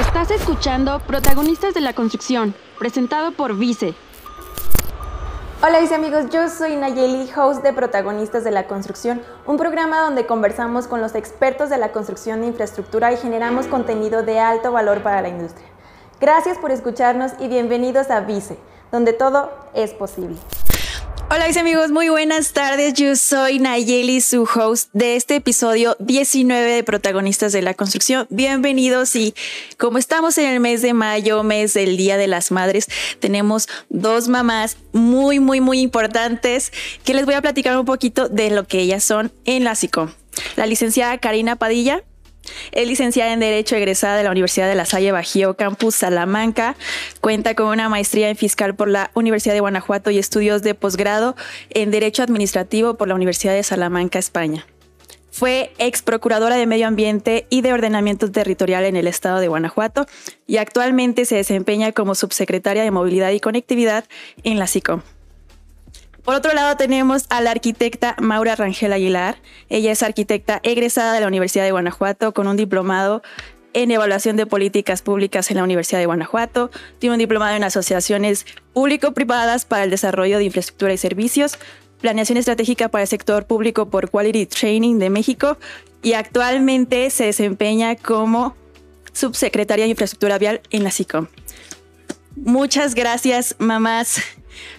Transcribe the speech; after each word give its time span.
Estás 0.00 0.30
escuchando 0.30 1.00
Protagonistas 1.00 1.72
de 1.72 1.80
la 1.80 1.94
Construcción, 1.94 2.54
presentado 2.78 3.32
por 3.32 3.56
Vice. 3.56 3.94
Hola 5.62 5.80
mis 5.80 5.90
amigos, 5.90 6.26
yo 6.30 6.50
soy 6.50 6.76
Nayeli, 6.76 7.30
host 7.34 7.62
de 7.62 7.72
Protagonistas 7.72 8.44
de 8.44 8.50
la 8.50 8.66
Construcción, 8.66 9.22
un 9.46 9.56
programa 9.56 10.02
donde 10.02 10.26
conversamos 10.26 10.86
con 10.86 11.00
los 11.00 11.14
expertos 11.14 11.70
de 11.70 11.78
la 11.78 11.92
construcción 11.92 12.42
de 12.42 12.48
infraestructura 12.48 13.10
y 13.10 13.16
generamos 13.16 13.68
contenido 13.68 14.22
de 14.22 14.38
alto 14.38 14.70
valor 14.70 15.02
para 15.02 15.22
la 15.22 15.28
industria. 15.30 15.66
Gracias 16.20 16.58
por 16.58 16.72
escucharnos 16.72 17.32
y 17.40 17.48
bienvenidos 17.48 18.10
a 18.10 18.20
Vice, 18.20 18.58
donde 18.92 19.14
todo 19.14 19.50
es 19.72 19.94
posible. 19.94 20.36
Hola 21.28 21.48
mis 21.48 21.56
amigos, 21.56 21.90
muy 21.90 22.08
buenas 22.08 22.52
tardes. 22.52 22.94
Yo 22.94 23.16
soy 23.16 23.58
Nayeli, 23.58 24.20
su 24.20 24.44
host 24.44 24.90
de 24.92 25.16
este 25.16 25.34
episodio 25.34 25.96
19 25.98 26.70
de 26.70 26.84
Protagonistas 26.84 27.52
de 27.52 27.62
la 27.62 27.74
Construcción. 27.74 28.28
Bienvenidos 28.30 29.16
y 29.16 29.34
como 29.76 29.98
estamos 29.98 30.38
en 30.38 30.46
el 30.46 30.60
mes 30.60 30.82
de 30.82 30.94
mayo, 30.94 31.42
mes 31.42 31.74
del 31.74 31.96
Día 31.96 32.16
de 32.16 32.28
las 32.28 32.52
Madres, 32.52 32.86
tenemos 33.18 33.66
dos 33.88 34.28
mamás 34.28 34.76
muy, 34.92 35.40
muy, 35.40 35.60
muy 35.60 35.80
importantes 35.80 36.72
que 37.02 37.12
les 37.12 37.26
voy 37.26 37.34
a 37.34 37.42
platicar 37.42 37.76
un 37.76 37.86
poquito 37.86 38.28
de 38.28 38.50
lo 38.50 38.64
que 38.68 38.78
ellas 38.78 39.02
son 39.02 39.32
en 39.46 39.64
la 39.64 39.74
SICOM. 39.74 40.10
La 40.54 40.66
licenciada 40.66 41.18
Karina 41.18 41.56
Padilla, 41.56 42.04
es 42.72 42.86
licenciada 42.86 43.32
en 43.32 43.40
Derecho 43.40 43.76
egresada 43.76 44.16
de 44.16 44.24
la 44.24 44.30
Universidad 44.30 44.68
de 44.68 44.74
La 44.74 44.84
Salle 44.84 45.12
Bajío, 45.12 45.54
Campus 45.54 45.96
Salamanca. 45.96 46.76
Cuenta 47.20 47.54
con 47.54 47.66
una 47.66 47.88
maestría 47.88 48.28
en 48.28 48.36
fiscal 48.36 48.74
por 48.74 48.88
la 48.88 49.10
Universidad 49.14 49.54
de 49.54 49.60
Guanajuato 49.60 50.10
y 50.10 50.18
estudios 50.18 50.62
de 50.62 50.74
posgrado 50.74 51.36
en 51.70 51.90
Derecho 51.90 52.22
Administrativo 52.22 52.94
por 52.94 53.08
la 53.08 53.14
Universidad 53.14 53.54
de 53.54 53.62
Salamanca, 53.62 54.18
España. 54.18 54.66
Fue 55.30 55.70
ex 55.76 56.00
procuradora 56.00 56.56
de 56.56 56.66
Medio 56.66 56.86
Ambiente 56.86 57.46
y 57.50 57.60
de 57.60 57.74
Ordenamiento 57.74 58.30
Territorial 58.30 58.84
en 58.84 58.96
el 58.96 59.06
estado 59.06 59.38
de 59.38 59.48
Guanajuato 59.48 60.06
y 60.46 60.56
actualmente 60.56 61.26
se 61.26 61.36
desempeña 61.36 61.92
como 61.92 62.14
subsecretaria 62.14 62.82
de 62.82 62.90
Movilidad 62.90 63.32
y 63.32 63.40
Conectividad 63.40 64.06
en 64.44 64.58
la 64.58 64.66
SICOM. 64.66 65.02
Por 66.26 66.34
otro 66.34 66.52
lado 66.54 66.76
tenemos 66.76 67.26
a 67.30 67.40
la 67.40 67.52
arquitecta 67.52 68.16
Maura 68.18 68.56
Rangel 68.56 68.92
Aguilar. 68.92 69.36
Ella 69.68 69.92
es 69.92 70.02
arquitecta 70.02 70.58
egresada 70.64 71.12
de 71.12 71.20
la 71.20 71.28
Universidad 71.28 71.62
de 71.62 71.70
Guanajuato 71.70 72.34
con 72.34 72.48
un 72.48 72.56
diplomado 72.56 73.22
en 73.74 73.92
evaluación 73.92 74.36
de 74.36 74.44
políticas 74.44 75.02
públicas 75.02 75.52
en 75.52 75.58
la 75.58 75.62
Universidad 75.62 76.00
de 76.00 76.06
Guanajuato. 76.06 76.72
Tiene 76.98 77.14
un 77.14 77.20
diplomado 77.20 77.54
en 77.54 77.62
asociaciones 77.62 78.44
público-privadas 78.72 79.66
para 79.66 79.84
el 79.84 79.90
desarrollo 79.90 80.38
de 80.38 80.44
infraestructura 80.46 80.92
y 80.92 80.98
servicios, 80.98 81.60
planeación 82.00 82.38
estratégica 82.38 82.88
para 82.88 83.02
el 83.02 83.08
sector 83.08 83.46
público 83.46 83.88
por 83.88 84.10
Quality 84.10 84.46
Training 84.46 84.98
de 84.98 85.10
México 85.10 85.58
y 86.02 86.14
actualmente 86.14 87.08
se 87.10 87.26
desempeña 87.26 87.94
como 87.94 88.56
subsecretaria 89.12 89.84
de 89.84 89.90
infraestructura 89.90 90.38
vial 90.38 90.60
en 90.70 90.82
la 90.82 90.90
SICOM. 90.90 91.28
Muchas 92.34 92.96
gracias, 92.96 93.54
mamás 93.60 94.20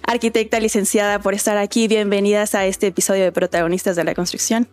arquitecta 0.03 0.59
licenciada, 0.59 1.19
por 1.19 1.33
estar 1.33 1.57
aquí. 1.57 1.87
Bienvenidas 1.87 2.55
a 2.55 2.65
este 2.65 2.87
episodio 2.87 3.23
de 3.23 3.31
Protagonistas 3.31 3.95
de 3.95 4.03
la 4.03 4.15
Construcción. 4.15 4.67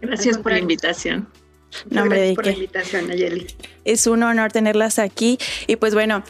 Gracias 0.00 0.38
por 0.38 0.52
la 0.52 0.58
invitación. 0.58 1.28
Nombre 1.90 2.34
por 2.34 2.46
la 2.46 2.52
invitación, 2.52 3.08
Nayeli. 3.08 3.46
Es 3.84 4.06
un 4.06 4.22
honor 4.22 4.52
tenerlas 4.52 4.98
aquí. 4.98 5.38
Y 5.66 5.76
pues 5.76 5.94
bueno, 5.94 6.22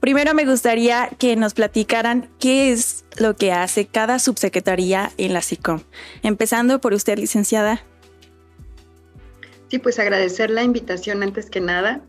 primero 0.00 0.34
me 0.34 0.44
gustaría 0.44 1.08
que 1.18 1.36
nos 1.36 1.54
platicaran 1.54 2.30
qué 2.38 2.72
es 2.72 3.04
lo 3.18 3.36
que 3.36 3.52
hace 3.52 3.86
cada 3.86 4.18
subsecretaría 4.18 5.12
en 5.16 5.32
la 5.32 5.42
SICOM. 5.42 5.80
Empezando 6.22 6.80
por 6.80 6.92
usted, 6.92 7.18
licenciada. 7.18 7.82
Sí, 9.68 9.78
pues 9.78 9.98
agradecer 9.98 10.50
la 10.50 10.62
invitación 10.62 11.22
antes 11.22 11.50
que 11.50 11.60
nada. 11.60 12.02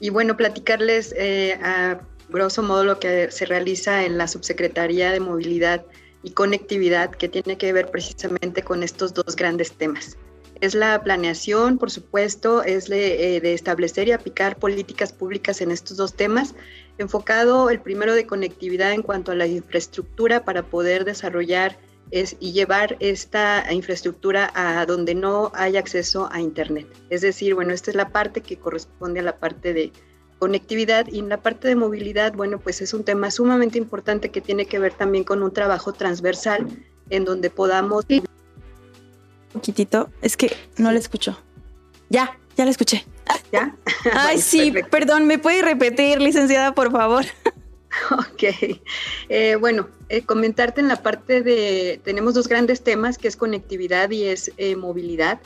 Y 0.00 0.10
bueno, 0.10 0.36
platicarles 0.36 1.14
eh, 1.16 1.58
a 1.62 2.00
grosso 2.28 2.62
modo 2.62 2.84
lo 2.84 2.98
que 2.98 3.30
se 3.30 3.46
realiza 3.46 4.04
en 4.04 4.18
la 4.18 4.28
Subsecretaría 4.28 5.12
de 5.12 5.20
Movilidad 5.20 5.84
y 6.22 6.30
Conectividad, 6.30 7.10
que 7.10 7.28
tiene 7.28 7.56
que 7.56 7.72
ver 7.72 7.90
precisamente 7.90 8.62
con 8.62 8.82
estos 8.82 9.14
dos 9.14 9.36
grandes 9.36 9.72
temas. 9.72 10.16
Es 10.60 10.74
la 10.74 11.02
planeación, 11.02 11.76
por 11.76 11.90
supuesto, 11.90 12.62
es 12.62 12.88
de, 12.88 13.36
eh, 13.36 13.52
establecer 13.52 14.08
y 14.08 14.12
aplicar 14.12 14.56
políticas 14.56 15.12
públicas 15.12 15.60
en 15.60 15.70
estos 15.70 15.98
dos 15.98 16.14
temas, 16.14 16.54
enfocado 16.96 17.68
el 17.68 17.80
primero 17.80 18.14
de 18.14 18.26
conectividad 18.26 18.92
en 18.92 19.02
cuanto 19.02 19.32
a 19.32 19.34
la 19.34 19.46
infraestructura 19.46 20.44
para 20.44 20.62
poder 20.62 21.04
desarrollar 21.04 21.76
es, 22.10 22.36
y 22.40 22.52
llevar 22.52 22.96
esta 23.00 23.66
infraestructura 23.70 24.50
a 24.54 24.86
donde 24.86 25.14
no 25.14 25.52
hay 25.54 25.76
acceso 25.76 26.28
a 26.32 26.40
Internet. 26.40 26.86
Es 27.10 27.20
decir, 27.20 27.54
bueno, 27.54 27.74
esta 27.74 27.90
es 27.90 27.96
la 27.96 28.08
parte 28.08 28.40
que 28.40 28.56
corresponde 28.56 29.20
a 29.20 29.24
la 29.24 29.36
parte 29.38 29.74
de 29.74 29.92
conectividad 30.38 31.06
y 31.08 31.18
en 31.18 31.28
la 31.28 31.42
parte 31.42 31.68
de 31.68 31.76
movilidad, 31.76 32.34
bueno, 32.34 32.58
pues 32.58 32.80
es 32.80 32.94
un 32.94 33.04
tema 33.04 33.30
sumamente 33.30 33.78
importante 33.78 34.30
que 34.30 34.40
tiene 34.40 34.66
que 34.66 34.78
ver 34.78 34.92
también 34.92 35.24
con 35.24 35.42
un 35.42 35.52
trabajo 35.52 35.92
transversal 35.92 36.66
en 37.10 37.24
donde 37.24 37.50
podamos... 37.50 38.04
Un 38.08 38.22
poquitito, 39.52 40.10
es 40.20 40.36
que 40.36 40.54
no 40.76 40.92
le 40.92 40.98
escucho. 40.98 41.38
Ya, 42.10 42.38
ya 42.56 42.64
la 42.64 42.70
escuché. 42.70 43.04
¿Ya? 43.52 43.74
Ay, 44.12 44.40
sí, 44.40 44.72
perdón, 44.90 45.26
¿me 45.26 45.38
puede 45.38 45.62
repetir, 45.62 46.20
licenciada, 46.20 46.74
por 46.74 46.90
favor? 46.90 47.24
Ok, 48.10 48.42
eh, 49.30 49.56
bueno, 49.56 49.88
eh, 50.10 50.22
comentarte 50.22 50.80
en 50.80 50.88
la 50.88 51.02
parte 51.02 51.40
de, 51.40 51.98
tenemos 52.04 52.34
dos 52.34 52.46
grandes 52.46 52.82
temas, 52.82 53.16
que 53.16 53.26
es 53.26 53.36
conectividad 53.36 54.10
y 54.10 54.24
es 54.24 54.52
eh, 54.58 54.76
movilidad. 54.76 55.40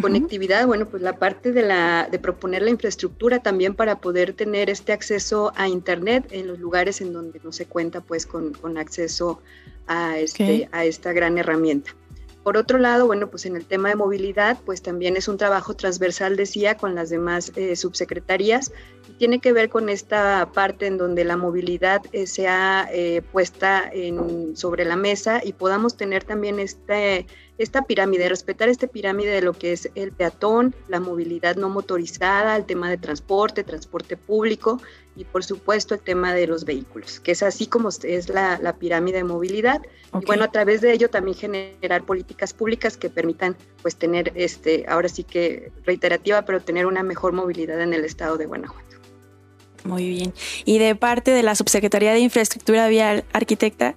Conectividad, 0.00 0.66
bueno, 0.66 0.86
pues 0.86 1.02
la 1.02 1.18
parte 1.18 1.52
de, 1.52 1.62
la, 1.62 2.08
de 2.10 2.18
proponer 2.18 2.62
la 2.62 2.70
infraestructura 2.70 3.40
también 3.40 3.74
para 3.74 4.00
poder 4.00 4.32
tener 4.32 4.70
este 4.70 4.92
acceso 4.92 5.52
a 5.56 5.68
Internet 5.68 6.26
en 6.30 6.46
los 6.46 6.58
lugares 6.58 7.00
en 7.00 7.12
donde 7.12 7.40
no 7.42 7.52
se 7.52 7.66
cuenta 7.66 8.00
pues 8.00 8.26
con, 8.26 8.52
con 8.52 8.78
acceso 8.78 9.40
a, 9.86 10.18
este, 10.18 10.68
a 10.72 10.84
esta 10.84 11.12
gran 11.12 11.38
herramienta. 11.38 11.94
Por 12.46 12.56
otro 12.56 12.78
lado, 12.78 13.06
bueno, 13.06 13.28
pues 13.28 13.44
en 13.44 13.56
el 13.56 13.64
tema 13.64 13.88
de 13.88 13.96
movilidad, 13.96 14.56
pues 14.64 14.80
también 14.80 15.16
es 15.16 15.26
un 15.26 15.36
trabajo 15.36 15.74
transversal, 15.74 16.36
decía, 16.36 16.76
con 16.76 16.94
las 16.94 17.10
demás 17.10 17.50
eh, 17.56 17.74
subsecretarías 17.74 18.70
y 19.08 19.14
tiene 19.14 19.40
que 19.40 19.52
ver 19.52 19.68
con 19.68 19.88
esta 19.88 20.48
parte 20.54 20.86
en 20.86 20.96
donde 20.96 21.24
la 21.24 21.36
movilidad 21.36 22.02
eh, 22.12 22.28
sea 22.28 22.88
eh, 22.92 23.22
puesta 23.32 23.90
en, 23.92 24.56
sobre 24.56 24.84
la 24.84 24.94
mesa 24.94 25.40
y 25.44 25.54
podamos 25.54 25.96
tener 25.96 26.22
también 26.22 26.60
este 26.60 27.26
esta 27.58 27.82
pirámide, 27.82 28.28
respetar 28.28 28.68
esta 28.68 28.86
pirámide 28.86 29.30
de 29.30 29.42
lo 29.42 29.52
que 29.52 29.72
es 29.72 29.90
el 29.94 30.12
peatón, 30.12 30.74
la 30.88 31.00
movilidad 31.00 31.56
no 31.56 31.68
motorizada, 31.68 32.56
el 32.56 32.66
tema 32.66 32.90
de 32.90 32.98
transporte, 32.98 33.64
transporte 33.64 34.16
público 34.16 34.80
y 35.16 35.24
por 35.24 35.42
supuesto 35.42 35.94
el 35.94 36.00
tema 36.00 36.34
de 36.34 36.46
los 36.46 36.64
vehículos, 36.64 37.20
que 37.20 37.32
es 37.32 37.42
así 37.42 37.66
como 37.66 37.88
es 37.88 38.28
la, 38.28 38.76
pirámide 38.78 39.18
de 39.18 39.24
movilidad. 39.24 39.80
Y 40.20 40.26
bueno, 40.26 40.44
a 40.44 40.50
través 40.50 40.82
de 40.82 40.92
ello 40.92 41.08
también 41.08 41.36
generar 41.36 42.04
políticas 42.04 42.52
públicas 42.52 42.96
que 42.96 43.08
permitan 43.08 43.56
pues 43.80 43.96
tener, 43.96 44.32
este, 44.34 44.84
ahora 44.88 45.08
sí 45.08 45.24
que 45.24 45.72
reiterativa, 45.84 46.42
pero 46.42 46.60
tener 46.60 46.86
una 46.86 47.02
mejor 47.02 47.32
movilidad 47.32 47.80
en 47.80 47.94
el 47.94 48.04
estado 48.04 48.36
de 48.36 48.46
Guanajuato. 48.46 48.96
Muy 49.84 50.08
bien. 50.08 50.34
Y 50.64 50.78
de 50.78 50.94
parte 50.96 51.30
de 51.30 51.42
la 51.42 51.54
Subsecretaría 51.54 52.12
de 52.12 52.18
Infraestructura 52.18 52.88
Vial, 52.88 53.24
arquitecta, 53.32 53.94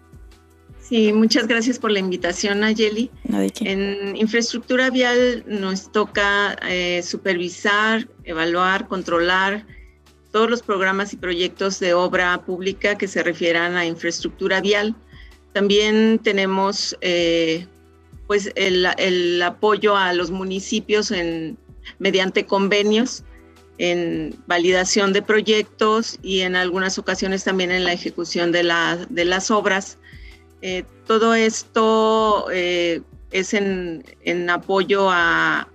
Sí, 0.90 1.14
muchas 1.14 1.48
gracias 1.48 1.78
por 1.78 1.92
la 1.92 2.00
invitación, 2.00 2.64
Ayeli. 2.64 3.12
en 3.60 4.16
infraestructura 4.16 4.90
vial 4.90 5.44
nos 5.46 5.92
toca 5.92 6.58
eh, 6.68 7.04
supervisar, 7.04 8.08
evaluar, 8.24 8.88
controlar 8.88 9.68
todos 10.32 10.50
los 10.50 10.64
programas 10.64 11.14
y 11.14 11.18
proyectos 11.18 11.80
de 11.80 11.94
obra 11.94 12.42
pública 12.44 12.98
que 12.98 13.08
se 13.08 13.22
refieran 13.22 13.78
a 13.78 13.86
infraestructura 13.86 14.62
vial. 14.62 14.96
También 15.54 16.20
tenemos 16.24 16.98
eh, 17.02 17.68
pues 18.26 18.52
el, 18.56 19.44
apoyo 19.44 19.96
a 19.96 20.12
los 20.14 20.32
municipios 20.32 21.12
en, 21.12 21.56
mediante 22.00 22.48
convenios 22.48 23.24
en 23.78 24.36
validación 24.48 25.14
de 25.14 25.22
proyectos 25.22 26.18
y 26.24 26.40
en 26.40 26.56
algunas 26.56 26.98
ocasiones 26.98 27.44
también 27.44 27.70
en 27.70 27.84
la 27.84 27.94
ejecución 27.94 28.52
de, 28.52 28.64
de 29.08 29.26
las 29.26 29.52
obras 29.52 30.00
eh, 30.62 30.84
todo 31.06 31.34
esto 31.34 32.48
eh, 32.52 33.02
es 33.32 33.54
en, 33.54 34.04
apoyo 34.50 35.10
a, 35.10 35.68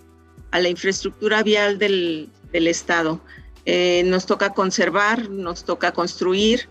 la 0.52 0.68
infraestructura 0.68 1.42
vial 1.42 1.78
del, 1.78 2.30
Estado. 2.52 3.20
Eh, 3.66 4.04
nos 4.06 4.26
toca 4.26 4.50
conservar, 4.50 5.28
nos 5.28 5.64
toca 5.64 5.92
construir 5.92 6.68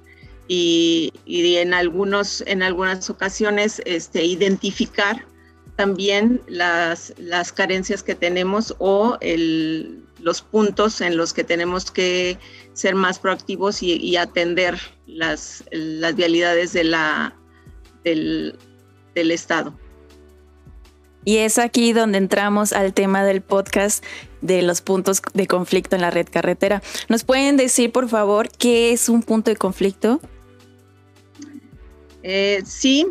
y, 0.47 1.11
en, 1.25 1.73
algunos, 1.73 2.41
en 2.47 2.63
algunas 2.63 3.09
ocasiones 3.09 3.81
este, 3.85 4.23
identificar 4.23 5.25
también 5.75 6.41
las, 6.47 7.13
las, 7.17 7.51
carencias 7.51 8.03
que 8.03 8.15
tenemos 8.15 8.75
o 8.79 9.17
los 10.19 10.41
puntos 10.41 11.01
en 11.01 11.17
los 11.17 11.33
que 11.33 11.43
tenemos 11.43 11.91
que 11.91 12.37
ser 12.71 12.95
más 12.95 13.19
proactivos 13.19 13.83
y, 13.83 14.15
atender 14.15 14.79
las, 15.05 15.65
las 15.71 16.15
vialidades 16.15 16.71
de 16.71 16.85
la, 16.85 17.35
del, 18.03 18.57
Estado. 19.15 19.77
Y 21.25 21.37
es 21.37 21.57
aquí 21.57 21.93
donde 21.93 22.17
entramos 22.17 22.73
al 22.73 22.93
tema 22.93 23.23
del 23.23 23.41
podcast 23.41 24.03
de 24.41 24.61
los 24.61 24.81
puntos 24.81 25.21
de 25.33 25.47
conflicto 25.47 25.95
en 25.95 26.01
la 26.01 26.11
red 26.11 26.27
carretera. 26.29 26.81
¿Nos 27.07 27.23
pueden 27.23 27.55
decir, 27.55 27.91
por 27.91 28.09
favor, 28.09 28.49
qué 28.49 28.91
es 28.91 29.07
un 29.07 29.23
punto 29.23 29.49
de 29.49 29.55
conflicto? 29.55 30.19
Eh, 32.23 32.61
sí, 32.65 33.07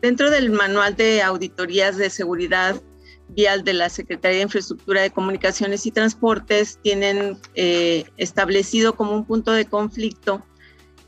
dentro 0.00 0.30
del 0.30 0.50
manual 0.50 0.96
de 0.96 1.22
auditorías 1.22 1.96
de 1.96 2.10
seguridad 2.10 2.80
vial 3.28 3.64
de 3.64 3.74
la 3.74 3.88
Secretaría 3.88 4.38
de 4.38 4.44
Infraestructura 4.44 5.02
de 5.02 5.10
Comunicaciones 5.10 5.86
y 5.86 5.90
Transportes 5.90 6.78
tienen 6.82 7.38
eh, 7.54 8.04
establecido 8.16 8.94
como 8.94 9.12
un 9.12 9.24
punto 9.24 9.52
de 9.52 9.64
conflicto 9.64 10.44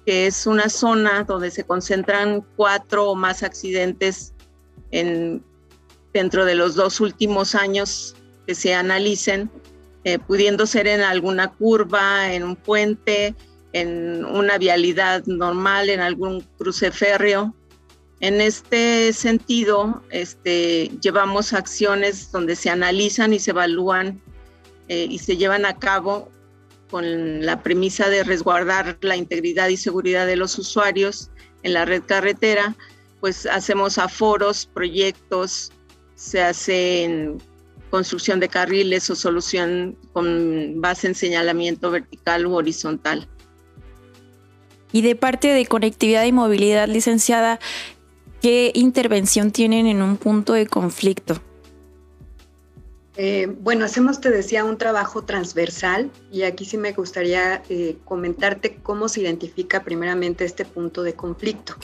que 0.09 0.27
es 0.27 0.47
una 0.47 0.71
zona 0.71 1.25
donde 1.25 1.51
se 1.51 1.65
concentran 1.65 2.43
cuatro 2.57 3.11
o 3.11 3.15
más 3.15 3.43
accidentes 3.43 4.33
en, 4.91 5.45
dentro 6.15 6.47
de 6.47 6.55
los 6.55 6.77
dos 6.77 7.03
últimos 7.03 7.55
años 7.55 8.17
que 8.47 8.55
se 8.55 8.73
analicen, 8.73 9.51
eh, 10.05 10.19
pudiendo 10.19 10.65
ser 10.65 10.87
en 10.87 11.03
alguna 11.03 11.53
curva, 11.53 12.33
en 12.33 12.43
un 12.43 12.57
puente, 12.57 13.35
en 13.75 14.25
una 14.25 14.57
vialidad 14.57 15.27
normal, 15.27 15.91
en 15.91 16.01
algún 16.01 16.41
cruce 16.57 16.91
férreo. 16.91 17.55
En 18.21 18.41
este 18.41 19.13
sentido, 19.13 20.03
este, 20.09 20.91
llevamos 21.03 21.53
acciones 21.53 22.33
donde 22.33 22.57
se 22.57 22.71
analizan 22.71 23.35
y 23.35 23.41
se 23.41 23.51
evalúan 23.51 24.23
eh, 24.89 25.07
y 25.11 25.19
se 25.19 25.37
llevan 25.37 25.67
a 25.67 25.79
cabo 25.79 26.31
con 26.91 27.45
la 27.45 27.63
premisa 27.63 28.09
de 28.09 28.25
resguardar 28.25 28.99
la 29.03 29.17
integridad 29.17 29.69
y 29.69 29.77
seguridad 29.77 30.27
de 30.27 30.37
los 30.37 30.59
usuarios 30.59 31.31
en 31.63 31.75
la 31.75 31.85
red 31.85 32.03
carretera, 32.07 32.77
pues 33.21 33.47
hacemos 33.47 33.99
aforos, 33.99 34.67
proyectos, 34.73 35.73
se 36.15 36.43
hacen 36.43 37.39
construcción 37.91 38.41
de 38.41 38.49
carriles 38.49 39.09
o 39.11 39.17
solución 39.17 39.97
con 40.13 40.81
base 40.81 41.07
en 41.07 41.15
señalamiento 41.15 41.91
vertical 41.91 42.47
u 42.47 42.55
horizontal. 42.55 43.29
Y 44.93 45.03
de 45.03 45.17
parte 45.17 45.49
de 45.49 45.67
conectividad 45.67 46.25
y 46.25 46.33
movilidad, 46.33 46.89
licenciada, 46.89 47.61
¿qué 48.41 48.73
intervención 48.75 49.51
tienen 49.51 49.87
en 49.87 50.03
un 50.03 50.17
punto 50.17 50.55
de 50.55 50.67
conflicto? 50.67 51.41
Eh, 53.21 53.49
bueno, 53.49 53.85
hacemos, 53.85 54.21
te 54.21 54.31
decía, 54.31 54.65
un 54.65 54.79
trabajo 54.79 55.25
transversal 55.25 56.09
y 56.31 56.43
aquí 56.43 56.65
sí 56.65 56.79
me 56.79 56.93
gustaría 56.93 57.65
eh, 57.69 57.97
comentarte 58.05 58.77
cómo 58.81 59.09
se 59.09 59.23
identifica 59.23 59.83
primeramente 59.83 60.45
este 60.45 60.65
punto 60.65 61.03
de 61.03 61.15
conflicto. 61.15 61.75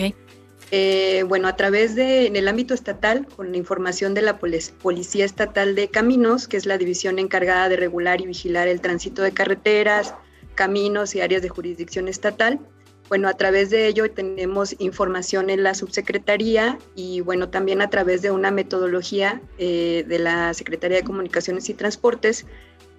Eh, 0.70 1.24
bueno, 1.26 1.48
a 1.48 1.56
través 1.56 1.96
de, 1.96 2.28
en 2.28 2.36
el 2.36 2.46
ámbito 2.46 2.72
estatal, 2.72 3.26
con 3.26 3.50
la 3.50 3.56
información 3.58 4.14
de 4.14 4.22
la 4.22 4.38
Policía 4.38 5.24
Estatal 5.24 5.74
de 5.74 5.88
Caminos, 5.88 6.46
que 6.46 6.56
es 6.56 6.66
la 6.66 6.78
división 6.78 7.18
encargada 7.18 7.68
de 7.68 7.76
regular 7.78 8.20
y 8.20 8.26
vigilar 8.26 8.68
el 8.68 8.80
tránsito 8.80 9.20
de 9.22 9.32
carreteras, 9.32 10.14
caminos 10.54 11.16
y 11.16 11.20
áreas 11.20 11.42
de 11.42 11.48
jurisdicción 11.48 12.06
estatal, 12.06 12.60
bueno, 13.08 13.28
a 13.28 13.34
través 13.34 13.70
de 13.70 13.86
ello 13.86 14.10
tenemos 14.10 14.74
información 14.78 15.50
en 15.50 15.62
la 15.62 15.74
subsecretaría 15.74 16.78
y 16.94 17.20
bueno, 17.20 17.50
también 17.50 17.82
a 17.82 17.90
través 17.90 18.22
de 18.22 18.30
una 18.30 18.50
metodología 18.50 19.42
eh, 19.58 20.04
de 20.08 20.18
la 20.18 20.54
Secretaría 20.54 20.98
de 20.98 21.04
Comunicaciones 21.04 21.68
y 21.68 21.74
Transportes 21.74 22.46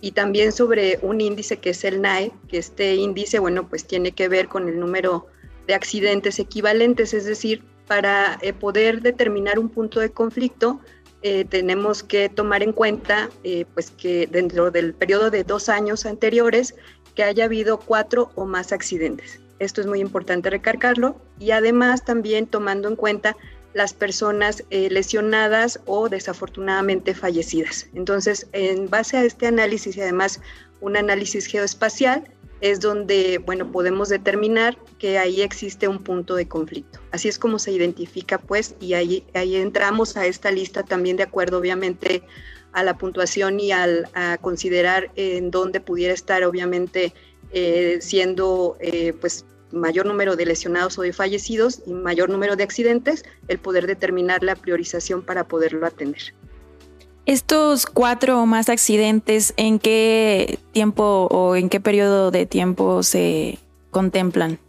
y 0.01 0.11
también 0.11 0.51
sobre 0.51 0.99
un 1.01 1.21
índice 1.21 1.57
que 1.57 1.71
es 1.71 1.83
el 1.83 2.01
NAE, 2.01 2.31
que 2.47 2.59
este 2.59 2.95
índice, 2.95 3.39
bueno, 3.39 3.67
pues 3.67 3.85
tiene 3.85 4.11
que 4.11 4.27
ver 4.27 4.47
con 4.47 4.69
el 4.69 4.79
número 4.79 5.25
de 5.65 5.73
accidentes 5.73 6.37
equivalentes, 6.37 7.15
es 7.15 7.25
decir, 7.25 7.63
para 7.87 8.37
eh, 8.41 8.53
poder 8.53 9.01
determinar 9.01 9.57
un 9.57 9.69
punto 9.69 9.99
de 9.99 10.11
conflicto, 10.11 10.81
eh, 11.23 11.45
tenemos 11.45 12.03
que 12.03 12.29
tomar 12.29 12.61
en 12.61 12.71
cuenta 12.71 13.31
pues 13.73 13.89
que 13.89 14.27
dentro 14.27 14.69
del 14.69 14.93
periodo 14.93 15.31
de 15.31 15.43
dos 15.43 15.69
años 15.69 16.05
anteriores 16.05 16.75
que 17.15 17.23
haya 17.23 17.45
habido 17.45 17.79
cuatro 17.79 18.29
o 18.35 18.45
más 18.45 18.71
accidentes. 18.71 19.39
Esto 19.59 19.81
es 19.81 19.87
muy 19.87 19.99
importante 19.99 20.49
recargarlo 20.49 21.21
y 21.39 21.51
además 21.51 22.03
también 22.03 22.47
tomando 22.47 22.87
en 22.87 22.95
cuenta 22.95 23.35
las 23.73 23.93
personas 23.93 24.63
eh, 24.69 24.89
lesionadas 24.89 25.81
o 25.85 26.07
desafortunadamente 26.07 27.13
fallecidas. 27.13 27.87
Entonces, 27.93 28.47
en 28.53 28.89
base 28.89 29.17
a 29.17 29.25
este 29.25 29.47
análisis 29.47 29.97
y 29.97 30.01
además 30.01 30.41
un 30.79 30.95
análisis 30.95 31.45
geoespacial, 31.45 32.23
es 32.61 32.79
donde, 32.79 33.37
bueno, 33.39 33.71
podemos 33.71 34.09
determinar 34.09 34.77
que 34.97 35.17
ahí 35.17 35.41
existe 35.41 35.87
un 35.87 35.99
punto 35.99 36.35
de 36.35 36.47
conflicto. 36.47 36.99
Así 37.11 37.27
es 37.27 37.37
como 37.37 37.59
se 37.59 37.71
identifica, 37.71 38.37
pues, 38.37 38.75
y 38.79 38.93
ahí, 38.93 39.25
ahí 39.33 39.57
entramos 39.57 40.15
a 40.17 40.25
esta 40.25 40.51
lista 40.51 40.83
también 40.83 41.17
de 41.17 41.23
acuerdo, 41.23 41.57
obviamente, 41.57 42.23
a 42.71 42.83
la 42.83 42.97
puntuación 42.97 43.59
y 43.59 43.71
al, 43.71 44.09
a 44.13 44.37
considerar 44.37 45.11
en 45.15 45.51
dónde 45.51 45.79
pudiera 45.79 46.13
estar, 46.13 46.43
obviamente, 46.43 47.13
eh, 47.51 47.99
siendo 48.01 48.77
eh, 48.79 49.13
pues 49.19 49.45
mayor 49.71 50.05
número 50.05 50.35
de 50.35 50.45
lesionados 50.45 50.97
o 50.97 51.01
de 51.01 51.13
fallecidos 51.13 51.81
y 51.85 51.93
mayor 51.93 52.29
número 52.29 52.55
de 52.55 52.63
accidentes, 52.63 53.25
el 53.47 53.59
poder 53.59 53.87
determinar 53.87 54.43
la 54.43 54.55
priorización 54.55 55.21
para 55.21 55.47
poderlo 55.47 55.85
atender. 55.85 56.33
Estos 57.25 57.85
cuatro 57.87 58.41
o 58.41 58.45
más 58.45 58.69
accidentes, 58.69 59.53
¿en 59.57 59.79
qué 59.79 60.59
tiempo 60.71 61.27
o 61.31 61.55
en 61.55 61.69
qué 61.69 61.79
periodo 61.79 62.29
de 62.29 62.45
tiempo 62.45 63.01
se 63.01 63.57
contemplan? 63.89 64.59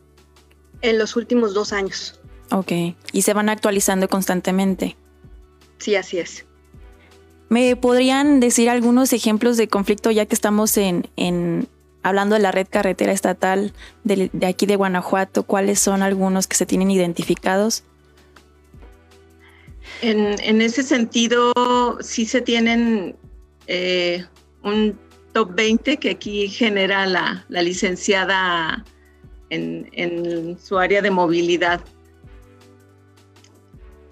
En 0.81 0.99
los 0.99 1.17
últimos 1.17 1.53
dos 1.53 1.73
años. 1.73 2.19
Ok, 2.51 2.73
y 3.13 3.23
se 3.23 3.35
van 3.35 3.49
actualizando 3.49 4.09
constantemente. 4.09 4.97
Sí, 5.79 5.97
así 5.97 6.19
es. 6.19 6.47
¿Me 7.49 7.77
podrían 7.77 8.41
decir 8.41 8.71
algunos 8.71 9.13
ejemplos 9.13 9.57
de 9.57 9.69
conflicto 9.69 10.11
ya 10.11 10.27
que 10.27 10.35
estamos 10.35 10.77
en, 10.79 11.09
en 11.17 11.69
hablando 12.07 12.37
de 12.37 12.41
la 12.41 12.53
red 12.53 12.69
carretera 12.71 13.11
estatal 13.11 13.73
de, 14.05 14.31
aquí 14.47 14.65
de 14.67 14.77
Guanajuato, 14.77 15.43
¿cuáles 15.43 15.81
son 15.81 16.03
algunos 16.03 16.47
que 16.47 16.55
se 16.55 16.65
tienen 16.65 16.89
identificados? 16.93 17.83
En, 20.03 20.61
ese 20.61 20.85
sentido, 20.85 21.53
sí 22.01 22.25
se 22.25 22.43
tienen 22.43 23.17
eh, 23.67 24.25
un 24.63 24.97
top 25.33 25.53
20 25.57 25.97
que 25.97 26.11
aquí 26.11 26.47
genera 26.47 27.07
la, 27.07 27.45
licenciada 27.49 28.85
en, 29.51 30.57
su 30.63 30.79
área 30.79 31.03
de 31.03 31.11
movilidad. 31.11 31.81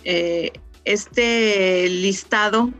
Eh, 0.02 0.50
este 0.84 1.88
listado 1.88 2.72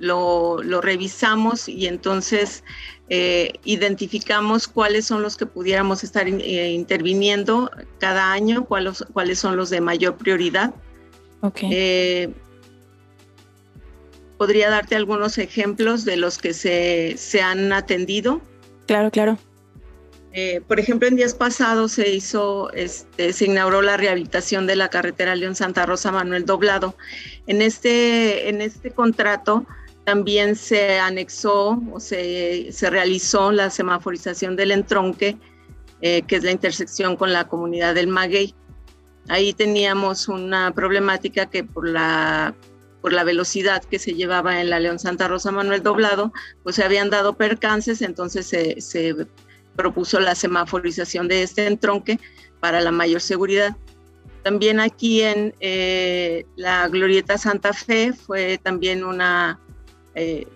lo, 0.00 0.62
lo, 0.62 0.80
revisamos 0.80 1.68
y 1.68 1.86
entonces 1.86 2.64
eh, 3.10 3.54
identificamos 3.64 4.68
cuáles 4.68 5.06
son 5.06 5.22
los 5.22 5.36
que 5.38 5.46
pudiéramos 5.46 6.04
estar 6.04 6.28
eh, 6.28 6.70
interviniendo 6.72 7.70
cada 7.98 8.32
año, 8.32 8.66
cuáles, 8.66 9.02
cuáles 9.14 9.38
son 9.38 9.56
los 9.56 9.70
de 9.70 9.80
mayor 9.80 10.16
prioridad. 10.16 10.74
Okay. 11.40 11.70
Eh, 11.72 12.30
podría 14.36 14.68
darte 14.68 14.94
algunos 14.94 15.38
ejemplos 15.38 16.04
de 16.04 16.18
los 16.18 16.36
que 16.36 16.52
se, 16.52 17.14
se 17.16 17.40
han 17.40 17.72
atendido. 17.72 18.42
Claro, 18.86 19.10
claro. 19.10 19.38
por 20.66 20.78
ejemplo, 20.78 21.08
en 21.08 21.16
días 21.16 21.34
pasados 21.34 21.92
se 21.92 22.10
hizo, 22.10 22.70
este, 22.72 23.32
se 23.32 23.46
inauguró 23.46 23.80
la 23.80 23.96
rehabilitación 23.96 24.66
de 24.66 24.76
la 24.76 24.88
carretera 24.88 25.34
León 25.34 25.54
Santa 25.54 25.86
Rosa 25.86 26.12
Manuel 26.12 26.44
Doblado. 26.44 26.94
En 27.46 27.62
este, 27.62 28.50
en 28.50 28.60
este 28.60 28.90
contrato 28.90 29.66
también 30.08 30.56
se 30.56 30.98
anexó 30.98 31.78
o 31.92 32.00
se, 32.00 32.70
realizó 32.80 33.52
la 33.52 33.68
semaforización 33.68 34.56
del 34.56 34.70
entronque, 34.70 35.36
eh, 36.00 36.22
que 36.22 36.36
es 36.36 36.44
la 36.44 36.50
intersección 36.50 37.14
con 37.14 37.30
la 37.30 37.46
comunidad 37.46 37.94
del 37.94 38.06
Maguey. 38.06 38.54
Ahí 39.28 39.52
teníamos 39.52 40.26
una 40.28 40.72
problemática 40.72 41.50
que 41.50 41.62
por 41.62 41.86
la, 41.86 42.54
por 43.02 43.12
la 43.12 43.22
velocidad 43.22 43.84
que 43.84 43.98
se 43.98 44.14
llevaba 44.14 44.62
en 44.62 44.70
la 44.70 44.80
León 44.80 44.98
Santa 44.98 45.28
Rosa 45.28 45.52
Manuel 45.52 45.82
Doblado, 45.82 46.32
pues 46.62 46.76
se 46.76 46.84
habían 46.84 47.10
dado 47.10 47.36
percances, 47.36 48.00
entonces 48.00 48.46
se, 48.46 49.14
propuso 49.76 50.20
la 50.20 50.34
semaforización 50.34 51.28
de 51.28 51.42
este 51.42 51.66
entronque 51.66 52.18
para 52.60 52.80
la 52.80 52.92
mayor 52.92 53.20
seguridad. 53.20 53.76
También 54.42 54.80
aquí 54.80 55.20
en 55.20 55.54
eh, 55.60 56.46
la 56.56 56.88
Glorieta 56.88 57.36
Santa 57.36 57.74
Fe 57.74 58.14
fue 58.14 58.56
también 58.56 59.04
una 59.04 59.60
eh, 60.18 60.46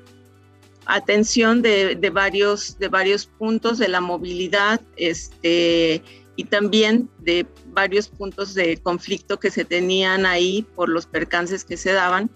atención 0.86 1.62
de, 1.62 2.10
varios, 2.12 2.78
de 2.78 2.88
varios 2.88 3.26
puntos 3.26 3.78
de 3.78 3.88
la 3.88 4.00
movilidad 4.00 4.80
este, 4.96 6.02
y 6.36 6.44
también 6.44 7.08
de 7.20 7.46
varios 7.68 8.08
puntos 8.08 8.54
de 8.54 8.78
conflicto 8.78 9.38
que 9.38 9.50
se 9.50 9.64
tenían 9.64 10.26
ahí 10.26 10.66
por 10.74 10.88
los 10.88 11.06
percances 11.06 11.64
que 11.64 11.76
se 11.76 11.92
daban. 11.92 12.30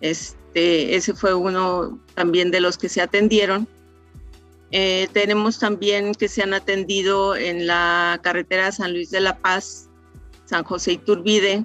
Este, 0.00 0.96
ese 0.96 1.14
fue 1.14 1.34
uno 1.34 2.00
también 2.14 2.50
de 2.50 2.60
los 2.60 2.78
que 2.78 2.88
se 2.88 3.00
atendieron. 3.00 3.68
Eh, 4.70 5.08
tenemos 5.12 5.58
también 5.58 6.14
que 6.14 6.28
se 6.28 6.42
han 6.42 6.54
atendido 6.54 7.36
en 7.36 7.66
la 7.66 8.18
carretera 8.22 8.72
San 8.72 8.92
Luis 8.92 9.10
de 9.10 9.20
la 9.20 9.38
Paz, 9.38 9.88
San 10.46 10.64
José 10.64 10.92
Iturbide, 10.92 11.64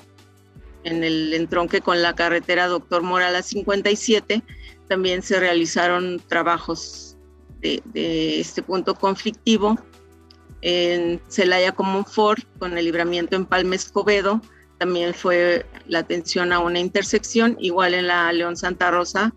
en 0.83 1.03
el 1.03 1.33
entronque 1.33 1.81
con 1.81 2.01
la 2.01 2.15
carretera 2.15 2.67
Doctor 2.67 3.01
Moral 3.01 3.35
a 3.35 3.41
57, 3.41 4.43
también 4.89 5.21
se 5.21 5.39
realizaron 5.39 6.21
trabajos 6.27 7.15
de, 7.61 8.39
este 8.39 8.61
punto 8.63 8.95
conflictivo 8.95 9.79
en 10.61 11.21
Celaya 11.29 11.71
Common 11.71 12.05
Ford 12.05 12.39
con 12.57 12.77
el 12.77 12.85
libramiento 12.85 13.35
en 13.35 13.45
Palma 13.45 13.75
Escobedo, 13.75 14.41
también 14.77 15.13
fue 15.13 15.65
la 15.87 15.99
atención 15.99 16.51
a 16.51 16.59
una 16.59 16.79
intersección, 16.79 17.55
igual 17.59 17.93
en 17.93 18.07
la 18.07 18.31
León 18.33 18.57
Santa 18.57 18.91
Rosa 18.91 19.33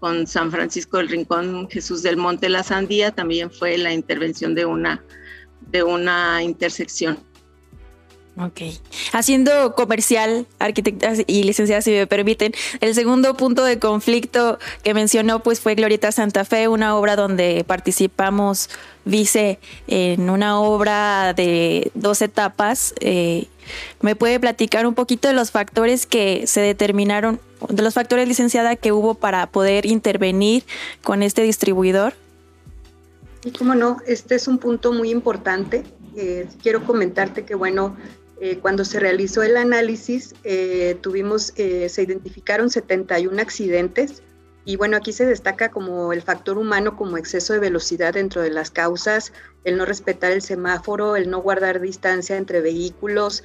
con 0.00 0.26
San 0.26 0.50
Francisco 0.50 0.98
del 0.98 1.08
Rincón 1.08 1.68
Jesús 1.70 2.02
del 2.02 2.16
Monte 2.16 2.48
La 2.48 2.62
Sandía, 2.62 3.12
también 3.12 3.50
fue 3.50 3.78
la 3.78 3.92
intervención 3.92 4.54
de 4.54 4.66
una, 4.66 5.02
de 5.68 5.82
una 5.82 6.42
intersección. 6.42 7.18
Ok. 8.38 8.60
Haciendo 9.12 9.74
comercial, 9.74 10.46
arquitectas 10.58 11.20
y 11.26 11.44
licenciadas, 11.44 11.84
si 11.84 11.92
me 11.92 12.06
permiten, 12.06 12.52
el 12.82 12.94
segundo 12.94 13.34
punto 13.34 13.64
de 13.64 13.78
conflicto 13.78 14.58
que 14.82 14.92
mencionó 14.92 15.42
pues 15.42 15.60
fue 15.60 15.74
Glorieta 15.74 16.12
Santa 16.12 16.44
Fe, 16.44 16.68
una 16.68 16.96
obra 16.96 17.16
donde 17.16 17.64
participamos 17.66 18.68
vice 19.06 19.58
en 19.86 20.28
una 20.28 20.60
obra 20.60 21.32
de 21.32 21.90
dos 21.94 22.20
etapas. 22.20 22.92
Eh, 23.00 23.46
¿Me 24.02 24.16
puede 24.16 24.38
platicar 24.38 24.86
un 24.86 24.94
poquito 24.94 25.28
de 25.28 25.34
los 25.34 25.50
factores 25.50 26.04
que 26.04 26.46
se 26.46 26.60
determinaron, 26.60 27.40
de 27.70 27.82
los 27.82 27.94
factores 27.94 28.28
licenciada 28.28 28.76
que 28.76 28.92
hubo 28.92 29.14
para 29.14 29.46
poder 29.46 29.86
intervenir 29.86 30.62
con 31.02 31.22
este 31.22 31.40
distribuidor? 31.40 32.12
Y 33.44 33.52
cómo 33.52 33.74
no, 33.74 33.96
este 34.06 34.34
es 34.34 34.46
un 34.46 34.58
punto 34.58 34.92
muy 34.92 35.10
importante. 35.10 35.84
Eh, 36.16 36.48
quiero 36.62 36.84
comentarte 36.84 37.44
que, 37.44 37.54
bueno, 37.54 37.96
eh, 38.38 38.58
cuando 38.58 38.84
se 38.84 39.00
realizó 39.00 39.42
el 39.42 39.56
análisis, 39.56 40.34
eh, 40.44 40.98
tuvimos, 41.00 41.54
eh, 41.56 41.88
se 41.88 42.02
identificaron 42.02 42.68
71 42.68 43.40
accidentes 43.40 44.22
y 44.66 44.76
bueno, 44.76 44.96
aquí 44.96 45.12
se 45.12 45.24
destaca 45.24 45.70
como 45.70 46.12
el 46.12 46.20
factor 46.22 46.58
humano 46.58 46.96
como 46.96 47.16
exceso 47.16 47.54
de 47.54 47.60
velocidad 47.60 48.14
dentro 48.14 48.42
de 48.42 48.50
las 48.50 48.70
causas, 48.70 49.32
el 49.64 49.78
no 49.78 49.86
respetar 49.86 50.32
el 50.32 50.42
semáforo, 50.42 51.16
el 51.16 51.30
no 51.30 51.40
guardar 51.40 51.80
distancia 51.80 52.36
entre 52.36 52.60
vehículos. 52.60 53.44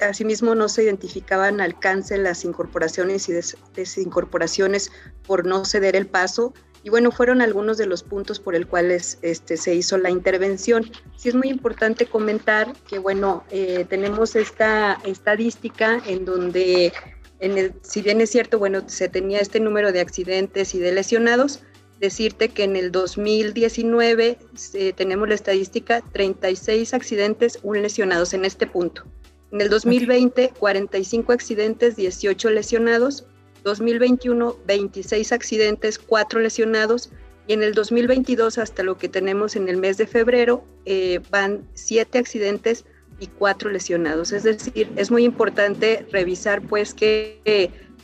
asimismo, 0.00 0.54
no 0.54 0.68
se 0.68 0.84
identificaban 0.84 1.60
alcance 1.60 2.16
las 2.18 2.44
incorporaciones 2.44 3.28
y 3.28 3.34
desincorporaciones 3.74 4.92
por 5.26 5.44
no 5.44 5.64
ceder 5.64 5.96
el 5.96 6.06
paso 6.06 6.54
y 6.86 6.88
bueno, 6.88 7.10
fueron 7.10 7.40
algunos 7.40 7.78
de 7.78 7.86
los 7.86 8.04
puntos 8.04 8.38
por 8.38 8.54
el 8.54 8.68
cuales 8.68 9.18
este, 9.22 9.56
se 9.56 9.74
hizo 9.74 9.98
la 9.98 10.08
intervención. 10.08 10.88
Sí 11.16 11.28
es 11.28 11.34
muy 11.34 11.48
importante 11.48 12.06
comentar 12.06 12.72
que, 12.88 13.00
bueno, 13.00 13.42
eh, 13.50 13.84
tenemos 13.88 14.36
esta 14.36 14.92
estadística 15.04 16.00
en 16.06 16.24
donde, 16.24 16.92
en 17.40 17.58
el, 17.58 17.74
si 17.82 18.02
bien 18.02 18.20
es 18.20 18.30
cierto, 18.30 18.60
bueno, 18.60 18.84
se 18.88 19.08
tenía 19.08 19.40
este 19.40 19.58
número 19.58 19.90
de 19.90 19.98
accidentes 19.98 20.76
y 20.76 20.78
de 20.78 20.92
lesionados, 20.92 21.58
decirte 21.98 22.50
que 22.50 22.62
en 22.62 22.76
el 22.76 22.92
2019 22.92 24.38
eh, 24.74 24.92
tenemos 24.92 25.28
la 25.28 25.34
estadística 25.34 26.02
36 26.12 26.94
accidentes, 26.94 27.58
un 27.64 27.82
lesionados 27.82 28.32
en 28.32 28.44
este 28.44 28.68
punto. 28.68 29.02
En 29.50 29.60
el 29.60 29.70
2020, 29.70 30.52
45 30.56 31.32
accidentes, 31.32 31.96
18 31.96 32.48
lesionados. 32.50 33.26
2021 33.66 34.56
26 34.64 35.32
accidentes, 35.32 35.98
4 35.98 36.40
lesionados 36.40 37.10
y 37.48 37.52
en 37.52 37.62
el 37.64 37.74
2022 37.74 38.58
hasta 38.58 38.84
lo 38.84 38.96
que 38.96 39.08
tenemos 39.08 39.56
en 39.56 39.68
el 39.68 39.76
mes 39.76 39.98
de 39.98 40.06
febrero 40.06 40.64
eh, 40.84 41.20
van 41.30 41.66
7 41.74 42.16
accidentes 42.18 42.84
y 43.18 43.26
4 43.26 43.70
lesionados. 43.70 44.30
Es 44.32 44.44
decir, 44.44 44.88
es 44.96 45.10
muy 45.10 45.24
importante 45.24 46.06
revisar 46.12 46.62
pues 46.62 46.94
que 46.94 47.40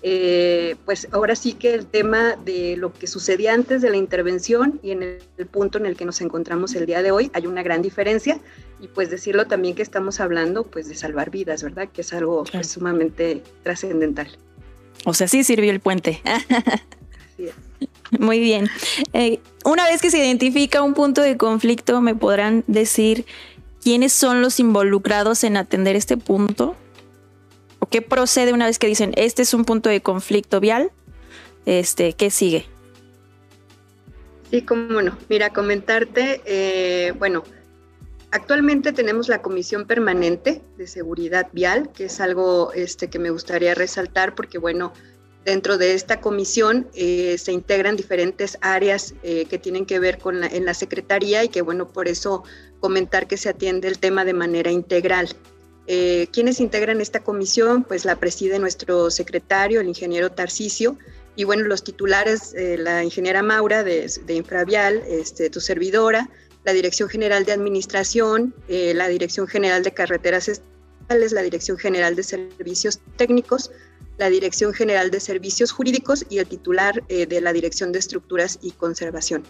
eh, 0.05 0.75
pues 0.85 1.07
ahora 1.13 1.37
sí 1.37 1.53
que 1.53 1.75
el 1.75 1.87
tema 1.87 2.35
de 2.45 2.77
lo 2.77 2.93
que 2.93 3.07
sucedía 3.07 3.55
antes 3.55 3.83
de 3.83 3.91
la 3.91 3.97
intervención 3.97 4.81
y 4.83 4.91
en 4.91 5.05
el, 5.05 5.47
punto 5.47 5.79
en 5.79 5.87
el 5.87 5.97
que 5.97 6.05
nos 6.05 6.21
encontramos 6.21 6.75
el 6.75 6.87
día 6.87 7.03
de 7.03 7.13
hoy 7.13 7.31
hay 7.35 7.47
una 7.47 7.63
gran 7.63 7.83
diferencia 7.83 8.41
y 8.81 8.89
pues 8.89 9.11
decirlo 9.11 9.47
también 9.47 9.77
que 9.77 9.83
estamos 9.83 10.19
hablando 10.19 10.65
pues 10.65 10.89
de 10.89 10.97
salvar 10.97 11.31
vidas, 11.31 11.63
¿verdad? 11.63 11.89
Que 11.93 12.01
es 12.01 12.13
algo 12.13 12.43
pues, 12.51 12.67
sumamente 12.67 13.45
trascendental. 13.63 14.37
O 15.05 15.15
sea, 15.15 15.29
sí 15.29 15.45
sirvió 15.45 15.71
el 15.71 15.81
puente. 15.81 16.21
Muy 18.19 18.41
bien. 18.41 18.69
Eh, 19.15 19.41
una 19.65 19.85
vez 19.87 20.03
que 20.03 20.11
se 20.11 20.19
identifica 20.19 20.83
un 20.83 20.95
punto 20.95 21.23
de 21.23 21.37
conflicto, 21.37 22.01
¿me 22.01 22.15
podrán 22.15 22.63
decir 22.67 23.25
quiénes 23.83 24.13
son 24.13 24.43
los 24.43 24.61
involucrados 24.61 25.45
en 25.45 25.57
atender 25.57 25.97
este 25.97 26.17
punto? 26.17 26.77
¿O 27.79 27.87
qué 27.87 28.03
procede 28.03 28.53
una 28.53 28.67
vez 28.67 28.79
que 28.79 28.87
dicen, 28.87 29.13
este 29.17 29.43
es 29.43 29.55
un 29.55 29.65
punto 29.65 29.89
de 29.89 30.01
conflicto 30.03 30.61
vial? 30.61 30.93
Este, 31.65 32.13
¿Qué 32.13 32.31
sigue? 32.31 32.67
Sí, 34.51 34.63
cómo 34.63 35.01
no. 35.01 35.17
Mira, 35.29 35.51
comentarte, 35.51 36.43
eh, 36.45 37.13
bueno, 37.19 37.43
Actualmente 38.33 38.93
tenemos 38.93 39.29
la 39.29 39.43
Comisión 39.43 39.87
Permanente 39.87 40.63
de 40.79 40.87
Seguridad 40.87 41.49
Vial, 41.53 41.93
que 41.93 42.07
es 42.07 42.19
algo 42.19 42.73
este, 42.73 43.11
que 43.11 43.19
me 43.19 43.29
gustaría 43.29 43.75
resaltar 43.75 44.35
porque, 44.35 44.57
bueno, 44.57 44.95
dentro 45.45 45.77
de 45.77 45.93
esta 45.93 46.23
comisión 46.23 46.89
eh, 46.95 47.37
se 47.37 47.53
integran 47.53 47.95
diferentes 47.95 48.57
áreas 48.63 49.13
eh, 49.23 49.45
que 49.45 49.59
tienen 49.59 49.85
que 49.85 49.99
ver 49.99 50.17
con 50.17 50.41
la, 50.41 50.47
en 50.47 50.65
la 50.65 50.73
Secretaría 50.73 51.45
y 51.45 51.51
que, 51.51 51.61
bueno, 51.61 51.89
por 51.89 52.09
eso 52.09 52.43
comentar 52.81 53.29
que 53.29 53.37
se 53.37 53.51
atiende 53.51 53.87
el 53.87 53.99
tema 53.99 54.25
de 54.25 54.33
manera 54.33 54.71
integral. 54.71 55.29
Eh, 55.87 56.27
¿Quiénes 56.33 56.59
integran 56.59 57.03
esta 57.03 57.21
comisión? 57.21 57.85
Pues 57.85 58.07
la 58.07 58.17
preside 58.17 58.59
nuestro 58.59 59.11
secretario, 59.11 59.83
el 59.83 59.89
ingeniero 59.89 60.33
Tarcisio, 60.33 60.97
y 61.37 61.45
bueno, 61.45 61.65
los 61.65 61.85
titulares, 61.85 62.55
la 62.57 63.05
ingeniera 63.05 63.43
Maura 63.43 63.85
de, 63.85 64.11
de 64.25 64.35
Infravial, 64.35 65.03
este, 65.07 65.51
tu 65.51 65.61
servidora, 65.61 66.31
la 66.65 66.73
Dirección 66.73 67.09
General 67.09 67.45
de 67.45 67.53
Administración, 67.53 68.55
eh, 68.69 68.95
la 68.95 69.09
Dirección 69.09 69.47
General 69.47 69.83
de 69.83 69.93
Carreteras 69.93 70.49
Estatales, 70.49 71.33
la 71.33 71.43
Dirección 71.43 71.79
General 71.79 72.15
de 72.15 72.23
Servicios 72.23 73.01
Técnicos, 73.17 73.71
la 74.19 74.31
Dirección 74.31 74.73
General 74.73 75.11
de 75.11 75.21
Servicios 75.21 75.73
Jurídicos 75.73 76.25
y 76.29 76.39
el 76.39 76.47
titular 76.47 77.03
eh, 77.09 77.27
de 77.27 77.41
la 77.41 77.53
Dirección 77.53 77.93
de 77.93 77.99
Estructuras 77.99 78.59
y 78.63 78.73
Conservación. 78.73 79.43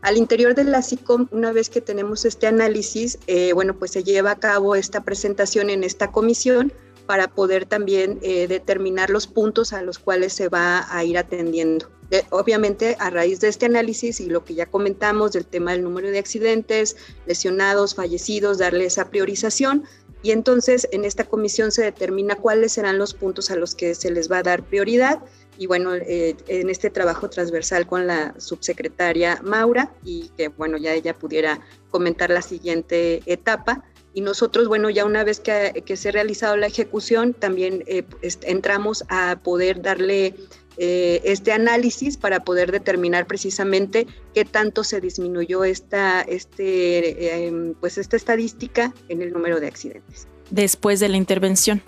Al 0.00 0.18
interior 0.18 0.54
de 0.54 0.64
la 0.64 0.82
SICOM, 0.82 1.28
una 1.30 1.52
vez 1.52 1.70
que 1.70 1.80
tenemos 1.80 2.24
este 2.24 2.46
análisis, 2.46 3.18
eh, 3.26 3.52
bueno, 3.54 3.78
pues 3.78 3.90
se 3.92 4.04
lleva 4.04 4.32
a 4.32 4.38
cabo 4.38 4.74
esta 4.74 5.02
presentación 5.02 5.70
en 5.70 5.82
esta 5.82 6.12
comisión 6.12 6.72
para 7.06 7.28
poder 7.28 7.66
también 7.66 8.18
determinar 8.20 9.10
los 9.10 9.26
puntos 9.26 9.72
a 9.72 9.82
los 9.82 9.98
cuales 9.98 10.32
se 10.32 10.48
va 10.48 10.86
a 10.90 11.04
ir 11.04 11.18
atendiendo 11.18 11.88
obviamente, 12.30 12.96
a 12.98 13.10
raíz 13.10 13.40
de 13.40 13.48
este 13.48 13.66
análisis 13.66 14.20
y 14.20 14.26
lo 14.26 14.44
que 14.44 14.54
ya 14.54 14.66
comentamos 14.66 15.32
del 15.32 15.46
tema 15.46 15.72
del 15.72 15.82
número 15.82 16.10
de 16.10 16.18
accidentes, 16.18 16.96
lesionados, 17.26 17.94
fallecidos, 17.94 18.58
darle 18.58 18.86
esa 18.86 19.10
priorización. 19.10 19.84
Y 20.22 20.30
entonces 20.30 20.88
en 20.92 21.04
esta 21.04 21.24
comisión 21.24 21.70
se 21.70 21.82
determina 21.82 22.36
cuáles 22.36 22.72
serán 22.72 22.98
los 22.98 23.12
puntos 23.12 23.50
a 23.50 23.56
los 23.56 23.74
que 23.74 23.94
se 23.94 24.10
les 24.10 24.30
va 24.30 24.38
a 24.38 24.42
dar 24.42 24.64
prioridad. 24.64 25.20
Y 25.58 25.66
bueno, 25.66 25.94
eh, 25.94 26.36
en 26.48 26.70
este 26.70 26.90
trabajo 26.90 27.28
transversal 27.28 27.86
con 27.86 28.06
la 28.06 28.34
subsecretaria 28.38 29.40
Maura 29.44 29.92
y 30.02 30.30
que 30.36 30.48
bueno, 30.48 30.78
ya 30.78 30.94
ella 30.94 31.16
pudiera 31.16 31.60
comentar 31.90 32.30
la 32.30 32.42
siguiente 32.42 33.22
etapa. 33.26 33.84
Y 34.14 34.20
nosotros, 34.20 34.68
bueno, 34.68 34.90
ya 34.90 35.04
una 35.04 35.24
vez 35.24 35.40
que, 35.40 35.96
se 35.96 36.08
ha 36.08 36.12
realizado 36.12 36.56
la 36.56 36.68
ejecución, 36.68 37.34
también 37.34 37.82
eh, 37.86 38.04
entramos 38.42 39.04
a 39.08 39.40
poder 39.42 39.82
darle 39.82 40.34
eh, 40.76 41.20
este 41.24 41.52
análisis 41.52 42.16
para 42.16 42.44
poder 42.44 42.70
determinar 42.70 43.26
precisamente 43.26 44.06
qué 44.32 44.44
tanto 44.44 44.84
se 44.84 45.00
disminuyó 45.00 45.64
esta, 45.64 46.22
este, 46.22 47.46
em, 47.46 47.74
pues 47.74 47.98
esta 47.98 48.16
estadística 48.16 48.94
en 49.08 49.20
el 49.20 49.32
número 49.32 49.58
de 49.58 49.66
accidentes. 49.66 50.28
Después 50.50 51.00
de 51.00 51.08
la 51.08 51.16
intervención. 51.16 51.82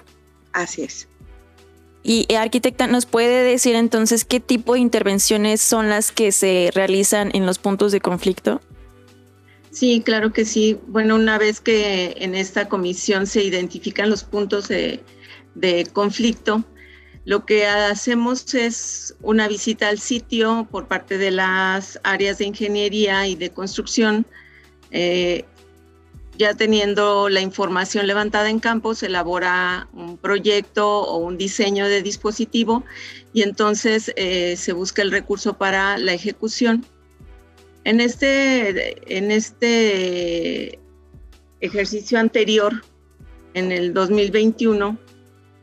Así 0.53 0.83
es. 0.83 1.09
Y 2.03 2.27
eh, 2.29 2.37
arquitecta, 2.37 2.87
¿nos 2.87 3.07
puede 3.07 3.43
decir 3.43 3.75
entonces 3.75 4.25
qué 4.25 4.39
tipo 4.39 4.75
de 4.75 4.81
intervenciones 4.81 5.61
son 5.61 5.89
las 5.89 6.13
que 6.13 6.31
se 6.31 6.71
realizan 6.73 7.31
en 7.35 7.47
los 7.47 7.59
puntos 7.59 7.91
de 7.91 8.01
conflicto? 8.01 8.61
Sí, 9.77 10.01
claro 10.03 10.33
que 10.33 10.47
sí. 10.47 10.81
Bueno, 10.87 11.17
una 11.17 11.37
vez 11.37 11.61
que 11.61 12.15
en 12.17 12.35
esta 12.35 12.67
comisión 12.67 13.27
se 13.27 13.43
identifican 13.43 14.09
los 14.09 14.25
puntos 14.25 14.69
de, 14.69 15.03
conflicto, 15.93 16.65
lo 17.27 17.45
que 17.45 17.67
hacemos 17.67 18.55
es 18.55 19.15
una 19.21 19.49
visita 19.49 19.91
al 19.91 19.99
sitio 19.99 20.67
por 20.71 20.89
parte 20.89 21.19
de 21.19 21.31
las 21.31 22.01
áreas 22.05 22.39
de 22.39 22.47
ingeniería 22.47 23.27
y 23.27 23.35
de 23.35 23.51
construcción. 23.51 24.25
Eh, 24.93 25.45
ya 26.39 26.55
teniendo 26.55 27.29
la 27.29 27.43
información 27.43 28.07
levantada 28.07 28.49
en 28.49 28.61
campo, 28.61 28.95
se 28.95 29.07
elabora 29.07 29.89
un 29.93 30.17
proyecto 30.17 31.03
o 31.03 31.19
un 31.19 31.37
diseño 31.37 31.87
de 31.87 32.01
dispositivo 32.01 32.83
y 33.35 33.43
entonces 33.43 34.11
eh, 34.17 34.57
se 34.57 34.73
busca 34.73 35.03
el 35.03 35.11
recurso 35.11 35.59
para 35.59 35.99
la 35.99 36.15
ejecución. 36.15 36.87
En 37.87 38.01
este, 38.01 39.17
en 39.17 39.31
este 39.31 40.81
ejercicio 41.61 42.19
anterior, 42.19 42.83
en 43.55 43.71
el 43.71 43.95
2021, 43.95 44.99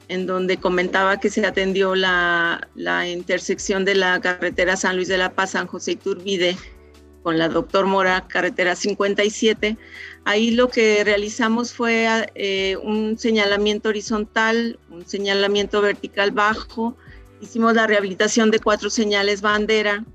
en 0.08 0.25
donde 0.25 0.56
comentaba 0.56 1.20
que 1.20 1.30
se 1.30 1.46
atendió 1.46 1.96
la, 1.96 2.65
intersección 3.12 3.84
de 3.84 3.96
la 3.96 4.22
carretera 4.22 4.77
San 4.77 4.96
Luis 4.96 5.10
de 5.10 5.18
la 5.18 5.34
Paz, 5.34 5.51
San 5.51 5.68
José 5.68 5.92
Iturbide, 5.92 6.56
con 7.24 7.38
la 7.38 7.50
doctor 7.50 7.88
Mora, 7.88 8.25
carretera 8.25 8.77
57. 8.77 9.75
Ahí 10.24 10.51
lo 10.51 10.70
que 10.70 11.03
realizamos 11.03 11.74
fue 11.74 12.08
eh, 12.36 12.77
un 12.82 13.18
señalamiento 13.18 13.89
horizontal, 13.89 14.80
un 14.89 15.06
señalamiento 15.06 15.82
vertical 15.82 16.32
bajo, 16.32 16.96
hicimos 17.42 17.74
la 17.74 17.86
rehabilitación 17.86 18.50
de 18.50 18.60
cuatro 18.60 18.89
señales 18.89 19.42
bandera, 19.42 20.06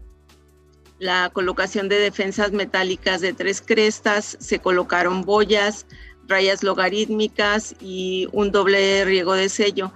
la 0.99 1.31
colocación 1.33 1.88
de 1.88 1.99
defensas 1.99 2.52
metálicas 2.52 3.21
de 3.21 3.33
tres 3.33 3.62
crestas, 3.64 4.37
se 4.40 4.59
colocaron 4.59 5.23
boyas, 5.23 5.87
rayas 6.26 6.62
logarítmicas 6.62 7.75
y 7.81 8.28
un 8.33 8.50
doble 8.50 9.05
riego 9.05 9.35
de 9.35 9.49
sello. 9.49 9.93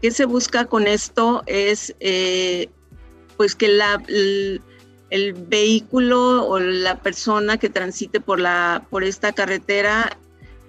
¿Qué 0.00 0.10
se 0.10 0.24
busca 0.24 0.64
con 0.66 0.86
esto? 0.86 1.42
Es 1.46 1.94
eh, 2.00 2.68
pues 3.36 3.54
que 3.54 3.68
la, 3.68 4.02
el, 4.08 4.62
vehículo 5.48 6.46
o 6.46 6.58
la 6.58 7.00
persona 7.00 7.56
que 7.56 7.70
transite 7.70 8.20
por, 8.20 8.40
la, 8.40 8.86
por 8.90 9.04
esta 9.04 9.32
carretera 9.32 10.16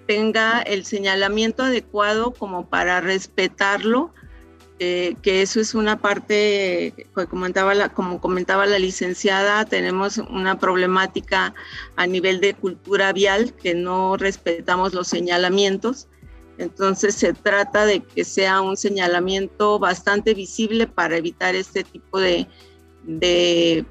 tenga 0.08 0.62
el 0.62 0.86
señalamiento 0.86 1.64
adecuado 1.64 2.32
como 2.32 2.68
para 2.68 3.02
respetarlo 3.02 4.12
eh, 4.80 5.16
que 5.22 5.42
eso 5.42 5.60
es 5.60 5.76
una 5.76 6.00
parte, 6.00 7.08
comentaba 7.30 7.74
la, 7.74 7.90
como 7.90 8.22
comentaba 8.22 8.66
la 8.66 8.80
licenciada, 8.80 9.66
tenemos 9.66 10.18
una 10.18 10.58
problemática 10.58 11.54
a 11.98 12.08
nivel 12.08 12.40
de 12.40 12.54
cultura 12.54 13.12
vial, 13.12 13.54
que 13.54 13.76
no 13.76 14.16
respetamos 14.16 14.94
los 14.94 15.10
señalamientos. 15.10 16.08
Entonces 16.58 17.16
se 17.16 17.34
trata 17.34 17.86
de 17.86 18.02
que 18.02 18.24
sea 18.24 18.62
un 18.62 18.78
señalamiento 18.78 19.80
bastante 19.80 20.34
visible 20.34 20.88
para 20.88 21.18
evitar 21.18 21.56
este 21.56 21.84
tipo 21.84 22.18
de, 22.18 22.48
de, 23.04 23.86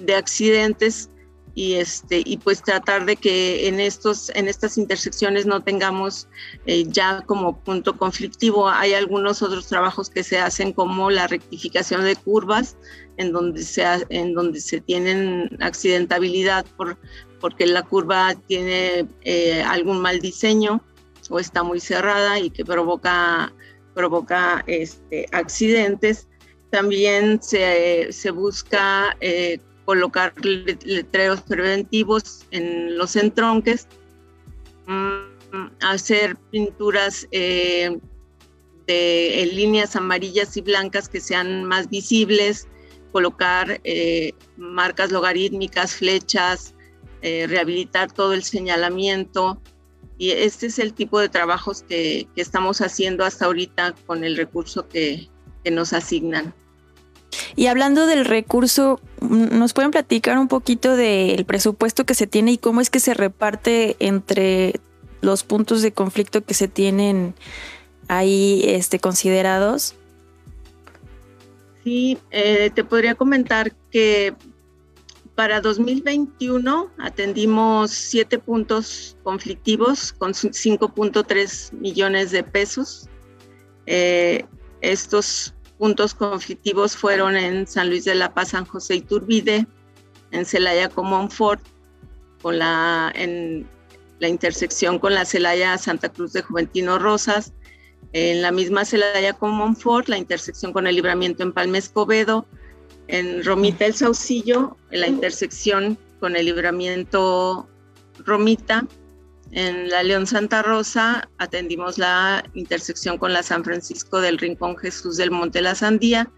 de 0.00 0.14
accidentes 0.14 1.08
y 1.54 1.74
este 1.74 2.22
y 2.24 2.36
pues 2.36 2.62
tratar 2.62 3.06
de 3.06 3.16
que 3.16 3.68
en 3.68 3.80
estos 3.80 4.30
en 4.34 4.48
estas 4.48 4.78
intersecciones 4.78 5.46
no 5.46 5.62
tengamos 5.62 6.28
eh, 6.66 6.84
ya 6.86 7.22
como 7.26 7.58
punto 7.60 7.96
conflictivo. 7.96 8.68
Hay 8.68 8.94
algunos 8.94 9.42
otros 9.42 9.66
trabajos 9.66 10.10
que 10.10 10.22
se 10.22 10.38
hacen 10.38 10.72
como 10.72 11.10
la 11.10 11.26
rectificación 11.26 12.04
de 12.04 12.16
curvas 12.16 12.76
en 13.16 13.32
donde 13.32 13.62
se 13.62 13.84
en 14.10 14.34
donde 14.34 14.60
se 14.60 14.80
tienen 14.80 15.56
accidentabilidad 15.60 16.64
por 16.76 16.98
porque 17.40 17.66
la 17.66 17.82
curva 17.82 18.34
tiene 18.46 19.06
eh, 19.22 19.62
algún 19.62 20.00
mal 20.00 20.20
diseño 20.20 20.82
o 21.30 21.38
está 21.38 21.62
muy 21.62 21.80
cerrada 21.80 22.38
y 22.38 22.50
que 22.50 22.64
provoca 22.64 23.52
provoca 23.94 24.62
este 24.66 25.26
accidentes. 25.32 26.28
También 26.70 27.42
se, 27.42 28.12
se 28.12 28.30
busca 28.30 29.16
eh, 29.20 29.58
colocar 29.90 30.32
letreros 30.84 31.40
preventivos 31.40 32.46
en 32.52 32.96
los 32.96 33.16
entronques, 33.16 33.88
mm, 34.86 35.66
hacer 35.82 36.36
pinturas 36.52 37.26
eh, 37.32 37.98
de 38.86 39.50
líneas 39.52 39.96
amarillas 39.96 40.56
y 40.56 40.60
blancas 40.60 41.08
que 41.08 41.20
sean 41.20 41.64
más 41.64 41.90
visibles, 41.90 42.68
colocar 43.10 43.80
eh, 43.82 44.32
marcas 44.56 45.10
logarítmicas, 45.10 45.96
flechas, 45.96 46.72
eh, 47.22 47.48
rehabilitar 47.48 48.12
todo 48.12 48.32
el 48.32 48.44
señalamiento. 48.44 49.60
Y 50.18 50.30
este 50.30 50.66
es 50.66 50.78
el 50.78 50.94
tipo 50.94 51.18
de 51.18 51.28
trabajos 51.28 51.82
que, 51.82 52.28
estamos 52.36 52.80
haciendo 52.80 53.24
hasta 53.24 53.46
ahorita 53.46 53.96
con 54.06 54.22
el 54.22 54.36
recurso 54.36 54.86
que 54.86 55.28
nos 55.64 55.92
asignan. 55.92 56.54
Y 57.56 57.66
hablando 57.66 58.06
del 58.06 58.24
recurso, 58.24 59.00
¿nos 59.20 59.72
pueden 59.72 59.90
platicar 59.90 60.38
un 60.38 60.48
poquito 60.48 60.96
del 60.96 61.44
presupuesto 61.44 62.04
que 62.04 62.14
se 62.14 62.26
tiene 62.26 62.52
y 62.52 62.58
cómo 62.58 62.80
es 62.80 62.90
que 62.90 63.00
se 63.00 63.14
reparte 63.14 63.96
entre 63.98 64.80
los 65.20 65.44
puntos 65.44 65.82
de 65.82 65.92
conflicto 65.92 66.44
que 66.44 66.54
se 66.54 66.68
tienen 66.68 67.34
ahí 68.08 68.62
este, 68.64 68.98
considerados? 68.98 69.94
Sí, 71.84 72.18
eh, 72.30 72.70
te 72.74 72.84
podría 72.84 73.14
comentar 73.14 73.72
que 73.90 74.34
para 75.34 75.60
2021 75.60 76.90
atendimos 76.98 77.90
siete 77.92 78.38
puntos 78.38 79.16
conflictivos 79.22 80.12
con 80.12 80.32
5.3 80.34 81.72
millones 81.72 82.30
de 82.30 82.42
pesos. 82.42 83.08
Eh, 83.86 84.44
estos 84.82 85.54
puntos 85.80 86.12
conflictivos 86.12 86.94
fueron 86.94 87.36
en 87.36 87.66
San 87.66 87.88
Luis 87.88 88.04
de 88.04 88.14
la 88.14 88.34
Paz, 88.34 88.50
San 88.50 88.66
José 88.66 88.96
Iturbide, 88.96 89.66
en 90.30 90.44
Celaya 90.44 90.90
Comonfort, 90.90 91.62
con 92.42 92.58
la, 92.58 93.10
en 93.14 93.66
la 94.18 94.28
intersección 94.28 94.98
con 94.98 95.14
la 95.14 95.24
Celaya 95.24 95.78
Santa 95.78 96.10
Cruz 96.10 96.34
de 96.34 96.42
Juventino 96.42 96.98
Rosas, 96.98 97.54
en 98.12 98.42
la 98.42 98.52
misma 98.52 98.84
Celaya 98.84 99.32
Comonfort, 99.32 100.08
la 100.08 100.18
intersección 100.18 100.74
con 100.74 100.86
el 100.86 100.96
libramiento 100.96 101.42
en 101.42 101.52
Palma 101.52 101.78
Escobedo, 101.78 102.46
en 103.08 103.42
Romita 103.42 103.86
el 103.86 103.94
Saucillo, 103.94 104.76
en 104.90 105.00
la 105.00 105.08
intersección 105.08 105.96
con 106.20 106.36
el 106.36 106.44
libramiento 106.44 107.66
Romita, 108.18 108.86
en 109.52 109.88
la 109.88 110.02
León 110.02 110.26
Santa 110.26 110.62
Rosa 110.62 111.28
atendimos 111.38 111.98
la 111.98 112.44
intersección 112.54 113.18
con 113.18 113.32
la 113.32 113.42
San 113.42 113.64
Francisco 113.64 114.20
del 114.20 114.38
Rincón 114.38 114.76
Jesús 114.76 115.16
del 115.16 115.30
Monte 115.30 115.60
La 115.60 115.74
Sandía 115.74 116.30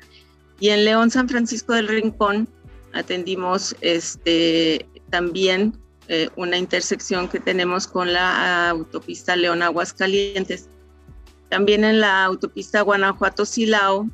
y 0.61 0.70
en 0.70 0.85
León 0.85 1.11
San 1.11 1.29
Francisco 1.29 1.75
del 1.75 1.88
Rincón 1.88 2.48
atendimos 2.92 3.77
este, 3.81 4.87
también 5.11 5.79
eh, 6.09 6.29
una 6.37 6.57
intersección 6.57 7.29
que 7.29 7.38
tenemos 7.38 7.87
con 7.87 8.12
la 8.12 8.70
autopista 8.70 9.37
León 9.37 9.62
Aguascalientes. 9.62 10.68
También 11.48 11.85
en 11.85 12.01
la 12.01 12.25
autopista 12.25 12.81
Guanajuato-Silao 12.81 14.09